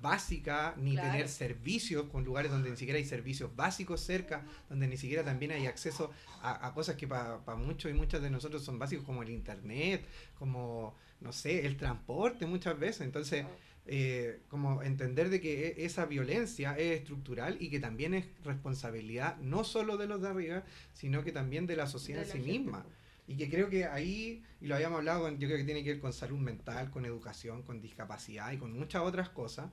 básica, 0.00 0.74
ni 0.76 0.94
tener 0.94 1.28
servicios 1.28 2.06
con 2.06 2.24
lugares 2.24 2.50
donde 2.50 2.70
ni 2.70 2.76
siquiera 2.76 2.98
hay 2.98 3.04
servicios 3.04 3.54
básicos 3.54 4.00
cerca, 4.00 4.44
donde 4.68 4.86
ni 4.86 4.96
siquiera 4.96 5.24
también 5.24 5.50
hay 5.50 5.66
acceso 5.66 6.12
a, 6.42 6.72
cosas 6.72 6.96
que 6.96 7.08
para 7.08 7.40
muchos 7.56 7.90
y 7.90 7.94
muchas 7.94 8.22
de 8.22 8.30
nosotros 8.30 8.64
son 8.64 8.78
básicos 8.78 9.04
como 9.04 9.22
el 9.22 9.30
internet, 9.30 10.06
como, 10.38 10.94
no 11.20 11.32
sé, 11.32 11.66
el 11.66 11.76
transporte 11.76 12.46
muchas 12.46 12.78
veces. 12.78 13.02
Entonces, 13.02 13.44
eh, 13.88 14.40
como 14.48 14.82
entender 14.82 15.30
de 15.30 15.40
que 15.40 15.68
e, 15.68 15.84
esa 15.84 16.06
violencia 16.06 16.76
es 16.76 16.98
estructural 16.98 17.56
y 17.60 17.70
que 17.70 17.78
también 17.78 18.14
es 18.14 18.26
responsabilidad 18.42 19.36
no 19.38 19.62
solo 19.62 19.96
de 19.96 20.08
los 20.08 20.20
de 20.20 20.28
arriba, 20.28 20.64
sino 20.92 21.22
que 21.22 21.30
también 21.30 21.66
de 21.66 21.76
la 21.76 21.86
sociedad 21.86 22.24
en 22.24 22.30
sí 22.30 22.38
misma. 22.38 22.84
Y 23.28 23.36
que 23.36 23.48
creo 23.48 23.68
que 23.68 23.86
ahí, 23.86 24.44
y 24.60 24.66
lo 24.66 24.74
habíamos 24.74 24.98
hablado, 24.98 25.28
yo 25.30 25.46
creo 25.48 25.56
que 25.56 25.64
tiene 25.64 25.84
que 25.84 25.92
ver 25.92 26.00
con 26.00 26.12
salud 26.12 26.38
mental, 26.38 26.90
con 26.90 27.04
educación, 27.04 27.62
con 27.62 27.80
discapacidad 27.80 28.52
y 28.52 28.58
con 28.58 28.72
muchas 28.72 29.02
otras 29.02 29.28
cosas, 29.28 29.70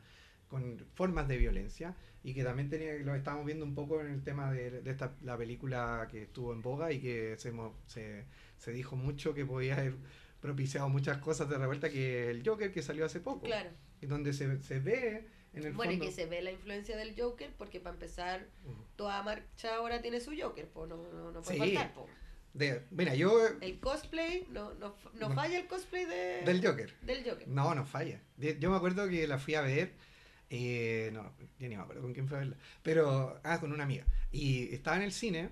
con 0.48 0.86
formas 0.94 1.28
de 1.28 1.38
violencia, 1.38 1.96
y 2.24 2.34
que 2.34 2.44
también 2.44 2.70
tenía, 2.70 2.94
lo 2.96 3.16
estamos 3.16 3.46
viendo 3.46 3.66
un 3.66 3.76
poco 3.76 4.02
en 4.02 4.08
el 4.08 4.24
tema 4.24 4.52
de, 4.52 4.82
de 4.82 4.92
esta, 4.92 5.16
la 5.24 5.38
película 5.38 6.08
que 6.10 6.24
estuvo 6.24 6.54
en 6.54 6.62
boga 6.62 6.92
y 6.92 7.00
que 7.00 7.36
se, 7.38 7.52
se, 7.88 8.26
se 8.58 8.72
dijo 8.72 8.96
mucho 8.96 9.34
que 9.34 9.46
podía 9.46 9.76
haber 9.76 9.96
propiciado 10.40 10.90
muchas 10.90 11.18
cosas 11.18 11.50
de 11.50 11.58
revuelta 11.58 11.90
que 11.90 12.30
el 12.30 12.48
Joker 12.48 12.72
que 12.72 12.82
salió 12.82 13.06
hace 13.06 13.20
poco. 13.20 13.42
Claro 13.42 13.70
donde 14.08 14.34
se, 14.34 14.62
se 14.64 14.80
ve 14.80 15.28
en 15.54 15.66
el 15.66 15.74
bueno, 15.74 15.92
y 15.92 16.00
que 16.00 16.12
se 16.12 16.26
ve 16.26 16.42
la 16.42 16.52
influencia 16.52 16.98
del 16.98 17.20
Joker, 17.20 17.54
porque 17.58 17.80
para 17.80 17.94
empezar, 17.94 18.48
toda 18.96 19.22
marcha 19.24 19.76
ahora 19.76 20.02
tiene 20.02 20.20
su 20.20 20.34
Joker, 20.38 20.68
pues 20.68 20.90
no, 20.90 20.98
no, 20.98 21.32
no 21.32 21.42
puede 21.42 21.60
faltar, 21.60 21.94
De, 22.54 22.84
mira, 22.90 23.14
yo... 23.14 23.32
El 23.62 23.80
cosplay, 23.80 24.48
no, 24.50 24.74
no, 24.76 24.96
no, 25.14 25.32
falla 25.32 25.60
el 25.60 25.68
cosplay 25.68 26.06
de, 26.06 26.42
del 26.44 26.66
Joker. 26.66 26.94
Del 27.02 27.24
Joker. 27.24 27.48
No, 27.48 27.76
no 27.76 27.86
falla. 27.86 28.20
yo 28.38 28.72
me 28.72 28.78
acuerdo 28.78 29.08
que 29.08 29.28
la 29.28 29.38
fui 29.38 29.54
a 29.54 29.62
ver, 29.62 29.94
eh, 30.50 31.12
no, 31.14 31.32
yo 31.60 31.70
ni 31.70 31.76
me 31.76 31.84
acuerdo 31.84 32.02
con 32.02 32.14
quién 32.14 32.28
fue 32.28 32.38
a 32.38 32.40
verla, 32.42 32.58
pero, 32.82 33.40
ah, 33.44 33.60
con 33.60 33.72
una 33.72 33.84
amiga. 33.84 34.06
Y 34.32 34.74
estaba 34.74 34.98
en 34.98 35.04
el 35.04 35.12
cine, 35.12 35.52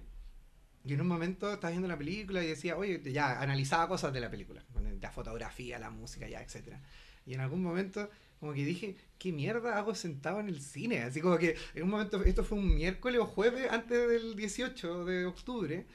y 0.83 0.93
en 0.93 1.01
un 1.01 1.07
momento 1.07 1.53
estaba 1.53 1.69
viendo 1.69 1.87
la 1.87 1.97
película 1.97 2.43
y 2.43 2.47
decía, 2.47 2.75
oye, 2.75 2.99
ya 3.11 3.39
analizaba 3.39 3.87
cosas 3.87 4.11
de 4.11 4.19
la 4.19 4.31
película, 4.31 4.63
la 4.99 5.11
fotografía, 5.11 5.77
la 5.77 5.91
música, 5.91 6.27
ya, 6.27 6.41
etcétera. 6.41 6.81
Y 7.23 7.35
en 7.35 7.41
algún 7.41 7.61
momento 7.61 8.09
como 8.41 8.53
que 8.55 8.65
dije, 8.65 8.95
¿qué 9.19 9.31
mierda 9.31 9.77
hago 9.77 9.93
sentado 9.93 10.39
en 10.39 10.49
el 10.49 10.61
cine? 10.61 11.03
Así 11.03 11.21
como 11.21 11.37
que 11.37 11.55
en 11.75 11.83
un 11.83 11.91
momento, 11.91 12.23
esto 12.23 12.43
fue 12.43 12.57
un 12.57 12.73
miércoles 12.73 13.21
o 13.21 13.27
jueves 13.27 13.69
antes 13.69 14.09
del 14.09 14.35
18 14.35 15.05
de 15.05 15.27
octubre, 15.27 15.85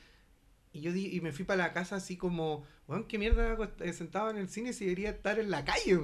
y 0.73 0.81
yo 0.81 0.93
di, 0.93 1.09
y 1.09 1.21
me 1.21 1.33
fui 1.33 1.45
para 1.45 1.65
la 1.65 1.73
casa 1.73 1.97
así 1.97 2.17
como, 2.17 2.65
bueno, 2.87 3.09
¿qué 3.09 3.19
mierda 3.19 3.51
hago 3.51 3.67
eh, 3.81 3.93
sentado 3.93 4.31
en 4.31 4.37
el 4.37 4.49
cine 4.49 4.73
si 4.73 4.85
debería 4.85 5.11
estar 5.11 5.41
en 5.41 5.51
la 5.51 5.65
calle? 5.65 5.99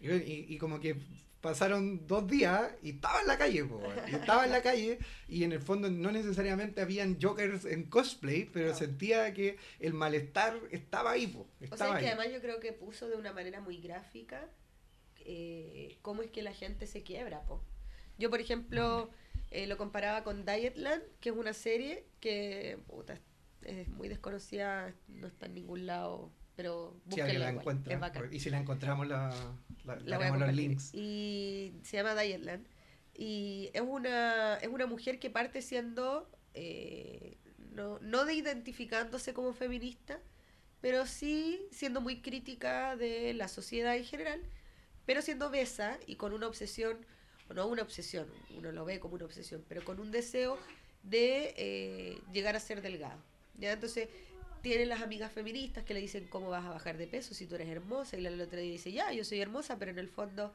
y, 0.00 0.56
como 0.58 0.78
que 0.78 0.94
pasaron 1.40 2.06
dos 2.06 2.28
días 2.28 2.70
y 2.80 2.90
estaba 2.90 3.20
en 3.22 3.26
la 3.26 3.36
calle, 3.36 3.68
y 4.06 4.14
estaba 4.14 4.44
en 4.44 4.52
la 4.52 4.62
calle 4.62 5.00
y 5.26 5.42
en 5.42 5.50
el 5.50 5.60
fondo 5.60 5.90
no 5.90 6.12
necesariamente 6.12 6.82
habían 6.82 7.20
jokers 7.20 7.64
en 7.64 7.86
cosplay, 7.90 8.44
pero 8.44 8.76
sentía 8.76 9.34
que 9.34 9.56
el 9.80 9.92
malestar 9.92 10.56
estaba 10.70 11.10
ahí. 11.10 11.36
o 11.68 11.76
sea, 11.76 11.98
que 11.98 12.06
además 12.06 12.28
yo 12.32 12.40
creo 12.40 12.60
que 12.60 12.72
puso 12.72 13.08
de 13.08 13.16
una 13.16 13.32
manera 13.32 13.60
muy 13.60 13.78
gráfica 13.78 14.48
eh, 15.24 15.98
cómo 16.02 16.22
es 16.22 16.30
que 16.30 16.42
la 16.42 16.52
gente 16.52 16.86
se 16.86 17.02
quiebra. 17.02 17.42
Po. 17.42 17.62
Yo, 18.18 18.30
por 18.30 18.40
ejemplo, 18.40 19.10
eh, 19.50 19.66
lo 19.66 19.76
comparaba 19.76 20.22
con 20.24 20.44
Dietland, 20.44 21.02
que 21.20 21.30
es 21.30 21.36
una 21.36 21.52
serie 21.52 22.06
que 22.20 22.78
es 23.62 23.88
muy 23.88 24.08
desconocida, 24.08 24.94
no 25.08 25.26
está 25.26 25.46
en 25.46 25.54
ningún 25.54 25.86
lado, 25.86 26.30
pero 26.56 27.00
la 27.06 27.48
encuentra, 27.48 27.98
y 28.30 28.38
si 28.38 28.50
la 28.50 28.58
encontramos, 28.58 29.06
la, 29.08 29.32
la, 29.84 29.96
los 30.36 30.54
links. 30.54 30.94
Y 30.94 31.72
se 31.82 31.96
llama 31.96 32.14
Dietland. 32.20 32.66
Y 33.14 33.70
es 33.72 33.82
una, 33.82 34.56
es 34.56 34.68
una 34.68 34.86
mujer 34.86 35.18
que 35.18 35.30
parte 35.30 35.62
siendo, 35.62 36.28
eh, 36.52 37.38
no, 37.72 37.98
no 38.00 38.24
de 38.24 38.34
identificándose 38.34 39.34
como 39.34 39.52
feminista, 39.52 40.20
pero 40.80 41.06
sí 41.06 41.66
siendo 41.70 42.00
muy 42.00 42.20
crítica 42.20 42.96
de 42.96 43.32
la 43.34 43.48
sociedad 43.48 43.96
en 43.96 44.04
general 44.04 44.40
pero 45.06 45.22
siendo 45.22 45.48
obesa 45.48 45.98
y 46.06 46.16
con 46.16 46.32
una 46.32 46.46
obsesión, 46.46 46.98
o 47.48 47.54
no 47.54 47.66
una 47.66 47.82
obsesión, 47.82 48.26
uno 48.56 48.72
lo 48.72 48.84
ve 48.84 49.00
como 49.00 49.14
una 49.14 49.24
obsesión, 49.24 49.64
pero 49.68 49.84
con 49.84 50.00
un 50.00 50.10
deseo 50.10 50.58
de 51.02 51.54
eh, 51.56 52.18
llegar 52.32 52.56
a 52.56 52.60
ser 52.60 52.82
delgado. 52.82 53.20
¿ya? 53.58 53.72
Entonces, 53.72 54.08
tienen 54.62 54.88
las 54.88 55.02
amigas 55.02 55.30
feministas 55.30 55.84
que 55.84 55.92
le 55.92 56.00
dicen 56.00 56.26
cómo 56.28 56.48
vas 56.48 56.64
a 56.64 56.70
bajar 56.70 56.96
de 56.96 57.06
peso 57.06 57.34
si 57.34 57.46
tú 57.46 57.54
eres 57.54 57.68
hermosa 57.68 58.16
y 58.16 58.22
la, 58.22 58.30
otra 58.42 58.60
día 58.60 58.72
dice, 58.72 58.92
ya, 58.92 59.12
yo 59.12 59.22
soy 59.22 59.40
hermosa, 59.40 59.78
pero 59.78 59.90
en 59.90 59.98
el 59.98 60.08
fondo 60.08 60.54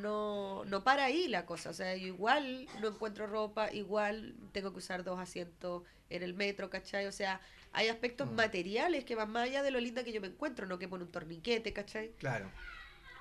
no, 0.00 0.64
no 0.66 0.84
para 0.84 1.06
ahí 1.06 1.26
la 1.26 1.44
cosa. 1.44 1.70
O 1.70 1.74
sea, 1.74 1.96
igual 1.96 2.68
no 2.80 2.88
encuentro 2.88 3.26
ropa, 3.26 3.72
igual 3.72 4.36
tengo 4.52 4.72
que 4.72 4.78
usar 4.78 5.02
dos 5.02 5.18
asientos 5.18 5.82
en 6.10 6.22
el 6.22 6.34
metro, 6.34 6.70
¿cachai? 6.70 7.06
O 7.06 7.12
sea, 7.12 7.40
hay 7.72 7.88
aspectos 7.88 8.30
mm. 8.30 8.34
materiales 8.36 9.04
que 9.04 9.16
van 9.16 9.30
más 9.30 9.48
allá 9.48 9.64
de 9.64 9.72
lo 9.72 9.80
linda 9.80 10.04
que 10.04 10.12
yo 10.12 10.20
me 10.20 10.28
encuentro, 10.28 10.66
no 10.66 10.78
que 10.78 10.86
pone 10.86 11.02
un 11.02 11.10
torniquete, 11.10 11.72
¿cachai? 11.72 12.12
Claro. 12.18 12.48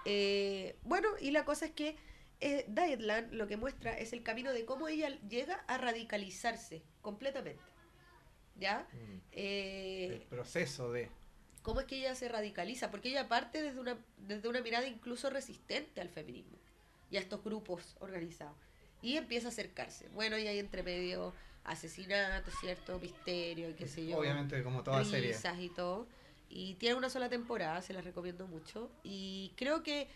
Eh, 0.06 0.76
bueno, 0.84 1.10
y 1.20 1.32
la 1.32 1.45
cosa 1.45 1.66
es 1.66 1.72
que 1.72 1.95
eh, 2.41 2.66
Dietland 2.68 3.34
lo 3.34 3.47
que 3.47 3.58
muestra 3.58 3.97
es 3.97 4.14
el 4.14 4.24
camino 4.24 4.51
de 4.51 4.66
cómo 4.66 4.88
ella 4.88 5.10
llega 5.28 5.64
a 5.68 5.78
radicalizarse 5.78 6.84
completamente. 7.01 7.74
¿ya? 8.56 8.88
Mm. 8.91 9.22
Eh, 9.32 10.08
el 10.12 10.22
proceso 10.28 10.91
de... 10.91 11.10
¿Cómo 11.62 11.80
es 11.80 11.86
que 11.86 11.97
ella 11.97 12.14
se 12.16 12.28
radicaliza? 12.28 12.91
Porque 12.91 13.10
ella 13.10 13.30
parte 13.30 13.62
desde 13.62 13.80
una, 13.80 13.97
desde 14.18 14.49
una 14.49 14.62
mirada 14.62 14.86
incluso 14.86 15.30
resistente 15.30 16.01
al 16.01 16.10
feminismo 16.10 16.58
y 17.10 17.18
a 17.18 17.22
estos 17.22 17.41
grupos 17.43 17.95
organizados. 17.99 18.58
Y 19.01 19.16
empieza 19.16 19.47
a 19.47 19.49
acercarse. 19.49 20.10
Bueno, 20.10 20.38
y 20.38 20.47
hay 20.47 20.60
entre 20.60 20.84
medio 20.84 21.34
asesinatos, 21.64 22.54
¿cierto? 22.60 22.99
Misterio 22.99 23.70
y 23.70 23.74
qué 23.74 23.88
sé 23.88 24.06
yo. 24.06 24.18
Obviamente, 24.18 24.62
como 24.62 24.84
toda 24.84 25.06
serie. 25.06 25.36
y 25.60 25.70
todo. 25.70 26.08
Y 26.49 26.75
tiene 26.75 26.95
una 26.95 27.09
sola 27.09 27.29
temporada, 27.29 27.81
se 27.81 27.93
la 27.93 28.01
recomiendo 28.01 28.47
mucho. 28.47 28.91
Y 29.03 29.53
creo 29.55 29.83
que 29.83 30.07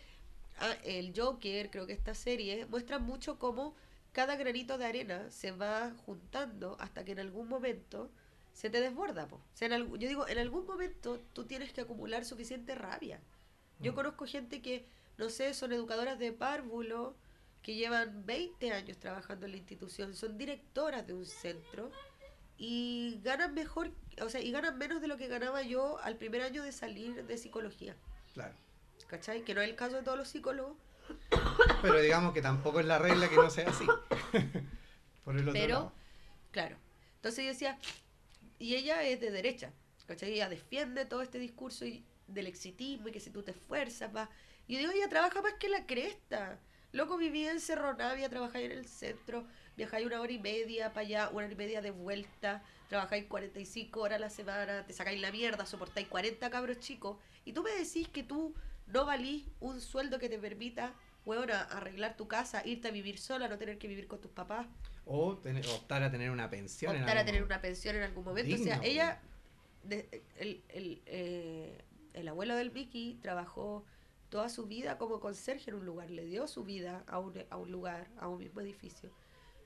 ah, 0.60 0.76
el 0.84 1.12
Joker, 1.16 1.70
creo 1.70 1.86
que 1.86 1.92
esta 1.92 2.14
serie, 2.14 2.66
muestra 2.66 2.98
mucho 2.98 3.38
cómo 3.38 3.74
cada 4.12 4.36
granito 4.36 4.78
de 4.78 4.86
arena 4.86 5.30
se 5.30 5.52
va 5.52 5.92
juntando 6.06 6.76
hasta 6.80 7.04
que 7.04 7.12
en 7.12 7.20
algún 7.20 7.48
momento 7.48 8.10
se 8.52 8.70
te 8.70 8.80
desborda. 8.80 9.28
Po. 9.28 9.40
sea, 9.54 9.68
yo 9.68 9.96
digo, 9.96 10.26
en 10.26 10.38
algún 10.38 10.66
momento 10.66 11.20
tú 11.32 11.44
tienes 11.44 11.72
que 11.72 11.82
acumular 11.82 12.24
suficiente 12.24 12.74
rabia. 12.74 13.20
Yo 13.78 13.92
mm. 13.92 13.94
conozco 13.94 14.26
gente 14.26 14.60
que, 14.60 14.86
no 15.16 15.28
sé, 15.30 15.54
son 15.54 15.72
educadoras 15.72 16.18
de 16.18 16.32
párvulo, 16.32 17.14
que 17.62 17.74
llevan 17.74 18.26
20 18.26 18.72
años 18.72 18.98
trabajando 18.98 19.46
en 19.46 19.52
la 19.52 19.58
institución, 19.58 20.14
son 20.14 20.38
directoras 20.38 21.06
de 21.06 21.14
un 21.14 21.26
centro 21.26 21.90
y 22.58 23.20
ganan 23.22 23.54
mejor, 23.54 23.92
o 24.20 24.28
sea, 24.28 24.40
y 24.40 24.50
ganan 24.50 24.76
menos 24.76 25.00
de 25.00 25.06
lo 25.06 25.16
que 25.16 25.28
ganaba 25.28 25.62
yo 25.62 25.98
al 26.00 26.16
primer 26.16 26.42
año 26.42 26.64
de 26.64 26.72
salir 26.72 27.24
de 27.24 27.38
psicología. 27.38 27.96
Claro. 28.34 28.54
¿Cachai? 29.06 29.42
Que 29.42 29.54
no 29.54 29.60
es 29.62 29.70
el 29.70 29.76
caso 29.76 29.96
de 29.96 30.02
todos 30.02 30.18
los 30.18 30.28
psicólogos. 30.28 30.76
Pero 31.82 32.00
digamos 32.00 32.34
que 32.34 32.42
tampoco 32.42 32.80
es 32.80 32.86
la 32.86 32.98
regla 32.98 33.28
que 33.28 33.36
no 33.36 33.48
sea 33.48 33.70
así. 33.70 33.86
Por 35.24 35.36
el 35.36 35.42
otro 35.42 35.52
Pero, 35.52 35.92
claro. 36.50 36.76
Entonces 37.16 37.44
yo 37.44 37.50
decía, 37.50 37.78
y 38.58 38.74
ella 38.74 39.02
es 39.02 39.20
de 39.20 39.30
derecha, 39.30 39.72
¿cachai? 40.06 40.32
Ella 40.32 40.48
defiende 40.48 41.04
todo 41.04 41.22
este 41.22 41.38
discurso 41.38 41.86
y, 41.86 42.04
del 42.26 42.46
exitismo 42.46 43.08
y 43.08 43.12
que 43.12 43.20
si 43.20 43.30
tú 43.30 43.42
te 43.42 43.52
esfuerzas, 43.52 44.14
va. 44.14 44.28
Y 44.66 44.74
yo 44.74 44.80
digo, 44.80 44.92
ella 44.92 45.08
trabaja 45.08 45.40
más 45.42 45.54
que 45.54 45.68
la 45.68 45.86
cresta. 45.86 46.58
Loco, 46.92 47.16
vivía 47.16 47.52
en 47.52 47.60
Cerro 47.60 47.94
Navia, 47.94 48.28
trabajáis 48.28 48.66
en 48.66 48.72
el 48.72 48.86
centro, 48.86 49.46
viajáis 49.78 50.04
una 50.04 50.20
hora 50.20 50.32
y 50.32 50.38
media 50.40 50.92
para 50.92 51.06
allá, 51.06 51.28
una 51.30 51.44
hora 51.44 51.52
y 51.52 51.56
media 51.56 51.80
de 51.80 51.92
vuelta, 51.92 52.62
trabajáis 52.88 53.26
45 53.26 54.00
horas 54.00 54.16
a 54.16 54.18
la 54.18 54.28
semana, 54.28 54.84
te 54.84 54.92
sacáis 54.92 55.20
la 55.20 55.30
mierda, 55.30 55.64
soportáis 55.64 56.08
40 56.08 56.50
cabros 56.50 56.80
chicos, 56.80 57.16
y 57.44 57.52
tú 57.52 57.62
me 57.62 57.70
decís 57.70 58.08
que 58.08 58.24
tú 58.24 58.54
no 58.88 59.06
valís 59.06 59.44
un 59.60 59.80
sueldo 59.80 60.18
que 60.18 60.28
te 60.28 60.38
permita, 60.38 60.94
bueno, 61.24 61.54
arreglar 61.70 62.16
tu 62.16 62.26
casa, 62.26 62.66
irte 62.66 62.88
a 62.88 62.90
vivir 62.90 63.18
sola, 63.18 63.46
no 63.48 63.56
tener 63.56 63.78
que 63.78 63.86
vivir 63.86 64.08
con 64.08 64.20
tus 64.20 64.32
papás. 64.32 64.66
O 65.06 65.28
optar 65.28 66.02
a 66.02 66.10
tener 66.10 66.30
una 66.30 66.50
pensión. 66.50 66.96
Optar 66.96 67.18
a 67.18 67.24
tener 67.24 67.44
una 67.44 67.60
pensión 67.60 67.94
en 67.94 68.02
algún 68.02 68.24
momento. 68.24 68.54
o 68.54 68.58
sea, 68.58 68.80
ella, 68.82 69.20
el, 69.88 70.60
el, 70.68 71.02
eh, 71.06 71.84
el 72.14 72.28
abuelo 72.28 72.56
del 72.56 72.70
Vicky 72.70 73.18
trabajó 73.22 73.84
toda 74.28 74.48
su 74.48 74.66
vida 74.66 74.98
como 74.98 75.20
conserje 75.20 75.70
en 75.70 75.76
un 75.76 75.86
lugar, 75.86 76.10
le 76.10 76.24
dio 76.24 76.48
su 76.48 76.64
vida 76.64 77.04
a 77.06 77.20
un, 77.20 77.32
a 77.48 77.56
un 77.56 77.70
lugar, 77.70 78.08
a 78.18 78.26
un 78.26 78.38
mismo 78.38 78.60
edificio. 78.60 79.10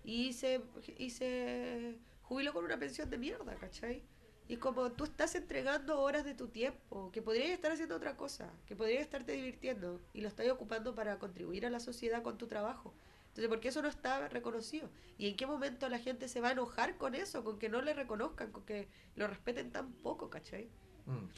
Y 0.05 0.33
se, 0.33 0.61
y 0.99 1.11
se 1.11 1.97
jubiló 2.23 2.53
con 2.53 2.65
una 2.65 2.79
pensión 2.79 3.11
de 3.11 3.19
mierda, 3.19 3.55
¿cachai? 3.57 4.03
Y 4.49 4.57
como 4.57 4.91
tú 4.93 5.05
estás 5.05 5.35
entregando 5.35 6.01
horas 6.01 6.25
de 6.25 6.35
tu 6.35 6.49
tiempo, 6.49 7.11
que 7.13 7.23
podrías 7.23 7.51
estar 7.51 7.73
haciendo 7.73 7.97
otra 7.97 8.17
cosa, 8.17 8.51
que 8.67 8.77
podrías 8.77 9.03
estarte 9.03 9.33
divirtiendo 9.33 10.01
y 10.13 10.21
lo 10.21 10.29
estás 10.29 10.49
ocupando 10.49 10.95
para 10.95 11.19
contribuir 11.19 11.65
a 11.65 11.71
la 11.71 11.81
sociedad 11.81 12.23
con 12.23 12.39
tu 12.39 12.49
trabajo. 12.49 12.93
Entonces, 13.29 13.49
¿por 13.49 13.61
qué 13.61 13.69
eso 13.69 13.81
no 13.81 13.89
está 13.89 14.29
reconocido? 14.29 14.91
¿Y 15.17 15.29
en 15.29 15.37
qué 15.37 15.47
momento 15.47 15.89
la 15.89 15.99
gente 15.99 16.29
se 16.29 16.43
va 16.43 16.49
a 16.49 16.53
enojar 16.53 16.99
con 16.99 17.15
eso? 17.15 17.45
Con 17.45 17.59
que 17.59 17.71
no 17.71 17.81
le 17.81 17.95
reconozcan, 17.95 18.53
con 18.53 18.67
que 18.67 18.89
lo 19.17 19.27
respeten 19.27 19.71
tan 19.71 19.93
poco, 19.93 20.29
¿cachai? 20.29 20.69
Mm. 21.07 21.29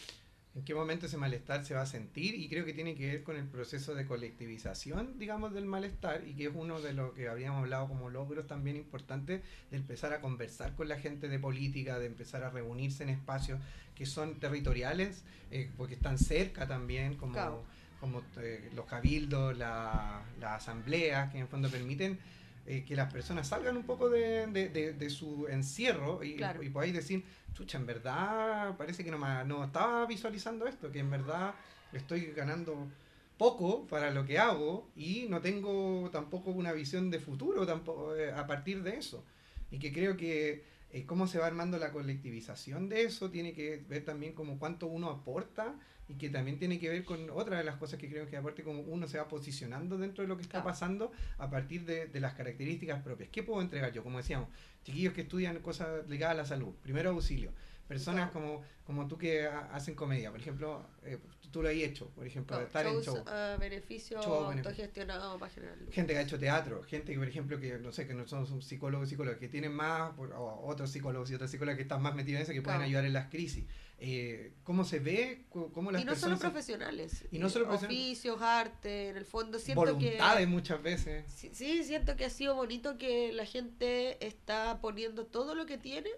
¿En 0.55 0.65
qué 0.65 0.75
momento 0.75 1.07
ese 1.07 1.17
malestar 1.17 1.65
se 1.65 1.75
va 1.75 1.83
a 1.83 1.87
sentir? 1.87 2.35
Y 2.37 2.49
creo 2.49 2.65
que 2.65 2.73
tiene 2.73 2.95
que 2.95 3.09
ver 3.09 3.23
con 3.25 3.37
el 3.37 3.47
proceso 3.47 3.95
de 3.95 4.07
colectivización, 4.07 5.19
digamos, 5.19 5.53
del 5.53 5.65
malestar, 5.65 6.23
y 6.27 6.35
que 6.35 6.45
es 6.45 6.53
uno 6.55 6.81
de 6.81 6.93
los 6.93 7.13
que 7.15 7.29
habíamos 7.29 7.63
hablado 7.63 7.89
como 7.89 8.09
logros 8.09 8.47
también 8.47 8.77
importantes, 8.77 9.43
de 9.71 9.77
empezar 9.77 10.13
a 10.13 10.21
conversar 10.21 10.77
con 10.77 10.89
la 10.89 10.99
gente 10.99 11.29
de 11.29 11.41
política, 11.41 11.99
de 11.99 12.07
empezar 12.07 12.45
a 12.45 12.51
reunirse 12.51 13.03
en 13.03 13.09
espacios 13.09 13.59
que 13.97 14.07
son 14.07 14.39
territoriales, 14.39 15.25
eh, 15.51 15.71
porque 15.77 15.95
están 15.95 16.19
cerca 16.19 16.69
también, 16.69 17.17
como 17.17 17.65
como 18.05 18.23
eh, 18.37 18.71
los 18.75 18.85
cabildos, 18.85 19.57
las 19.57 20.21
la 20.39 20.57
asambleas, 20.57 21.31
que 21.31 21.39
en 21.39 21.45
el 21.45 21.49
fondo 21.49 21.71
permiten 21.71 22.19
eh, 22.67 22.85
que 22.85 22.97
las 22.97 23.13
personas 23.13 23.49
salgan 23.49 23.77
un 23.77 23.85
poco 23.85 24.09
de, 24.09 24.47
de, 24.47 25.11
su 25.11 25.47
encierro 25.49 26.25
y, 26.25 26.43
y, 26.63 26.69
podáis 26.71 26.95
decir, 26.95 27.25
chucha, 27.53 27.79
en 27.79 27.87
verdad 27.87 28.77
parece 28.77 29.05
que 29.05 29.11
no, 29.11 29.45
no 29.45 29.65
estaba 29.65 30.07
visualizando 30.07 30.67
esto, 30.67 30.91
que 30.91 31.01
en 31.01 31.11
verdad 31.11 31.55
estoy 31.93 32.33
ganando 32.33 32.89
poco 33.37 33.87
para 33.87 34.11
lo 34.11 34.25
que 34.25 34.39
hago 34.39 34.89
y 34.97 35.27
no 35.29 35.41
tengo 35.41 36.09
tampoco 36.11 36.51
una 36.51 36.73
visión 36.73 37.11
de 37.11 37.19
futuro 37.19 37.67
tampoco, 37.67 38.17
eh, 38.17 38.33
a 38.33 38.47
partir 38.47 38.83
de 38.83 38.97
eso. 38.97 39.25
Y 39.71 39.79
que 39.79 39.93
creo 39.93 40.17
que 40.17 40.65
cómo 41.07 41.27
se 41.27 41.39
va 41.39 41.47
armando 41.47 41.79
la 41.79 41.91
colectivización 41.91 42.89
de 42.89 43.03
eso 43.03 43.31
tiene 43.31 43.53
que 43.53 43.85
ver 43.89 44.05
también 44.05 44.33
como 44.33 44.59
cuánto 44.59 44.87
uno 44.87 45.11
aporta 45.11 45.75
y 46.09 46.15
que 46.15 46.29
también 46.29 46.59
tiene 46.59 46.79
que 46.79 46.89
ver 46.89 47.05
con 47.05 47.31
otra 47.31 47.59
de 47.59 47.65
las 47.65 47.77
cosas 47.77 47.99
que 47.99 48.09
creo 48.09 48.29
que 48.29 48.37
aparte 48.37 48.63
como 48.63 48.81
uno 48.81 49.09
se 49.09 49.19
va 49.19 49.29
posicionando 49.29 49.97
dentro 49.99 50.23
de 50.23 50.29
lo 50.29 50.37
que 50.37 50.43
está 50.43 50.63
pasando 50.63 51.13
a 51.39 51.51
partir 51.51 51.85
de, 51.85 52.07
de, 52.07 52.21
las 52.21 52.35
características 52.35 53.03
propias. 53.03 53.31
¿Qué 53.31 53.43
puedo 53.43 53.63
entregar 53.63 53.93
yo? 53.93 54.03
Como 54.03 54.19
decíamos, 54.19 54.49
chiquillos 54.85 55.15
que 55.15 55.23
estudian 55.23 55.59
cosas 55.61 56.09
ligadas 56.09 56.35
a 56.35 56.39
la 56.39 56.45
salud, 56.45 56.75
primero 56.83 57.11
auxilio, 57.11 57.53
personas 57.87 58.31
como, 58.31 58.63
como 58.85 59.07
tú 59.07 59.19
que 59.19 59.47
hacen 59.47 59.95
comedia, 59.95 60.31
por 60.31 60.41
ejemplo, 60.41 60.87
eh, 61.05 61.19
tú 61.51 61.63
lo 61.63 61.69
has 61.69 61.75
hecho, 61.75 62.09
por 62.09 62.27
ejemplo, 62.27 62.61
estar 62.61 62.87
en 62.87 63.01
show. 63.01 63.17
Uh, 63.17 63.59
beneficio 63.61 64.19
autogestionado 64.19 65.39
para 65.39 65.53
generar 65.53 65.79
Gente 65.91 66.13
que 66.13 66.19
ha 66.19 66.23
hecho 66.23 66.39
teatro, 66.39 66.83
gente 66.83 67.13
que, 67.13 67.19
por 67.19 67.29
ejemplo, 67.29 67.61
que 67.61 67.79
no 67.79 67.93
sé, 67.93 68.07
que 68.07 68.15
no 68.15 68.27
son 68.27 68.63
psicólogos 68.63 69.09
y 69.09 69.11
psicólogos, 69.11 69.39
que 69.39 69.49
tienen 69.49 69.73
más, 69.73 70.13
o 70.19 70.63
otros 70.67 70.91
psicólogos 70.91 71.31
y 71.31 71.35
otras 71.35 71.51
psicólogas 71.51 71.77
que 71.77 71.83
están 71.83 72.03
más 72.03 72.15
metidos 72.15 72.39
en 72.39 72.43
eso, 72.43 72.53
que 72.53 72.63
pueden 72.63 72.81
ayudar 72.81 73.05
en 73.05 73.13
las 73.13 73.31
crisis. 73.31 73.65
Eh, 73.99 74.53
¿Cómo 74.65 74.85
se 74.85 74.99
ve? 74.99 75.45
¿Cómo 75.49 75.93
las 75.93 76.03
y 76.03 76.05
no 76.05 76.17
solo 76.17 76.37
profesionales. 76.39 77.25
Y 77.31 77.39
no 77.39 77.49
solo 77.49 77.73
Oficios, 77.73 78.43
arte, 78.43 79.11
en 79.11 79.17
el 79.17 79.25
fondo 79.25 79.59
siento 79.59 79.81
Voluntades 79.81 80.49
muchas 80.49 80.83
veces. 80.83 81.25
Sí, 81.29 81.51
sí, 81.53 81.85
siento 81.85 82.17
que 82.17 82.25
ha 82.25 82.31
sido 82.31 82.55
bonito 82.55 82.99
que 82.99 83.33
la 83.33 83.47
gente 83.47 84.25
está 84.27 84.81
poniendo 84.81 85.27
todo 85.27 85.55
lo 85.55 85.67
que 85.67 85.79
tiene 85.79 86.11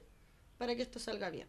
para 0.59 0.75
que 0.77 0.83
esto 0.83 0.99
salga 0.99 1.31
bien. 1.31 1.49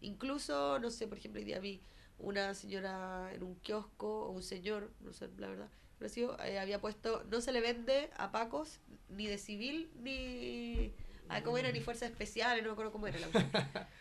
Incluso, 0.00 0.78
no 0.78 0.90
sé, 0.90 1.06
por 1.06 1.18
ejemplo, 1.18 1.40
hoy 1.40 1.44
día 1.44 1.58
vi 1.58 1.80
una 2.18 2.54
señora 2.54 3.30
en 3.32 3.42
un 3.42 3.56
kiosco, 3.56 4.26
o 4.26 4.30
un 4.30 4.42
señor, 4.42 4.92
no 5.00 5.12
sé, 5.12 5.28
la 5.38 5.48
verdad, 5.48 5.68
pero 5.98 6.38
eh, 6.42 6.58
había 6.58 6.80
puesto, 6.80 7.24
no 7.30 7.40
se 7.40 7.52
le 7.52 7.60
vende 7.60 8.10
a 8.16 8.30
Pacos 8.30 8.80
ni 9.08 9.26
de 9.26 9.38
civil, 9.38 9.90
ni... 9.96 10.92
A, 11.28 11.42
¿Cómo 11.42 11.56
era? 11.56 11.72
Ni 11.72 11.80
fuerzas 11.80 12.10
especiales, 12.10 12.62
no 12.62 12.68
me 12.68 12.72
acuerdo 12.72 12.92
cómo 12.92 13.06
era 13.06 13.18
la 13.18 13.88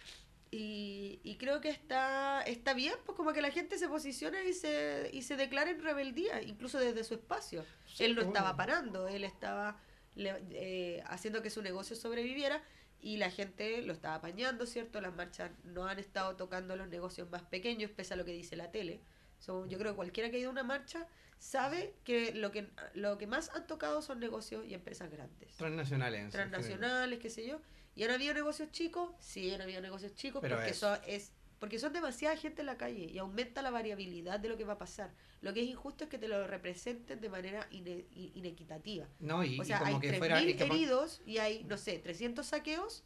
Y, 0.52 1.20
y, 1.24 1.38
creo 1.38 1.62
que 1.62 1.70
está, 1.70 2.44
está 2.44 2.76
bien, 2.76 2.94
pues 3.08 3.16
como 3.16 3.34
que 3.34 3.42
la 3.42 3.50
gente 3.50 3.80
se 3.80 3.88
posiciona 3.88 4.44
y 4.44 4.54
se, 4.54 5.10
y 5.12 5.24
se 5.24 5.36
declara 5.36 5.72
en 5.72 5.82
rebeldía, 5.82 6.44
incluso 6.44 6.78
desde 6.78 7.04
su 7.04 7.16
espacio. 7.16 7.66
él 7.98 8.14
no 8.14 8.22
estaba 8.22 8.56
parando, 8.56 9.08
él 9.08 9.24
estaba 9.24 9.80
eh, 10.16 11.02
haciendo 11.08 11.42
que 11.42 11.50
su 11.50 11.64
negocio 11.64 11.96
sobreviviera 11.96 12.62
y 13.04 13.18
la 13.18 13.30
gente 13.30 13.82
lo 13.82 13.92
estaba 13.92 14.16
apañando, 14.16 14.66
¿cierto? 14.66 15.02
Las 15.02 15.14
marchas 15.14 15.52
no 15.66 15.86
han 15.88 16.00
estado 16.00 16.38
tocando 16.38 16.78
los 16.78 16.88
negocios 16.88 17.30
más 17.30 17.44
pequeños, 17.44 17.92
pese 17.92 18.14
a 18.14 18.18
lo 18.18 18.24
que 18.24 18.32
dice 18.32 18.56
la 18.56 18.72
tele. 18.72 19.02
yo 19.46 19.78
creo 19.78 19.92
que 19.92 19.96
cualquiera 19.98 20.30
que 20.30 20.38
ha 20.38 20.40
ido 20.40 20.50
a 20.50 20.54
una 20.54 20.64
marcha 20.64 21.06
sabe 21.38 21.94
que 22.06 22.34
lo 22.34 22.52
que 22.54 22.70
lo 22.94 23.18
que 23.18 23.28
más 23.28 23.50
han 23.54 23.68
tocado 23.68 24.02
son 24.02 24.22
negocios 24.22 24.66
y 24.66 24.74
empresas 24.74 25.12
grandes. 25.12 25.54
Transnacionales. 25.58 26.32
Transnacionales, 26.32 27.20
qué 27.20 27.30
sé 27.30 27.46
yo. 27.46 27.60
¿Y 27.94 28.06
han 28.06 28.12
habido 28.12 28.34
negocios 28.34 28.72
chicos? 28.72 29.12
Sí, 29.20 29.54
han 29.54 29.62
habido 29.62 29.82
negocios 29.82 30.16
chicos 30.16 30.42
porque 30.42 30.70
eso 30.70 30.96
es 31.06 31.34
porque 31.64 31.80
son 31.80 31.94
demasiada 31.94 32.36
gente 32.36 32.60
en 32.60 32.66
la 32.66 32.76
calle 32.76 33.06
y 33.10 33.18
aumenta 33.20 33.62
la 33.62 33.72
variabilidad 33.72 34.38
de 34.38 34.50
lo 34.50 34.58
que 34.58 34.66
va 34.66 34.74
a 34.74 34.78
pasar. 34.78 35.14
Lo 35.40 35.54
que 35.54 35.62
es 35.62 35.70
injusto 35.70 36.04
es 36.04 36.10
que 36.10 36.18
te 36.18 36.28
lo 36.28 36.46
representen 36.46 37.22
de 37.22 37.30
manera 37.30 37.70
inequitativa. 37.72 39.08
No, 39.22 39.46
y, 39.46 39.58
o 39.58 39.64
sea, 39.64 39.82
hay 39.86 39.98
que 40.02 40.10
heridos 40.10 41.22
y 41.26 41.38
hay, 41.38 41.64
no 41.64 41.78
sé, 41.78 42.00
300 42.00 42.46
saqueos 42.46 43.06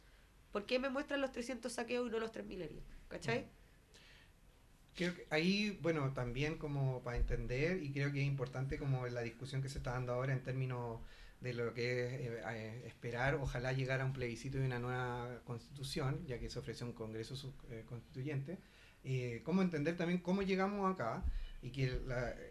¿Por 0.50 0.66
qué 0.66 0.80
me 0.80 0.88
muestran 0.88 1.20
los 1.20 1.30
300 1.30 1.72
saqueos 1.72 2.08
y 2.08 2.10
no 2.10 2.18
los 2.18 2.32
3.000 2.32 2.60
heridos? 2.60 2.84
¿Cachai? 3.06 3.46
Creo 4.96 5.14
que 5.14 5.28
ahí, 5.30 5.78
bueno, 5.80 6.12
también 6.12 6.58
como 6.58 7.00
para 7.04 7.16
entender, 7.16 7.80
y 7.80 7.92
creo 7.92 8.10
que 8.10 8.22
es 8.22 8.26
importante 8.26 8.76
como 8.76 9.06
la 9.06 9.20
discusión 9.20 9.62
que 9.62 9.68
se 9.68 9.78
está 9.78 9.92
dando 9.92 10.14
ahora 10.14 10.32
en 10.32 10.42
términos 10.42 10.98
de 11.40 11.54
lo 11.54 11.72
que 11.72 12.06
es 12.06 12.12
eh, 12.20 12.42
eh, 12.50 12.82
esperar, 12.86 13.36
ojalá 13.36 13.72
llegar 13.72 14.00
a 14.00 14.04
un 14.04 14.12
plebiscito 14.12 14.58
de 14.58 14.66
una 14.66 14.78
nueva 14.78 15.40
constitución, 15.44 16.24
ya 16.26 16.38
que 16.38 16.50
se 16.50 16.58
ofreció 16.58 16.86
un 16.86 16.92
congreso 16.92 17.34
eh, 17.70 17.84
constituyente, 17.88 18.58
cómo 19.44 19.62
entender 19.62 19.96
también 19.96 20.20
cómo 20.20 20.42
llegamos 20.42 20.92
acá 20.92 21.24
y 21.62 21.70
que 21.70 22.00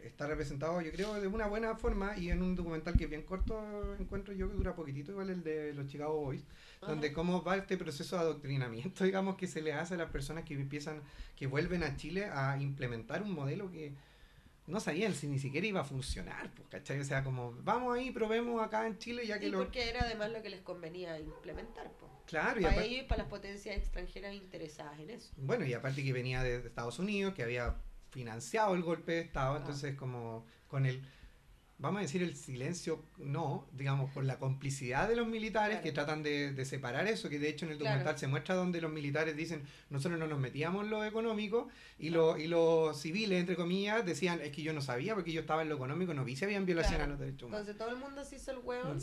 está 0.04 0.28
representado 0.28 0.82
yo 0.82 0.92
creo 0.92 1.14
de 1.14 1.28
una 1.28 1.48
buena 1.48 1.76
forma 1.76 2.18
y 2.18 2.30
en 2.30 2.42
un 2.42 2.56
documental 2.56 2.98
que 2.98 3.04
es 3.04 3.10
bien 3.10 3.22
corto 3.22 3.96
encuentro 4.00 4.34
yo 4.34 4.50
que 4.50 4.56
dura 4.56 4.76
poquitito 4.76 5.12
igual 5.12 5.30
el 5.30 5.44
de 5.44 5.74
los 5.74 5.88
Chicago 5.88 6.20
Boys 6.20 6.44
donde 6.82 7.14
cómo 7.14 7.44
va 7.44 7.58
este 7.58 7.78
proceso 7.78 8.16
de 8.18 8.24
adoctrinamiento 8.24 9.04
digamos 9.06 9.38
que 9.38 9.48
se 9.48 9.62
le 9.62 9.74
hace 9.74 9.94
a 9.94 9.98
las 9.98 10.10
personas 10.10 10.44
que 10.46 10.56
empiezan 10.56 11.02
que 11.36 11.48
vuelven 11.48 11.84
a 11.84 11.96
Chile 11.96 12.26
a 12.26 12.60
implementar 12.60 13.22
un 13.22 13.34
modelo 13.34 13.72
que 13.72 13.94
no 14.68 14.80
sabían 14.82 15.16
si 15.16 15.28
ni 15.28 15.40
siquiera 15.40 15.66
iba 15.66 15.82
a 15.82 15.86
funcionar, 15.86 16.52
pues, 16.54 16.68
¿cachai? 16.68 17.00
O 17.00 17.04
sea, 17.04 17.24
como, 17.24 17.54
vamos 17.64 17.98
ahí, 17.98 18.12
probemos 18.12 18.62
acá 18.62 18.86
en 18.86 18.98
Chile, 18.98 19.26
ya 19.26 19.40
que 19.40 19.50
lo... 19.50 19.60
porque 19.60 19.90
era 19.90 20.02
además 20.02 20.32
lo 20.32 20.42
que 20.42 20.50
les 20.50 20.62
convenía 20.62 21.20
implementar, 21.20 21.92
pues. 22.00 22.12
Claro, 22.26 22.60
y 22.60 22.64
para 22.64 22.84
ellos 22.84 23.06
y 23.06 23.08
para 23.08 23.24
las 23.24 23.30
potencias 23.30 23.78
extranjeras 23.78 24.34
interesadas 24.34 25.00
en 25.00 25.10
eso. 25.10 25.32
Bueno, 25.38 25.66
y 25.66 25.74
aparte 25.74 26.04
que 26.04 26.12
venía 26.12 26.44
de 26.44 26.58
Estados 26.58 27.00
Unidos, 27.00 27.34
que 27.34 27.44
había 27.44 27.78
financiado 28.12 28.76
el 28.76 28.84
golpe 28.84 29.14
de 29.14 29.22
Estado, 29.22 29.56
ah. 29.56 29.58
entonces 29.58 29.96
como 29.96 30.46
con 30.68 30.86
el 30.86 31.02
vamos 31.80 32.00
a 32.00 32.02
decir 32.02 32.24
el 32.24 32.36
silencio, 32.36 33.04
no, 33.18 33.68
digamos, 33.72 34.12
por 34.12 34.24
la 34.24 34.40
complicidad 34.40 35.08
de 35.08 35.16
los 35.16 35.28
militares 35.28 35.80
que 35.82 35.92
tratan 35.92 36.24
de, 36.24 36.66
separar 36.66 37.08
eso, 37.08 37.30
que 37.30 37.38
de 37.38 37.50
hecho 37.50 37.66
en 37.66 37.74
el 37.74 37.78
documental 37.78 38.18
se 38.18 38.28
muestra 38.28 38.56
donde 38.56 38.82
los 38.82 38.92
militares 38.92 39.36
dicen, 39.36 39.64
nosotros 39.90 40.20
no 40.20 40.28
nos 40.28 40.40
metíamos 40.40 40.84
en 40.84 40.90
lo 40.90 41.04
económico 41.06 41.70
y, 42.00 42.10
lo, 42.10 42.38
y 42.38 42.48
los 42.48 43.00
civiles, 43.00 43.40
entre 43.40 43.56
comillas, 43.56 44.06
decían, 44.06 44.42
es 44.42 44.52
que 44.52 44.64
yo 44.64 44.74
no 44.74 44.82
sabía 44.82 45.14
porque 45.14 45.32
yo 45.32 45.42
estaba 45.42 45.62
en 45.62 45.70
lo 45.70 45.76
económico, 45.76 46.14
no 46.14 46.26
vi 46.26 46.36
si 46.36 46.46
habían 46.46 46.66
violaciones 46.66 47.02
a 47.02 47.08
los 47.08 47.20
derechos 47.20 47.44
humanos. 47.44 47.68
Entonces 47.68 47.78
todo 47.78 47.96
el 47.96 48.02
mundo 48.02 48.26
se 48.26 48.36
hizo 48.38 48.52
el 48.52 48.60
huevo. 48.60 48.96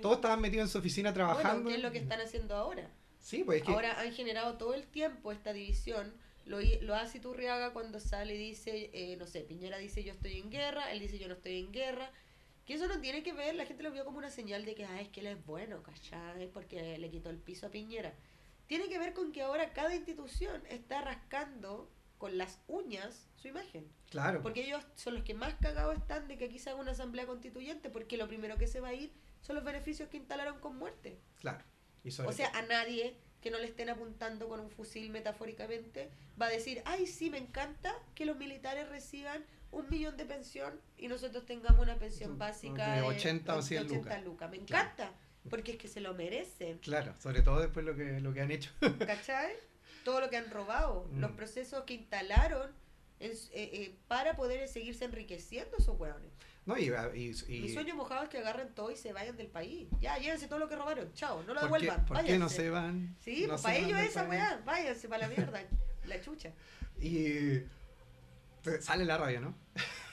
Todos 0.00 0.16
estaban 0.16 0.40
metidos 0.40 0.68
en 0.68 0.72
su 0.72 0.78
oficina 0.78 1.12
trabajando. 1.12 1.68
¿qué 1.68 1.76
es 1.76 1.82
lo 1.82 1.92
que 1.92 1.98
están 1.98 2.20
haciendo 2.20 2.54
ahora? 2.54 2.88
Sí, 3.18 3.44
pues 3.44 3.58
es 3.60 3.66
que... 3.66 3.72
Ahora 3.72 4.00
han 4.00 4.12
generado 4.12 4.56
todo 4.56 4.74
el 4.74 4.86
tiempo 4.86 5.30
esta 5.30 5.52
división 5.52 6.12
lo, 6.52 6.60
lo 6.82 6.94
hace 6.94 7.18
Turriaga 7.18 7.72
cuando 7.72 7.98
sale 7.98 8.34
y 8.34 8.38
dice, 8.38 8.90
eh, 8.92 9.16
no 9.16 9.26
sé, 9.26 9.40
Piñera 9.40 9.78
dice 9.78 10.04
yo 10.04 10.12
estoy 10.12 10.38
en 10.38 10.50
guerra, 10.50 10.92
él 10.92 11.00
dice 11.00 11.18
yo 11.18 11.26
no 11.26 11.34
estoy 11.34 11.58
en 11.58 11.72
guerra. 11.72 12.10
Que 12.66 12.74
eso 12.74 12.86
no 12.86 13.00
tiene 13.00 13.22
que 13.22 13.32
ver, 13.32 13.54
la 13.54 13.64
gente 13.64 13.82
lo 13.82 13.90
vio 13.90 14.04
como 14.04 14.18
una 14.18 14.30
señal 14.30 14.64
de 14.64 14.74
que, 14.74 14.84
ah, 14.84 15.00
es 15.00 15.08
que 15.08 15.20
él 15.20 15.26
es 15.26 15.44
bueno, 15.46 15.82
¿cachai? 15.82 16.46
Porque 16.52 16.98
le 16.98 17.10
quitó 17.10 17.30
el 17.30 17.38
piso 17.38 17.66
a 17.66 17.70
Piñera. 17.70 18.14
Tiene 18.66 18.88
que 18.88 18.98
ver 18.98 19.14
con 19.14 19.32
que 19.32 19.42
ahora 19.42 19.72
cada 19.72 19.94
institución 19.96 20.62
está 20.68 21.00
rascando 21.00 21.90
con 22.18 22.38
las 22.38 22.60
uñas 22.68 23.28
su 23.34 23.48
imagen. 23.48 23.90
Claro. 24.10 24.42
Porque 24.42 24.64
ellos 24.64 24.86
son 24.94 25.14
los 25.14 25.24
que 25.24 25.34
más 25.34 25.54
cagados 25.54 25.96
están 25.96 26.28
de 26.28 26.38
que 26.38 26.44
aquí 26.44 26.60
se 26.60 26.70
haga 26.70 26.80
una 26.80 26.92
asamblea 26.92 27.26
constituyente, 27.26 27.90
porque 27.90 28.16
lo 28.16 28.28
primero 28.28 28.58
que 28.58 28.68
se 28.68 28.78
va 28.78 28.88
a 28.88 28.94
ir 28.94 29.12
son 29.40 29.56
los 29.56 29.64
beneficios 29.64 30.08
que 30.08 30.18
instalaron 30.18 30.60
con 30.60 30.76
muerte. 30.76 31.18
Claro. 31.40 31.64
o 32.04 32.32
sea, 32.32 32.50
a 32.50 32.62
nadie 32.62 33.16
que 33.42 33.50
no 33.50 33.58
le 33.58 33.66
estén 33.66 33.90
apuntando 33.90 34.48
con 34.48 34.60
un 34.60 34.70
fusil 34.70 35.10
metafóricamente, 35.10 36.08
va 36.40 36.46
a 36.46 36.50
decir, 36.50 36.80
ay, 36.84 37.06
sí, 37.06 37.28
me 37.28 37.38
encanta 37.38 37.94
que 38.14 38.24
los 38.24 38.36
militares 38.36 38.88
reciban 38.88 39.44
un 39.72 39.88
millón 39.90 40.16
de 40.16 40.24
pensión 40.24 40.80
y 40.96 41.08
nosotros 41.08 41.44
tengamos 41.44 41.80
una 41.82 41.96
pensión 41.96 42.38
básica 42.38 42.94
de 42.94 43.02
80 43.02 43.56
o 43.56 43.62
100 43.62 43.88
lucas. 44.24 44.50
Me 44.50 44.56
encanta, 44.58 45.12
porque 45.50 45.72
es 45.72 45.78
que 45.78 45.88
se 45.88 46.00
lo 46.00 46.14
merecen. 46.14 46.78
Claro, 46.78 47.14
sobre 47.18 47.42
todo 47.42 47.60
después 47.60 47.84
lo 47.84 47.96
que, 47.96 48.20
lo 48.20 48.32
que 48.32 48.40
han 48.40 48.50
hecho. 48.50 48.70
¿Cachai? 49.06 49.54
Todo 50.04 50.20
lo 50.20 50.30
que 50.30 50.36
han 50.36 50.50
robado, 50.50 51.08
mm. 51.10 51.20
los 51.20 51.32
procesos 51.32 51.84
que 51.84 51.94
instalaron 51.94 52.70
eh, 53.18 53.38
eh, 53.52 53.94
para 54.08 54.34
poder 54.36 54.66
seguirse 54.68 55.04
enriqueciendo 55.04 55.76
esos 55.78 55.98
hueones. 55.98 56.30
No, 56.64 56.78
y, 56.78 56.92
Mi 57.48 57.68
sueño 57.68 57.96
mojado 57.96 58.22
es 58.22 58.28
que 58.28 58.38
agarren 58.38 58.72
todo 58.74 58.90
y 58.90 58.96
se 58.96 59.12
vayan 59.12 59.36
del 59.36 59.48
país. 59.48 59.88
Ya, 60.00 60.16
llévense 60.18 60.46
todo 60.46 60.60
lo 60.60 60.68
que 60.68 60.76
robaron. 60.76 61.12
Chao, 61.12 61.42
no 61.44 61.54
lo 61.54 61.60
devuelvan. 61.60 62.04
¿Por 62.04 62.24
qué 62.24 62.38
no 62.38 62.48
se 62.48 62.70
van? 62.70 63.16
Sí, 63.20 63.46
pues 63.48 63.60
para 63.62 63.76
ellos 63.76 63.98
esa 63.98 64.24
weá. 64.24 64.62
Váyanse 64.64 65.08
para 65.08 65.26
la 65.26 65.34
mierda. 65.34 65.60
la 66.06 66.20
chucha. 66.20 66.52
Y 67.00 67.62
sale 68.80 69.04
la 69.04 69.18
rabia, 69.18 69.40
¿no? 69.40 69.54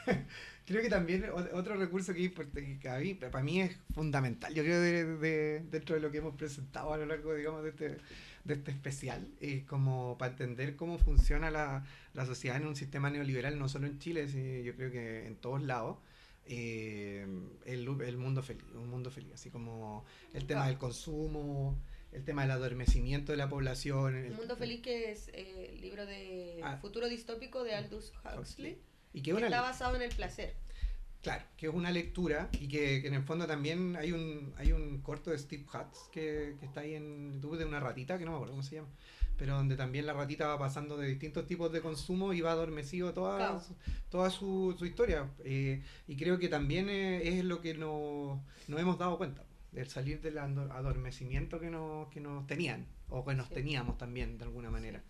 creo 0.66 0.82
que 0.82 0.90
también 0.90 1.26
otro 1.54 1.76
recurso 1.78 2.14
que, 2.14 2.32
que 2.32 3.16
para 3.32 3.44
mí 3.44 3.62
es 3.62 3.78
fundamental. 3.94 4.54
Yo 4.54 4.64
creo 4.64 4.82
de, 4.82 5.62
dentro 5.70 5.96
de 5.96 6.02
lo 6.02 6.12
que 6.12 6.18
hemos 6.18 6.36
presentado 6.36 6.94
a 6.94 6.98
lo 6.98 7.06
largo, 7.06 7.36
digamos, 7.36 7.64
de 7.64 7.70
este, 7.70 7.98
de 8.44 8.54
este 8.56 8.72
especial, 8.72 9.28
es 9.40 9.64
como 9.66 10.18
para 10.18 10.32
entender 10.32 10.76
cómo 10.76 10.98
funciona 10.98 11.52
la, 11.52 11.86
la 12.14 12.26
sociedad 12.26 12.58
en 12.58 12.68
un 12.68 12.76
sistema 12.76 13.12
neoliberal, 13.12 13.60
no 13.60 13.70
solo 13.70 13.86
en 13.86 14.00
Chile, 14.00 14.28
sino 14.28 14.64
yo 14.64 14.76
creo 14.76 14.92
que 14.92 15.28
en 15.28 15.36
todos 15.36 15.62
lados 15.62 15.98
eh, 16.46 17.28
el, 17.66 17.88
el, 18.02 18.18
mundo 18.18 18.42
feliz, 18.42 18.64
un 18.74 18.90
mundo 18.90 19.12
feliz, 19.12 19.34
así 19.34 19.50
como 19.50 20.06
el 20.34 20.46
tema 20.46 20.68
del 20.68 20.78
consumo, 20.78 21.80
el 22.12 22.24
tema 22.24 22.42
del 22.44 22.52
adormecimiento 22.52 23.32
de 23.32 23.38
la 23.38 23.50
población. 23.50 24.16
El, 24.16 24.34
mundo 24.34 24.56
feliz 24.56 24.82
que 24.82 25.12
es 25.12 25.30
eh, 25.30 25.72
el 25.74 25.82
libro 25.82 26.06
de 26.06 26.60
ah. 26.64 26.78
Futuro 26.78 27.08
Distópico 27.08 27.64
de 27.64 27.76
Aldous 27.76 28.14
Huxley, 28.24 28.82
y 29.14 29.22
que, 29.22 29.32
está 29.32 29.62
basado 29.62 29.96
en 29.96 30.02
el 30.02 30.16
placer. 30.16 30.56
Claro, 31.22 31.44
que 31.58 31.68
es 31.68 31.74
una 31.74 31.92
lectura 31.92 32.50
y 32.60 32.70
que, 32.70 33.06
en 33.06 33.14
el 33.14 33.24
fondo 33.24 33.46
también 33.46 33.98
hay 33.98 34.14
un, 34.14 34.54
hay 34.58 34.72
un 34.72 35.02
corto 35.02 35.32
de 35.32 35.38
Steve 35.38 35.66
Hutz 35.66 36.10
que, 36.12 36.56
que 36.60 36.66
está 36.66 36.82
ahí 36.82 36.96
en 36.96 37.34
YouTube 37.34 37.58
de 37.58 37.66
una 37.66 37.82
ratita, 37.82 38.18
que 38.18 38.24
no 38.24 38.32
me 38.32 38.38
acuerdo 38.38 38.54
cómo 38.54 38.64
se 38.64 38.76
llama, 38.76 38.88
pero 39.40 39.56
donde 39.56 39.78
también 39.78 40.06
la 40.06 40.12
ratita 40.12 40.48
va 40.48 40.60
pasando 40.60 40.98
de 40.98 41.08
distintos 41.08 41.48
tipos 41.48 41.72
de 41.72 41.80
consumo 41.80 42.34
y 42.34 42.42
va 42.42 42.52
adormecido 42.52 43.14
toda, 43.14 43.64
toda 44.10 44.30
su, 44.30 44.76
su 44.78 44.86
historia. 44.86 45.30
Eh, 45.46 45.82
y 46.10 46.18
creo 46.18 46.38
que 46.38 46.50
también 46.50 46.90
es, 46.90 47.46
lo 47.46 47.62
que 47.62 47.74
nos, 47.74 48.38
hemos 48.68 49.00
dado 49.00 49.18
cuenta, 49.18 49.44
del 49.72 49.88
salir 49.88 50.20
del 50.20 50.38
adormecimiento 50.38 51.58
que 51.58 51.70
nos, 51.70 52.10
que 52.10 52.20
nos 52.20 52.46
tenían, 52.48 52.86
o 53.08 53.26
que 53.26 53.34
nos 53.34 53.50
teníamos 53.50 53.98
también 53.98 54.38
de 54.38 54.44
alguna 54.44 54.70
manera. 54.70 55.02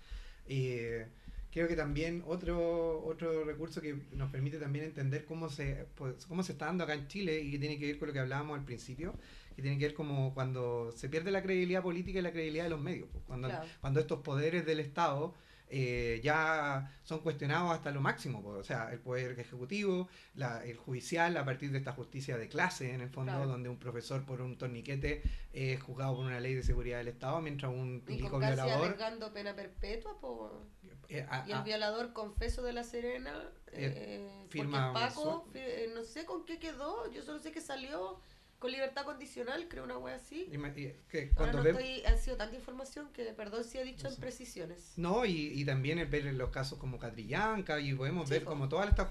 Eh, 0.45 1.07
creo 1.51 1.67
que 1.67 1.75
también 1.75 2.23
otro, 2.27 3.03
otro 3.03 3.43
recurso 3.45 3.81
que 3.81 3.97
nos 4.11 4.29
permite 4.29 4.59
también 4.59 4.85
entender 4.85 5.25
cómo 5.25 5.49
se, 5.49 5.87
pues, 5.95 6.23
cómo 6.27 6.43
se 6.43 6.51
está 6.51 6.67
dando 6.67 6.83
acá 6.83 6.93
en 6.93 7.07
Chile 7.07 7.41
y 7.41 7.49
que 7.49 7.57
tiene 7.57 7.79
que 7.79 7.87
ver 7.87 7.97
con 7.97 8.09
lo 8.09 8.13
que 8.13 8.19
hablábamos 8.19 8.59
al 8.59 8.65
principio, 8.65 9.15
que 9.59 9.63
tiene 9.63 9.77
que 9.77 9.87
ver 9.87 9.93
como 9.93 10.33
cuando 10.33 10.91
se 10.93 11.09
pierde 11.09 11.31
la 11.31 11.43
credibilidad 11.43 11.83
política 11.83 12.19
y 12.19 12.21
la 12.21 12.31
credibilidad 12.31 12.63
de 12.63 12.69
los 12.69 12.79
medios. 12.79 13.09
Pues, 13.11 13.23
cuando, 13.25 13.49
cuando 13.81 13.99
estos 13.99 14.21
poderes 14.21 14.65
del 14.65 14.79
Estado 14.79 15.33
eh, 15.71 16.19
ya 16.23 16.91
son 17.03 17.19
cuestionados 17.19 17.71
hasta 17.71 17.91
lo 17.91 18.01
máximo. 18.01 18.41
Pues, 18.41 18.57
o 18.57 18.63
sea, 18.63 18.91
el 18.91 18.99
poder 18.99 19.37
ejecutivo, 19.37 20.07
la, 20.33 20.63
el 20.65 20.77
judicial, 20.77 21.35
a 21.35 21.43
partir 21.43 21.71
de 21.71 21.77
esta 21.77 21.91
justicia 21.91 22.37
de 22.37 22.47
clase, 22.47 22.93
en 22.93 23.01
el 23.01 23.09
fondo, 23.09 23.45
donde 23.45 23.69
un 23.69 23.77
profesor 23.77 24.25
por 24.25 24.41
un 24.41 24.57
torniquete 24.57 25.21
es 25.51 25.81
juzgado 25.81 26.15
por 26.15 26.25
una 26.25 26.39
ley 26.39 26.55
de 26.55 26.63
seguridad 26.63 26.99
del 26.99 27.09
Estado, 27.09 27.41
mientras 27.41 27.71
un 27.71 28.03
milico 28.05 28.39
violador. 28.39 28.95
pena 29.33 29.55
perpetua, 29.55 30.17
eh, 31.09 31.27
y 31.47 31.51
el 31.51 31.63
violador 31.63 32.13
confeso 32.13 32.63
de 32.63 32.73
la 32.73 32.83
Serena, 32.83 33.51
eh, 33.73 34.45
firma 34.49 34.93
Paco, 34.93 35.47
no 35.93 36.03
sé 36.03 36.25
con 36.25 36.45
qué 36.45 36.59
quedó, 36.59 37.11
yo 37.11 37.21
solo 37.21 37.39
sé 37.39 37.51
que 37.51 37.61
salió 37.61 38.19
con 38.59 38.71
libertad 38.71 39.05
condicional, 39.05 39.67
creo 39.69 39.85
una 39.85 39.97
wea 39.97 40.15
así. 40.15 40.47
que 41.09 41.29
cuando 41.29 41.63
no 41.63 41.69
estoy, 41.69 42.03
ha 42.05 42.17
sido 42.17 42.35
tanta 42.35 42.55
información 42.55 43.07
que 43.13 43.23
perdón 43.33 43.63
si 43.63 43.77
he 43.77 43.83
dicho 43.85 44.09
imprecisiones. 44.09 44.93
No, 44.97 45.25
y, 45.25 45.53
y 45.53 45.63
también 45.63 45.97
el 45.97 46.07
ver 46.07 46.25
los 46.25 46.49
casos 46.49 46.77
como 46.77 46.99
Catrillanca 46.99 47.79
y 47.79 47.93
podemos 47.93 48.29
ver 48.29 48.43
como 48.43 48.67
toda 48.67 48.85
esta 48.85 49.09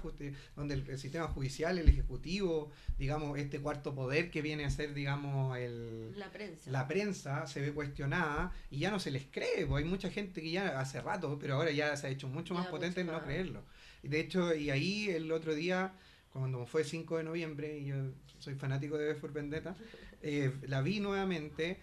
donde 0.55 0.75
el, 0.75 0.99
sistema 0.99 1.27
judicial, 1.27 1.79
el 1.79 1.89
ejecutivo, 1.89 2.71
digamos, 2.99 3.37
este 3.39 3.59
cuarto 3.59 3.95
poder 3.95 4.29
que 4.29 4.43
viene 4.43 4.65
a 4.65 4.69
ser, 4.69 4.93
digamos, 4.93 5.57
el 5.57 6.17
la 6.17 6.31
prensa. 6.31 6.69
La 6.69 6.87
prensa 6.87 7.47
se 7.47 7.61
ve 7.61 7.73
cuestionada 7.73 8.53
y 8.69 8.79
ya 8.79 8.91
no 8.91 8.99
se 8.99 9.09
les 9.09 9.25
cree, 9.25 9.65
porque 9.65 9.83
hay 9.83 9.89
mucha 9.89 10.11
gente 10.11 10.41
que 10.41 10.51
ya 10.51 10.79
hace 10.79 11.01
rato, 11.01 11.39
pero 11.39 11.55
ahora 11.55 11.71
ya 11.71 11.97
se 11.97 12.07
ha 12.07 12.09
hecho 12.11 12.27
mucho 12.27 12.53
más 12.53 12.67
potente 12.67 13.01
en 13.01 13.07
no 13.07 13.21
creerlo. 13.23 13.63
Y 14.03 14.09
de 14.09 14.19
hecho, 14.19 14.53
y 14.53 14.69
ahí 14.69 15.09
el 15.09 15.31
otro 15.31 15.55
día 15.55 15.93
cuando 16.31 16.65
fue 16.65 16.83
5 16.83 17.17
de 17.17 17.23
noviembre, 17.23 17.79
y 17.79 17.85
yo 17.85 17.95
soy 18.39 18.55
fanático 18.55 18.97
de 18.97 19.11
V 19.11 19.19
for 19.19 19.33
Vendetta, 19.33 19.75
eh, 20.21 20.51
la 20.67 20.81
vi 20.81 20.99
nuevamente 20.99 21.77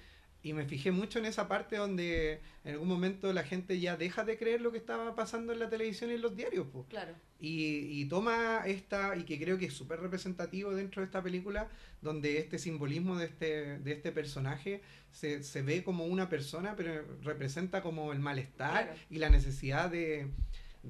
y 0.47 0.53
me 0.53 0.65
fijé 0.65 0.93
mucho 0.93 1.19
en 1.19 1.27
esa 1.27 1.49
parte 1.49 1.77
donde 1.77 2.41
en 2.65 2.75
algún 2.75 2.87
momento 2.87 3.33
la 3.33 3.43
gente 3.43 3.81
ya 3.81 3.97
deja 3.97 4.23
de 4.23 4.39
creer 4.39 4.61
lo 4.61 4.71
que 4.71 4.79
estaba 4.79 5.17
pasando 5.17 5.53
en 5.53 5.59
la 5.59 5.69
televisión 5.69 6.11
y 6.11 6.15
en 6.15 6.23
los 6.23 6.37
diarios. 6.37 6.69
Pues. 6.73 6.87
Claro. 6.89 7.15
Y, 7.41 8.05
toma 8.07 8.63
esta, 8.65 9.17
y 9.17 9.25
que 9.25 9.41
creo 9.41 9.59
que 9.59 9.67
es 9.67 9.75
súper 9.75 9.99
representativo 10.01 10.73
dentro 10.73 11.03
de 11.03 11.07
esta 11.07 11.21
película, 11.21 11.69
donde 12.01 12.39
este 12.39 12.61
simbolismo 12.61 13.17
de 13.17 13.27
este, 13.27 13.79
de 13.79 13.93
este 13.93 14.13
personaje 14.13 14.83
se, 15.11 15.43
se 15.43 15.63
ve 15.63 15.83
como 15.83 16.07
una 16.07 16.29
persona, 16.29 16.77
pero 16.77 17.05
representa 17.23 17.83
como 17.83 18.13
el 18.13 18.21
malestar 18.21 18.95
y 19.11 19.19
la 19.19 19.31
necesidad 19.31 19.91
de 19.91 20.29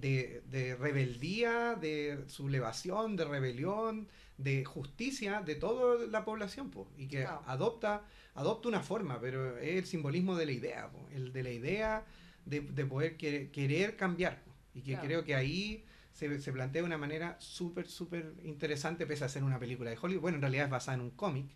de, 0.01 0.43
de, 0.51 0.77
rebeldía, 0.77 1.75
de 1.75 2.25
sublevación, 2.27 3.17
de 3.17 3.25
rebelión, 3.25 4.09
de 4.39 4.65
justicia 4.65 5.43
de 5.43 5.55
toda 5.55 6.07
la 6.07 6.25
población, 6.25 6.71
y 6.97 7.09
que 7.09 7.25
adopta 7.25 8.05
adopta 8.35 8.69
una 8.69 8.83
forma, 8.83 9.19
pero 9.19 9.57
es 9.59 9.77
el 9.77 9.87
simbolismo 9.87 10.37
de 10.37 10.47
la 10.47 10.53
idea, 10.53 10.91
el 11.15 11.33
de 11.33 11.43
la 11.43 11.51
idea 11.51 12.05
de, 12.45 12.61
poder 12.85 13.17
querer, 13.17 13.97
cambiar. 13.97 14.43
Y 14.75 14.83
que 14.83 14.97
creo 14.99 15.25
que 15.25 15.35
ahí 15.35 15.85
se, 16.13 16.39
se 16.41 16.53
plantea 16.53 16.83
de 16.83 16.87
una 16.87 16.99
manera 16.99 17.37
súper, 17.41 17.89
súper 17.89 18.35
interesante, 18.45 19.07
pese 19.07 19.25
a 19.25 19.29
ser 19.29 19.43
una 19.43 19.59
película 19.59 19.91
de 19.91 19.99
Hollywood. 20.01 20.21
Bueno, 20.21 20.37
en 20.37 20.43
realidad 20.43 20.67
es 20.67 20.71
basada 20.71 20.97
en 20.97 21.01
un 21.01 21.11
cómic. 21.11 21.49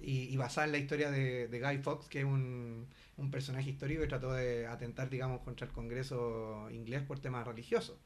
Y, 0.00 0.36
basada 0.36 0.66
en 0.66 0.72
la 0.72 0.78
historia 0.78 1.10
de, 1.10 1.46
Guy 1.48 1.78
Fawkes, 1.78 2.08
que 2.08 2.20
es 2.20 2.24
un, 2.24 2.86
un, 3.16 3.30
personaje 3.30 3.70
histórico 3.70 4.02
que 4.02 4.08
trató 4.08 4.32
de 4.32 4.66
atentar, 4.66 5.08
digamos, 5.10 5.40
contra 5.42 5.66
el 5.66 5.72
Congreso 5.72 6.68
inglés 6.70 7.02
por 7.02 7.18
temas 7.20 7.46
religiosos 7.46 7.96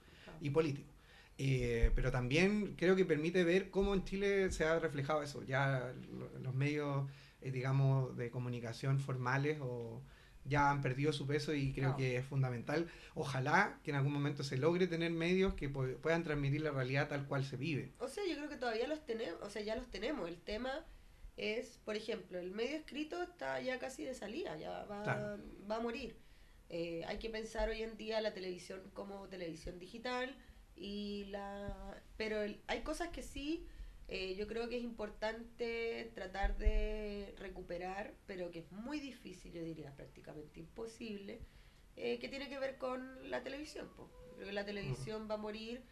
y 0.40 0.50
políticos. 0.50 0.96
Eh, 1.38 1.90
pero 1.94 2.10
también 2.10 2.74
creo 2.76 2.96
que 2.96 3.04
permite 3.04 3.44
ver 3.44 3.70
cómo 3.70 3.94
en 3.94 4.04
Chile 4.04 4.50
se 4.50 4.64
ha 4.64 4.78
reflejado 4.78 5.22
eso. 5.22 5.42
Ya 5.42 5.92
los 6.42 6.54
medios, 6.54 7.08
eh, 7.42 7.50
digamos, 7.50 8.16
de 8.16 8.30
comunicación 8.30 8.98
formales 8.98 9.58
o 9.60 10.02
ya 10.48 10.70
han 10.70 10.80
perdido 10.80 11.12
su 11.12 11.26
peso 11.26 11.52
y 11.54 11.72
creo 11.72 11.96
que 11.96 12.16
es 12.16 12.24
fundamental. 12.24 12.88
Ojalá 13.14 13.80
que 13.82 13.90
en 13.90 13.96
algún 13.96 14.12
momento 14.12 14.44
se 14.44 14.56
logre 14.56 14.86
tener 14.86 15.10
medios 15.10 15.54
que 15.54 15.68
puedan 15.68 16.22
transmitir 16.22 16.62
la 16.62 16.70
realidad 16.70 17.08
tal 17.08 17.26
cual 17.26 17.44
se 17.44 17.56
vive. 17.56 17.92
O 17.98 18.08
sea, 18.08 18.24
yo 18.28 18.36
creo 18.36 18.48
que 18.48 18.56
todavía 18.56 18.86
los 18.86 19.04
tenemos, 19.04 19.40
o 19.42 19.50
sea, 19.50 19.62
ya 19.62 19.76
los 19.76 19.88
tenemos. 19.88 20.28
El 20.28 20.38
tema 20.38 20.70
es, 21.36 21.78
por 21.84 21.96
ejemplo, 21.96 22.38
el 22.38 22.50
medio 22.50 22.76
escrito 22.76 23.22
está 23.22 23.60
ya 23.60 23.78
casi 23.78 24.04
de 24.04 24.14
salida, 24.14 24.56
ya 24.56 24.84
va, 24.84 25.38
va 25.68 25.76
a 25.76 25.80
morir. 25.80 26.16
Eh, 26.68 27.04
hay 27.06 27.18
que 27.18 27.30
pensar 27.30 27.68
hoy 27.68 27.82
en 27.82 27.96
día 27.96 28.20
la 28.20 28.34
televisión 28.34 28.90
como 28.92 29.28
televisión 29.28 29.78
digital 29.78 30.36
y 30.74 31.26
la 31.26 32.02
pero 32.16 32.38
hay 32.66 32.80
cosas 32.82 33.10
que 33.10 33.22
sí 33.22 33.68
eh, 34.08 34.34
yo 34.34 34.48
creo 34.48 34.68
que 34.68 34.76
es 34.76 34.82
importante 34.82 36.10
tratar 36.14 36.58
de 36.58 37.34
recuperar 37.38 38.14
pero 38.26 38.50
que 38.50 38.60
es 38.60 38.72
muy 38.72 38.98
difícil 38.98 39.52
yo 39.52 39.62
diría 39.62 39.94
prácticamente 39.94 40.58
imposible 40.58 41.40
eh, 41.94 42.18
que 42.18 42.28
tiene 42.28 42.48
que 42.48 42.58
ver 42.58 42.78
con 42.78 43.30
la 43.30 43.44
televisión 43.44 43.88
creo 44.34 44.48
que 44.48 44.52
la 44.52 44.64
televisión 44.64 45.28
va 45.30 45.34
a 45.34 45.38
morir 45.38 45.84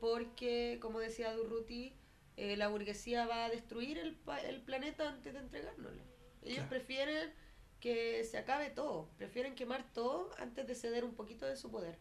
porque 0.00 0.78
como 0.82 1.00
decía 1.00 1.32
Durruti 1.32 1.94
eh, 2.36 2.56
la 2.56 2.68
burguesía 2.68 3.26
va 3.26 3.44
a 3.46 3.48
destruir 3.48 3.98
el, 3.98 4.18
el 4.46 4.62
planeta 4.62 5.08
antes 5.08 5.32
de 5.32 5.38
entregárnoslo 5.40 6.02
ellos 6.42 6.66
prefieren 6.68 7.32
que 7.80 8.24
se 8.24 8.38
acabe 8.38 8.70
todo 8.70 9.08
prefieren 9.16 9.54
quemar 9.54 9.92
todo 9.92 10.30
antes 10.38 10.66
de 10.66 10.74
ceder 10.74 11.04
un 11.04 11.14
poquito 11.14 11.46
de 11.46 11.56
su 11.56 11.70
poder 11.70 11.98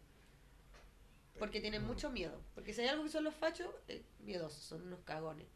porque 1.39 1.61
tienen 1.61 1.83
mucho 1.85 2.09
miedo. 2.09 2.41
Porque 2.53 2.73
si 2.73 2.81
hay 2.81 2.87
algo 2.87 3.03
que 3.03 3.09
son 3.09 3.23
los 3.23 3.35
fachos, 3.35 3.69
eh, 3.87 4.03
miedosos, 4.19 4.63
son 4.63 4.83
unos 4.83 4.99
cagones. 5.01 5.47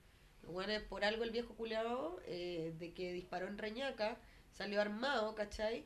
Bueno, 0.44 0.74
por 0.88 1.04
algo 1.04 1.24
el 1.24 1.32
viejo 1.32 1.56
culiado 1.56 2.22
eh, 2.26 2.74
de 2.78 2.94
que 2.94 3.12
disparó 3.12 3.48
en 3.48 3.58
Reñaca, 3.58 4.18
salió 4.52 4.82
armado, 4.82 5.36
¿cachai? 5.36 5.86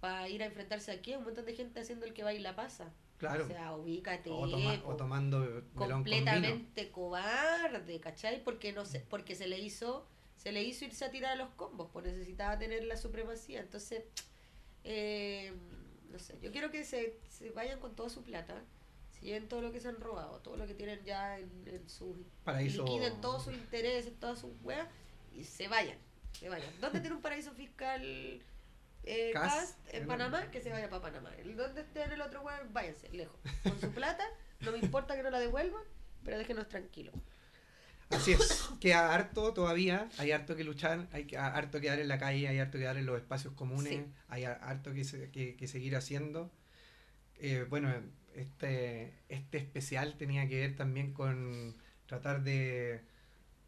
Para 0.00 0.28
ir 0.28 0.42
a 0.42 0.46
enfrentarse 0.46 0.92
aquí 0.92 1.12
a 1.12 1.18
un 1.18 1.24
montón 1.24 1.44
de 1.44 1.54
gente 1.54 1.80
haciendo 1.80 2.06
el 2.06 2.14
que 2.14 2.24
va 2.24 2.32
y 2.32 2.38
la 2.38 2.56
pasa. 2.56 2.92
Claro. 3.18 3.44
O 3.44 3.48
sea, 3.48 3.74
ubícate. 3.74 4.30
O, 4.30 4.96
tomando 4.96 5.64
completamente 5.74 6.90
cobarde, 6.90 7.98
¿cachai? 8.00 8.42
Porque 8.44 8.72
no 8.72 8.84
sé, 8.84 9.04
porque 9.08 9.34
se 9.34 9.46
le 9.46 9.58
hizo, 9.58 10.06
se 10.36 10.52
le 10.52 10.62
hizo 10.62 10.84
irse 10.84 11.04
a 11.04 11.10
tirar 11.10 11.32
a 11.32 11.36
los 11.36 11.50
combos, 11.50 11.88
pues 11.92 12.06
necesitaba 12.06 12.58
tener 12.58 12.84
la 12.84 12.96
supremacía. 12.96 13.60
Entonces, 13.60 14.04
eh, 14.84 15.52
no 16.10 16.18
sé, 16.18 16.38
yo 16.42 16.52
quiero 16.52 16.70
que 16.70 16.84
se, 16.84 17.18
se 17.28 17.50
vayan 17.50 17.80
con 17.80 17.96
toda 17.96 18.10
su 18.10 18.22
plata 18.22 18.62
si 19.10 19.32
en 19.32 19.48
todo 19.48 19.62
lo 19.62 19.72
que 19.72 19.80
se 19.80 19.88
han 19.88 20.00
robado, 20.00 20.40
todo 20.40 20.56
lo 20.56 20.66
que 20.66 20.74
tienen 20.74 21.02
ya 21.04 21.38
en, 21.38 21.50
en 21.66 21.88
sus 21.88 22.16
paraíso. 22.44 22.84
liquiden 22.84 23.20
todos 23.20 23.44
sus 23.44 23.54
intereses, 23.54 24.18
todas 24.20 24.38
sus 24.38 24.52
weas 24.62 24.88
y 25.32 25.44
se 25.44 25.68
vayan, 25.68 25.96
se 26.38 26.48
vayan. 26.48 26.70
¿Dónde 26.80 27.00
tiene 27.00 27.16
un 27.16 27.22
paraíso 27.22 27.52
fiscal 27.52 28.42
eh, 29.06 29.30
Cast, 29.32 29.78
en 29.94 30.06
Panamá? 30.06 30.50
Que 30.50 30.60
se 30.60 30.70
vaya 30.70 30.90
para 30.90 31.02
Panamá. 31.02 31.30
¿Dónde 31.56 31.80
esté 31.80 32.02
en 32.02 32.12
el 32.12 32.20
otro 32.20 32.42
weón? 32.42 32.72
Váyanse, 32.72 33.08
lejos. 33.10 33.38
Con 33.62 33.80
su 33.80 33.90
plata, 33.92 34.24
no 34.60 34.72
me 34.72 34.78
importa 34.78 35.16
que 35.16 35.22
no 35.22 35.30
la 35.30 35.38
devuelvan, 35.38 35.82
pero 36.24 36.38
déjenos 36.38 36.68
tranquilos. 36.68 37.14
Así 38.10 38.32
es, 38.32 38.68
queda 38.80 39.12
harto 39.12 39.52
todavía, 39.52 40.08
hay 40.18 40.30
harto 40.30 40.54
que 40.54 40.62
luchar, 40.62 41.08
hay 41.12 41.26
harto 41.36 41.80
que 41.80 41.88
dar 41.88 41.98
en 41.98 42.06
la 42.06 42.18
calle, 42.18 42.46
hay 42.46 42.58
harto 42.58 42.78
que 42.78 42.84
dar 42.84 42.96
en 42.96 43.06
los 43.06 43.16
espacios 43.16 43.54
comunes, 43.54 44.04
hay 44.28 44.44
harto 44.44 44.92
que, 44.92 45.56
que, 45.58 45.66
seguir 45.66 45.96
haciendo. 45.96 46.52
Eh, 47.38 47.66
bueno, 47.68 47.92
este, 48.34 49.12
este 49.28 49.58
especial 49.58 50.16
tenía 50.16 50.48
que 50.48 50.60
ver 50.60 50.76
también 50.76 51.12
con 51.12 51.76
tratar 52.06 52.44
de, 52.44 53.02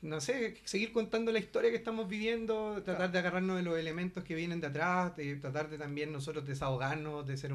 no 0.00 0.20
sé, 0.20 0.56
seguir 0.64 0.92
contando 0.92 1.32
la 1.32 1.40
historia 1.40 1.70
que 1.70 1.76
estamos 1.76 2.08
viviendo, 2.08 2.82
tratar 2.84 3.10
de 3.10 3.18
agarrarnos 3.18 3.56
de 3.56 3.62
los 3.62 3.78
elementos 3.78 4.22
que 4.22 4.34
vienen 4.34 4.60
de 4.60 4.68
atrás, 4.68 5.16
de 5.16 5.36
tratar 5.36 5.68
de 5.70 5.78
también 5.78 6.12
nosotros 6.12 6.46
desahogarnos, 6.46 7.26
de 7.26 7.36
ser 7.36 7.52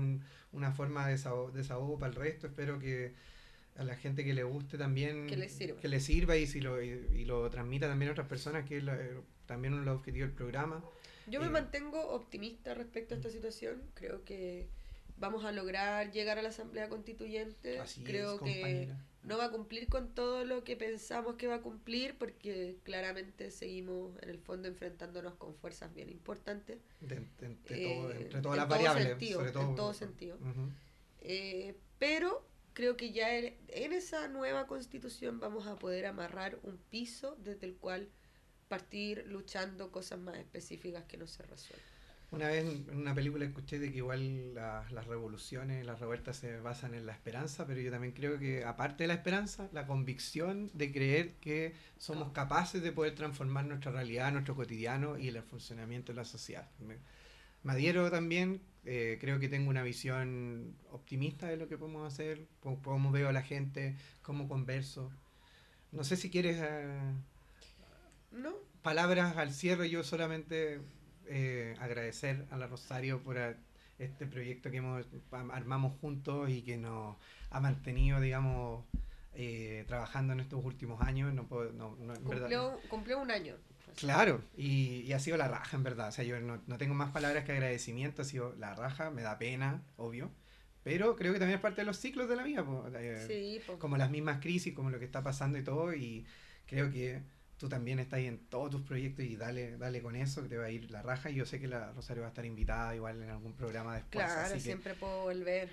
una 0.52 0.72
forma 0.74 1.08
de 1.08 1.14
desahogo, 1.54 1.98
para 1.98 2.10
el 2.10 2.16
resto. 2.16 2.48
Espero 2.48 2.80
que 2.80 3.14
a 3.78 3.84
la 3.84 3.96
gente 3.96 4.26
que 4.26 4.34
le 4.34 4.44
guste 4.44 4.78
también 4.78 5.26
que 5.28 5.38
le 5.38 5.50
sirva, 5.50 5.80
que 5.80 5.88
le 5.88 6.00
sirva 6.00 6.36
y, 6.36 6.46
si 6.46 6.60
lo, 6.60 6.82
y, 6.82 7.26
lo 7.26 7.50
transmita 7.50 7.88
también 7.88 8.10
a 8.10 8.12
otras 8.12 8.28
personas, 8.28 8.66
que 8.68 8.78
es 8.78 8.84
también 9.46 9.74
uno 9.74 9.84
de 9.84 9.89
los 9.89 10.00
objetivos 10.00 10.28
del 10.28 10.36
programa. 10.36 10.84
Yo 11.28 11.39
me 11.39 11.48
eh, 11.48 11.52
mantengo 11.52 12.10
optimista 12.10 12.74
respecto 12.74 13.14
a 13.14 13.18
esta 13.18 13.30
situación. 13.30 13.82
Creo 13.94 14.26
que 14.26 14.68
vamos 15.18 15.46
a 15.46 15.54
lograr 15.54 16.12
llegar 16.12 16.38
a 16.38 16.41
la 16.41 16.50
Asamblea 16.50 16.89
Constituyente. 16.89 17.82
Creo 18.04 18.39
que 18.39 18.89
no 19.24 19.38
va 19.38 19.45
a 19.45 19.51
cumplir 19.51 19.88
con 19.88 20.13
todo 20.13 20.43
lo 20.43 20.63
que 20.63 20.76
pensamos 20.76 21.36
que 21.36 21.47
va 21.47 21.55
a 21.55 21.61
cumplir 21.61 22.17
porque 22.17 22.78
claramente 22.84 23.51
seguimos 23.51 24.17
en 24.21 24.30
el 24.30 24.38
fondo 24.38 24.67
enfrentándonos 24.67 25.36
con 25.36 25.55
fuerzas 25.55 25.93
bien 25.93 26.09
importantes. 26.09 26.80
entre 27.01 28.41
todas 28.41 28.57
las 28.57 28.67
variables. 28.67 29.07
Sentido, 29.07 29.45
en 29.45 29.76
todo 29.76 29.93
sentido. 29.93 30.38
Eh, 31.21 31.76
pero 31.99 32.45
creo 32.74 32.97
que 32.97 33.11
ya 33.11 33.38
en, 33.38 33.55
en 33.69 33.93
esa 33.93 34.28
nueva 34.28 34.67
constitución 34.67 35.39
vamos 35.39 35.67
a 35.67 35.80
poder 35.80 36.05
amarrar 36.05 36.59
un 36.63 36.78
piso 36.78 37.38
desde 37.39 37.65
el 37.65 37.76
cual 37.76 38.09
partir 38.67 39.26
luchando 39.28 39.91
cosas 39.91 40.19
más 40.19 40.38
específicas 40.38 41.05
que 41.05 41.15
no 41.15 41.28
se 41.28 41.43
resuelven. 41.43 41.93
Una 42.34 42.48
vez 42.48 42.66
en 42.66 42.98
una 42.98 43.14
película 43.14 43.46
escuché 43.46 43.78
de 43.78 43.92
que 43.92 43.98
igual 43.98 44.56
las 44.56 45.06
revoluciones, 45.06 45.86
las 45.86 46.00
revueltas 46.00 46.36
se 46.36 46.60
basan 46.62 46.96
en 46.96 47.06
la 47.06 47.12
esperanza, 47.12 47.68
pero 47.68 47.80
yo 47.80 47.92
también 47.92 48.12
creo 48.12 48.40
que 48.40 48.66
aparte 48.66 49.04
de 49.04 49.10
la 49.10 49.14
esperanza, 49.14 49.70
la 49.72 49.86
convicción 49.86 50.72
de 50.74 50.92
creer 50.92 51.36
que 51.36 51.76
somos 52.00 52.32
capaces 52.32 52.82
de 52.82 52.92
poder 52.92 53.14
transformar 53.14 53.66
nuestra 53.66 53.92
realidad, 53.92 54.32
nuestro 54.32 54.56
cotidiano 54.56 55.16
y 55.20 55.28
el 55.28 55.44
funcionamiento 55.44 56.12
de 56.12 56.16
la 56.16 56.26
sociedad. 56.26 56.68
Me, 56.80 56.98
adhiero 57.72 58.10
también, 58.10 58.64
eh, 58.84 59.20
creo 59.22 59.40
que 59.40 59.48
tengo 59.48 59.70
una 59.70 59.84
visión 59.84 60.76
optimista 60.90 61.46
de 61.46 61.58
lo 61.58 61.68
que 61.68 61.78
podemos 61.78 62.12
hacer, 62.12 62.48
cómo, 62.62 63.12
veo 63.12 63.30
a 63.30 63.32
la 63.32 63.44
gente, 63.44 63.96
cómo 64.24 64.48
converso. 64.48 65.12
No 65.92 66.04
sé 66.04 66.18
si 66.18 66.32
quieres... 66.32 66.58
Eh, 66.60 67.14
no. 68.32 68.56
Palabras 68.82 69.38
al 69.38 69.54
cierre, 69.54 69.90
yo 69.90 70.04
solamente 70.04 70.82
eh, 71.28 71.76
agradecer 71.80 72.45
a 72.51 72.57
la 72.57 72.67
Rosario 72.67 73.21
por 73.21 73.38
este 73.99 74.26
proyecto 74.26 74.71
que 74.71 74.78
hemos 74.78 75.05
armamos 75.32 75.93
juntos 75.99 76.49
y 76.49 76.61
que 76.61 76.78
nos 76.78 77.15
ha 77.49 77.59
mantenido, 77.59 78.19
digamos, 78.19 78.84
eh, 79.36 79.84
trabajando 79.88 80.34
en 80.34 80.39
estos 80.39 80.63
últimos 80.63 81.01
años. 81.01 81.34
No 81.34 81.47
puedo, 81.47 81.71
no, 81.71 81.95
cumplió, 82.89 83.19
un 83.19 83.32
año. 83.32 83.55
Claro, 83.95 84.41
y, 84.57 85.11
ha 85.13 85.19
sido 85.19 85.38
la 85.38 85.47
raja, 85.47 85.78
en 85.78 85.84
verdad. 85.84 86.09
O 86.09 86.11
sea, 86.11 86.24
yo 86.24 86.39
no, 86.39 86.59
tengo 86.78 86.93
más 86.93 87.11
palabras 87.11 87.43
que 87.45 87.51
agradecimiento, 87.51 88.24
ha 88.24 88.26
sido 88.26 88.55
la 88.55 88.74
raja, 88.76 89.11
me 89.11 89.21
da 89.21 89.38
pena, 89.38 89.84
obvio. 89.97 90.32
Pero 90.84 91.15
creo 91.15 91.32
que 91.32 91.39
también 91.39 91.57
es 91.57 91.61
parte 91.61 91.82
de 91.82 91.86
los 91.86 91.97
ciclos 91.97 92.28
de 92.28 92.36
la 92.36 92.43
vida, 92.43 92.65
eh, 92.95 93.61
como 93.80 93.95
las 93.95 94.11
mismas 94.11 94.41
crisis, 94.41 94.74
como 94.74 94.89
lo 94.89 94.99
que 94.99 95.05
está 95.05 95.24
pasando 95.24 95.57
y 95.57 95.63
todo. 95.63 95.93
Y 95.93 96.26
creo 96.67 96.91
que 96.91 97.21
tú 97.58 97.70
también 97.70 97.99
estás 97.99 98.18
ahí 98.18 98.28
en 98.28 98.39
todos 98.39 98.72
tus 98.72 98.82
proyectos 98.82 99.26
y 99.26 99.36
dale, 99.36 99.78
dale 99.78 100.01
con 100.01 100.16
eso, 100.16 100.43
que 100.43 100.49
te 100.49 100.58
va 100.58 100.66
a 100.66 100.70
ir 100.70 100.89
la 100.91 101.01
raja. 101.01 101.30
Y 101.30 101.36
yo 101.36 101.45
sé 101.45 101.60
que 101.60 101.68
la 101.68 101.91
Rosario 101.93 102.22
va 102.22 102.28
a 102.28 102.32
estar 102.32 102.45
invitada 102.45 102.95
igual 102.95 103.22
en 103.22 103.30
algún 103.30 103.54
programa 103.54 103.95
después. 103.95 104.26
Claro, 104.26 104.60
siempre 104.60 104.93
puedo 104.93 105.24
volver. 105.24 105.70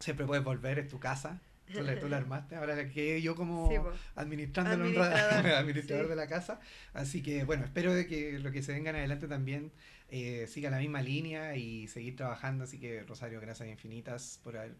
Siempre 0.00 0.26
puedes 0.26 0.44
volver, 0.44 0.78
es 0.78 0.88
tu 0.88 0.98
casa. 0.98 1.40
Tú 1.72 1.82
la, 1.82 2.16
armaste, 2.16 2.54
ahora 2.54 2.88
que 2.88 3.20
yo 3.20 3.34
como 3.34 3.68
administrando 4.14 4.70
administrador, 4.84 5.46
administrador 5.46 6.08
de 6.08 6.14
la 6.14 6.28
casa. 6.28 6.60
Así 6.94 7.22
que 7.22 7.42
bueno, 7.42 7.64
espero 7.64 7.92
de 7.92 8.06
que 8.06 8.38
lo 8.38 8.52
que 8.52 8.62
se 8.62 8.72
vengan 8.72 8.94
adelante 8.94 9.26
también 9.26 9.72
eh, 10.08 10.46
siga 10.46 10.70
la 10.70 10.78
misma 10.78 11.02
línea 11.02 11.56
y 11.56 11.88
seguir 11.88 12.14
trabajando. 12.14 12.64
Así 12.64 12.78
que 12.78 13.02
Rosario, 13.02 13.40
gracias 13.40 13.68
infinitas 13.68 14.38
por 14.44 14.56
haber 14.56 14.76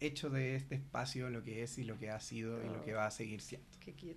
hecho 0.00 0.28
de 0.28 0.56
este 0.56 0.74
espacio 0.74 1.30
lo 1.30 1.44
que 1.44 1.62
es 1.62 1.78
y 1.78 1.84
lo 1.84 1.98
que 1.98 2.10
ha 2.10 2.20
sido 2.20 2.62
y 2.64 2.66
lo 2.66 2.84
que 2.84 2.92
va 2.92 3.06
a 3.06 3.10
seguir 3.12 3.40
siendo. 3.40 3.68
Qué 3.78 4.16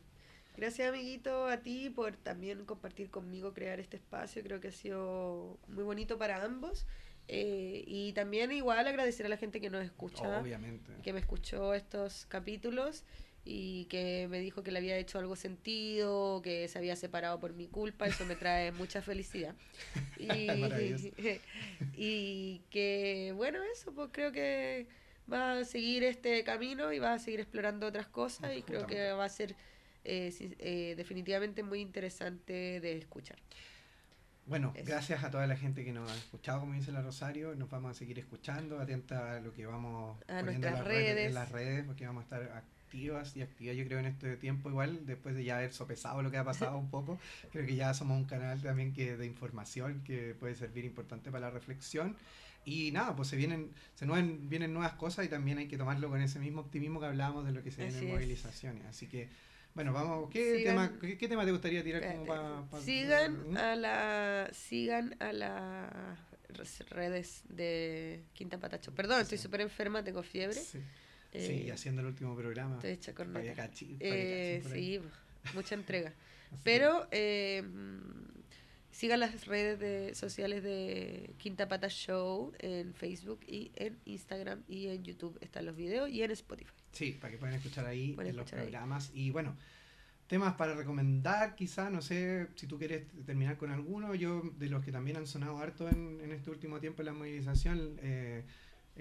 Gracias, 0.59 0.89
amiguito, 0.89 1.47
a 1.47 1.61
ti 1.61 1.89
por 1.89 2.17
también 2.17 2.65
compartir 2.65 3.09
conmigo, 3.09 3.53
crear 3.53 3.79
este 3.79 3.95
espacio. 3.95 4.43
Creo 4.43 4.59
que 4.59 4.67
ha 4.67 4.71
sido 4.73 5.57
muy 5.69 5.85
bonito 5.85 6.17
para 6.17 6.43
ambos. 6.43 6.85
Eh, 7.29 7.85
y 7.87 8.11
también 8.11 8.51
igual 8.51 8.85
agradecer 8.85 9.25
a 9.25 9.29
la 9.29 9.37
gente 9.37 9.61
que 9.61 9.69
nos 9.69 9.85
escucha. 9.85 10.41
Obviamente. 10.41 10.91
Que 11.01 11.13
me 11.13 11.21
escuchó 11.21 11.73
estos 11.73 12.25
capítulos. 12.25 13.05
y 13.45 13.85
que 13.85 14.27
me 14.29 14.39
dijo 14.41 14.61
que 14.61 14.71
le 14.71 14.79
había 14.79 14.97
hecho 14.97 15.17
algo 15.17 15.37
sentido, 15.37 16.41
que 16.41 16.67
se 16.67 16.77
había 16.77 16.97
separado 16.97 17.39
por 17.39 17.53
mi 17.53 17.67
culpa, 17.67 18.05
eso 18.05 18.25
me 18.25 18.35
trae 18.35 18.71
mucha 18.73 19.01
felicidad. 19.01 19.55
Y, 20.19 21.39
y 21.95 22.61
que, 22.69 23.33
bueno, 23.33 23.59
eso, 23.73 23.93
pues 23.93 24.09
creo 24.11 24.33
que 24.33 24.87
va 25.31 25.59
a 25.59 25.63
seguir 25.63 26.03
este 26.03 26.43
camino 26.43 26.91
y 26.91 26.99
va 26.99 27.13
a 27.13 27.19
seguir 27.19 27.39
explorando 27.39 27.87
otras 27.87 28.07
cosas 28.07 28.57
y 28.57 28.61
creo 28.61 28.85
que 28.85 29.13
va 29.13 29.23
a 29.23 29.29
ser 29.29 29.55
eh, 30.03 30.33
eh, 30.59 30.93
definitivamente 30.95 31.63
muy 31.63 31.81
interesante 31.81 32.79
de 32.79 32.97
escuchar. 32.97 33.37
Bueno, 34.45 34.73
gracias 34.83 35.23
a 35.23 35.29
toda 35.29 35.45
la 35.45 35.55
gente 35.55 35.85
que 35.85 35.93
nos 35.93 36.09
ha 36.09 36.15
escuchado, 36.15 36.61
como 36.61 36.73
dice 36.73 36.91
la 36.91 37.03
Rosario. 37.03 37.53
Nos 37.55 37.69
vamos 37.69 37.91
a 37.91 37.93
seguir 37.93 38.17
escuchando, 38.17 38.79
atenta 38.79 39.35
a 39.35 39.39
lo 39.41 39.53
que 39.53 39.67
vamos 39.67 40.17
a 40.27 40.39
poniendo 40.39 40.67
en 40.67 40.73
las 40.73 40.83
redes. 40.83 41.27
en 41.27 41.33
las 41.35 41.51
redes, 41.51 41.85
porque 41.85 42.07
vamos 42.07 42.21
a 42.21 42.23
estar 42.23 42.63
activas 42.89 43.37
y 43.37 43.43
activas, 43.43 43.75
yo 43.75 43.85
creo, 43.85 43.99
en 43.99 44.07
este 44.07 44.37
tiempo 44.37 44.69
igual, 44.69 45.05
después 45.05 45.35
de 45.35 45.43
ya 45.43 45.57
haber 45.57 45.71
sopesado 45.71 46.23
lo 46.23 46.31
que 46.31 46.37
ha 46.37 46.43
pasado 46.43 46.79
un 46.79 46.89
poco. 46.89 47.19
Creo 47.51 47.67
que 47.67 47.75
ya 47.75 47.93
somos 47.93 48.17
un 48.17 48.25
canal 48.25 48.59
también 48.59 48.91
que 48.91 49.15
de 49.15 49.27
información 49.27 50.01
que 50.03 50.33
puede 50.33 50.55
servir 50.55 50.83
importante 50.83 51.29
para 51.29 51.47
la 51.47 51.51
reflexión. 51.51 52.17
Y 52.65 52.91
nada, 52.91 53.15
pues 53.15 53.27
se 53.27 53.35
vienen, 53.35 53.71
se 53.93 54.07
vienen 54.07 54.73
nuevas 54.73 54.93
cosas 54.93 55.25
y 55.25 55.29
también 55.29 55.59
hay 55.59 55.67
que 55.67 55.77
tomarlo 55.77 56.09
con 56.09 56.21
ese 56.21 56.39
mismo 56.39 56.61
optimismo 56.61 56.99
que 56.99 57.05
hablábamos 57.05 57.45
de 57.45 57.51
lo 57.51 57.63
que 57.63 57.69
se 57.69 57.83
viene 57.83 57.99
en 57.99 58.07
movilizaciones. 58.09 58.85
Así 58.87 59.05
que 59.05 59.29
bueno, 59.79 59.93
vamos, 59.93 60.29
¿qué, 60.29 60.61
tema, 60.65 60.91
¿qué, 60.99 61.27
tema 61.29 61.45
te 61.45 61.51
gustaría 61.51 61.81
tirar 61.81 62.05
como 62.05 62.25
para... 62.25 62.81
sigan, 62.83 63.55
a 63.55 63.77
la, 63.77 64.49
sigan 64.51 65.15
a 65.21 65.31
las 65.31 66.89
redes 66.89 67.43
de 67.47 68.25
Quinta 68.33 68.57
Patacho. 68.57 68.93
Perdón, 68.93 69.21
estoy 69.21 69.37
súper 69.37 69.61
enferma, 69.61 70.03
tengo 70.03 70.21
fiebre. 70.21 70.59
Sí. 70.59 70.79
Eh, 71.31 71.71
haciendo 71.71 72.01
el 72.01 72.07
último 72.07 72.35
programa. 72.35 72.75
Estoy 72.75 72.91
hecha 72.91 73.15
con 73.15 73.33
eh, 73.37 74.61
Sí, 74.69 74.99
mucha 75.53 75.75
entrega. 75.75 76.11
Pero 76.65 77.07
eh, 77.11 77.63
sigan 78.91 79.21
las 79.21 79.47
redes 79.47 79.79
de, 79.79 80.13
sociales 80.13 80.61
de 80.61 81.35
Quinta 81.37 81.69
Pata 81.69 81.87
Show 81.87 82.51
en 82.59 82.93
Facebook 82.93 83.39
y 83.47 83.71
en 83.75 83.97
Instagram 84.03 84.61
y 84.67 84.87
en 84.87 85.05
YouTube 85.05 85.37
están 85.39 85.65
los 85.65 85.77
videos 85.77 86.09
y 86.09 86.21
en 86.21 86.31
Spotify. 86.31 86.78
Sí, 86.91 87.17
para 87.19 87.31
que 87.31 87.37
puedan 87.37 87.55
escuchar 87.55 87.85
ahí 87.85 88.15
en 88.19 88.35
los 88.35 88.49
programas. 88.49 89.11
Y 89.13 89.31
bueno, 89.31 89.55
temas 90.27 90.55
para 90.55 90.75
recomendar, 90.75 91.55
quizá, 91.55 91.89
no 91.89 92.01
sé 92.01 92.47
si 92.55 92.67
tú 92.67 92.77
quieres 92.77 93.03
terminar 93.25 93.57
con 93.57 93.71
alguno. 93.71 94.15
Yo, 94.15 94.41
de 94.57 94.69
los 94.69 94.83
que 94.83 94.91
también 94.91 95.17
han 95.17 95.27
sonado 95.27 95.57
harto 95.59 95.89
en, 95.89 96.19
en 96.21 96.31
este 96.31 96.49
último 96.51 96.79
tiempo 96.79 97.01
en 97.01 97.07
la 97.07 97.13
movilización, 97.13 97.97
eh, 98.01 98.43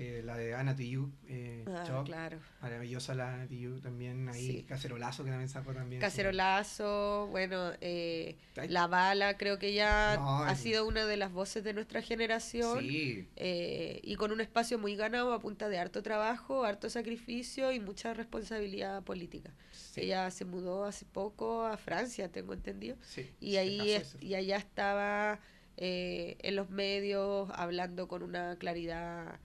eh, 0.00 0.22
la 0.24 0.36
de 0.36 0.54
Ana 0.54 0.76
Tijoux, 0.76 1.10
eh, 1.26 1.64
ah, 1.66 2.02
claro. 2.04 2.38
maravillosa 2.62 3.16
la 3.16 3.34
Ana 3.34 3.48
Tijoux 3.48 3.80
también, 3.80 4.28
ahí 4.28 4.62
Cacerolazo 4.62 5.24
que 5.24 5.30
también 5.30 5.48
sacó 5.48 5.74
también. 5.74 6.00
Cacerolazo, 6.00 7.26
bueno, 7.32 7.72
eh, 7.80 8.36
La 8.68 8.86
Bala 8.86 9.36
creo 9.36 9.58
que 9.58 9.72
ya 9.74 10.12
ha 10.46 10.54
sido 10.54 10.86
una 10.86 11.04
de 11.04 11.16
las 11.16 11.32
voces 11.32 11.64
de 11.64 11.72
nuestra 11.72 12.00
generación 12.00 12.78
eh, 12.80 13.98
y 14.04 14.14
con 14.14 14.30
un 14.30 14.40
espacio 14.40 14.78
muy 14.78 14.94
ganado 14.94 15.32
a 15.32 15.40
punta 15.40 15.68
de 15.68 15.80
harto 15.80 16.00
trabajo, 16.00 16.62
harto 16.62 16.88
sacrificio 16.88 17.72
y 17.72 17.80
mucha 17.80 18.14
responsabilidad 18.14 19.02
política. 19.02 19.52
Ella 19.96 20.30
se 20.30 20.44
mudó 20.44 20.84
hace 20.84 21.06
poco 21.06 21.66
a 21.66 21.76
Francia, 21.76 22.30
tengo 22.30 22.52
entendido, 22.52 22.96
y 23.40 23.56
ahí 23.56 24.00
y 24.20 24.34
allá 24.34 24.58
estaba 24.58 25.40
en 25.76 26.54
los 26.54 26.70
medios 26.70 27.50
hablando 27.52 28.06
con 28.06 28.22
una 28.22 28.56
claridad 28.58 29.40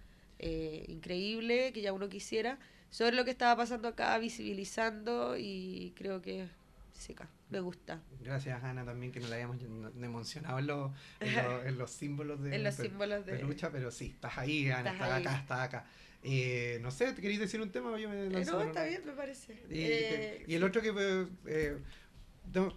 eh, 0.45 0.83
increíble 0.89 1.71
que 1.71 1.81
ya 1.81 1.93
uno 1.93 2.09
quisiera 2.09 2.59
sobre 2.89 3.15
lo 3.15 3.23
que 3.23 3.31
estaba 3.31 3.55
pasando 3.55 3.87
acá, 3.87 4.17
visibilizando 4.17 5.37
y 5.37 5.93
creo 5.95 6.21
que 6.21 6.49
sí, 6.91 7.15
me 7.49 7.61
gusta. 7.61 8.01
Gracias 8.21 8.61
Ana 8.61 8.83
también 8.83 9.13
que 9.13 9.21
nos 9.21 9.29
la 9.29 9.37
habíamos 9.37 9.57
emocionado 10.01 10.93
en, 11.21 11.29
en, 11.67 11.77
los 11.77 11.91
símbolos 11.91 12.43
de, 12.43 12.59
los 12.59 12.75
símbolos 12.75 13.25
de... 13.25 13.41
lucha, 13.41 13.71
pero 13.71 13.89
sí, 13.89 14.07
estás 14.07 14.37
ahí, 14.37 14.69
Ana, 14.69 14.91
estás, 14.91 15.11
acá, 15.11 15.37
estás 15.37 15.59
acá. 15.61 15.85
Eh, 16.23 16.79
no 16.81 16.91
sé, 16.91 17.13
¿te 17.13 17.21
queréis 17.21 17.39
decir 17.39 17.61
un 17.61 17.71
tema? 17.71 17.97
Yo 17.97 18.09
me 18.09 18.25
eh, 18.25 18.45
no, 18.45 18.61
está 18.61 18.83
bien, 18.83 19.05
me 19.05 19.13
parece. 19.13 19.53
Y, 19.69 20.53
el 20.53 20.63
otro 20.65 20.81
que 20.81 21.77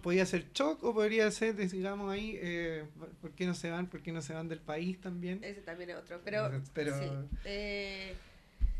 podría 0.01 0.25
ser 0.25 0.51
shock 0.53 0.83
o 0.83 0.93
podría 0.93 1.29
ser, 1.31 1.55
digamos 1.55 2.11
ahí, 2.11 2.37
eh, 2.41 2.85
¿por 3.21 3.31
qué 3.31 3.45
no 3.45 3.53
se 3.53 3.69
van? 3.69 3.87
¿Por 3.87 4.01
qué 4.01 4.11
no 4.11 4.21
se 4.21 4.33
van 4.33 4.47
del 4.47 4.59
país 4.59 4.99
también? 4.99 5.43
Ese 5.43 5.61
también 5.61 5.91
es 5.91 5.97
otro, 5.97 6.21
pero... 6.23 6.49
Eh, 7.45 8.13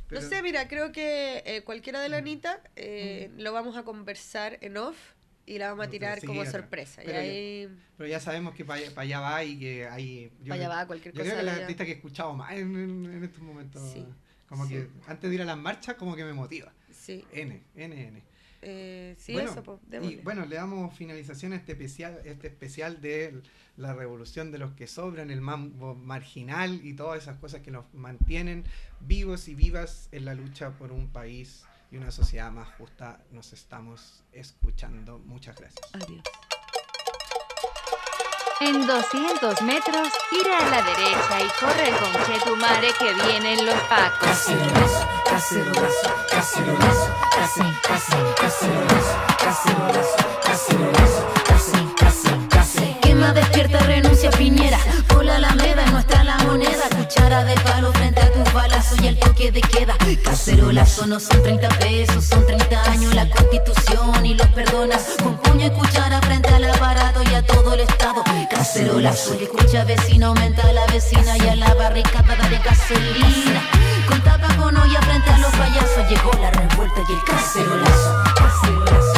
no 0.09 0.21
sé, 0.21 0.41
mira, 0.41 0.67
creo 0.67 0.91
que 0.91 1.43
eh, 1.45 1.63
cualquiera 1.63 1.99
de 1.99 2.09
la 2.09 2.17
mm. 2.17 2.21
Anita 2.21 2.61
eh, 2.75 3.29
mm. 3.33 3.41
lo 3.41 3.53
vamos 3.53 3.75
a 3.75 3.83
conversar 3.83 4.57
en 4.61 4.77
off 4.77 4.97
y 5.45 5.57
la 5.59 5.69
vamos 5.69 5.88
a 5.88 5.89
tirar 5.89 6.23
como 6.25 6.45
sorpresa. 6.45 7.01
Pero, 7.05 7.21
ya, 7.21 7.75
pero, 7.97 8.09
ya, 8.09 8.19
sabemos 8.19 8.53
que 8.53 8.65
para 8.65 8.81
allá 8.95 9.19
va 9.19 9.43
y 9.43 9.59
que 9.59 9.88
hay... 9.88 10.31
Para 10.43 10.55
allá 10.55 10.69
va 10.69 10.88
cualquier 10.88 11.13
cosa. 11.13 11.23
Creo 11.23 11.38
que 11.38 11.43
la 11.43 11.53
artista 11.55 11.85
que 11.85 11.91
he 11.91 11.95
escuchado 11.95 12.33
más 12.33 12.53
en, 12.53 13.23
estos 13.23 13.41
momentos. 13.41 13.95
Como 14.47 14.67
que 14.67 14.89
antes 15.07 15.29
de 15.29 15.35
ir 15.35 15.41
a 15.41 15.45
las 15.45 15.57
marchas, 15.57 15.95
como 15.95 16.15
que 16.15 16.23
me 16.23 16.33
motiva. 16.33 16.73
Sí. 16.91 17.25
N, 17.31 17.63
N, 17.75 18.07
N. 18.07 18.23
Eh, 18.62 19.16
sí, 19.18 19.34
bueno, 19.34 19.51
eso, 19.51 19.80
y 20.01 20.16
bueno, 20.18 20.45
le 20.45 20.55
damos 20.55 20.95
finalización 20.95 21.53
a 21.53 21.58
este 21.58 21.74
especial, 21.74 22.20
este 22.26 22.47
especial 22.47 23.01
de 23.01 23.41
la 23.76 23.93
revolución 23.93 24.51
de 24.51 24.58
los 24.58 24.74
que 24.74 24.88
sobran, 24.88 25.30
el 25.30 25.41
mambo 25.41 25.95
marginal 25.95 26.84
y 26.84 26.93
todas 26.93 27.22
esas 27.22 27.38
cosas 27.38 27.62
que 27.62 27.72
nos 27.72 27.86
mantienen 27.93 28.64
vivos 28.99 29.47
y 29.47 29.55
vivas 29.55 30.10
en 30.12 30.26
la 30.26 30.34
lucha 30.34 30.72
por 30.72 30.91
un 30.91 31.10
país 31.10 31.66
y 31.91 31.97
una 31.97 32.12
sociedad 32.12 32.51
más 32.51 32.68
justa. 32.76 33.24
Nos 33.32 33.53
estamos 33.53 34.24
escuchando. 34.32 35.20
Muchas 35.20 35.55
gracias. 35.55 35.86
Adiós. 35.93 36.24
En 38.60 38.88
200 38.88 39.62
metros, 39.62 40.08
gira 40.32 40.58
a 40.58 40.70
la 40.72 40.82
derecha 40.82 41.41
y 41.41 41.47
corre 41.60 41.91
con 41.99 42.12
Chetumare 42.26 42.88
que 42.97 43.14
vienen 43.28 43.64
los 43.68 43.76
pacos. 43.82 44.28
Cacerolazo, 44.28 45.08
cacerolazo, 45.30 46.10
cacerolazo, 46.32 47.14
cacerolazo, 47.38 48.18
cacerolazo, 49.45 50.18
cacerolazo, 50.43 51.28
casi, 51.45 51.78
casi, 51.99 52.47
casi. 52.49 52.97
Quema, 53.01 53.32
despierta, 53.32 53.80
renuncia, 53.82 54.32
Piñera. 54.32 54.80
Por 55.08 55.24
la 55.24 55.36
alameda, 55.36 55.86
nuestra 55.91 56.24
la 56.24 56.38
moneda. 56.39 56.96
Cuchara 57.08 57.45
de 57.45 57.55
palo 57.62 57.93
frente 57.93 58.20
a 58.20 58.30
tus 58.34 58.51
balazos 58.51 58.99
y 59.01 59.08
el 59.08 59.18
toque 59.18 59.49
de 59.49 59.62
queda. 59.62 59.95
Cacerolazo 60.26 61.08
no 61.08 61.22
son 61.22 61.41
30 61.41 61.70
pesos, 61.80 62.26
son 62.26 62.45
30 62.45 62.91
años 62.91 63.16
la 63.16 63.30
constitución 63.30 64.26
y 64.26 64.34
los 64.34 64.47
perdonas. 64.47 65.16
Con 65.24 65.38
puño 65.38 65.68
y 65.68 65.70
cuchara 65.70 66.20
frente 66.20 66.49
al 66.49 66.66
aparato 66.66 67.24
y 67.24 67.34
a 67.34 67.41
todo 67.43 67.76
el 67.76 67.80
estado. 67.80 68.26
Cacerolazo, 68.49 69.38
que 69.38 69.45
escucha 69.45 69.86
vecino, 69.86 70.28
aumenta 70.28 70.68
a 70.68 70.74
la 70.74 70.86
vecina 70.88 71.38
y 71.38 71.47
a 71.47 71.55
la 71.55 71.74
barricada 71.76 72.36
de 72.49 72.58
gasolina. 72.58 73.62
Con 74.10 74.22
tapa 74.24 74.53
con 74.58 74.76
olla 74.76 75.01
frente 75.03 75.30
a 75.30 75.38
los 75.38 75.51
payasos 75.51 76.10
llegó 76.10 76.32
la 76.41 76.51
revuelta 76.51 77.01
y 77.08 77.14
el. 77.14 77.24
Cacerolazo, 77.24 78.24
cacerolazo, 78.36 79.16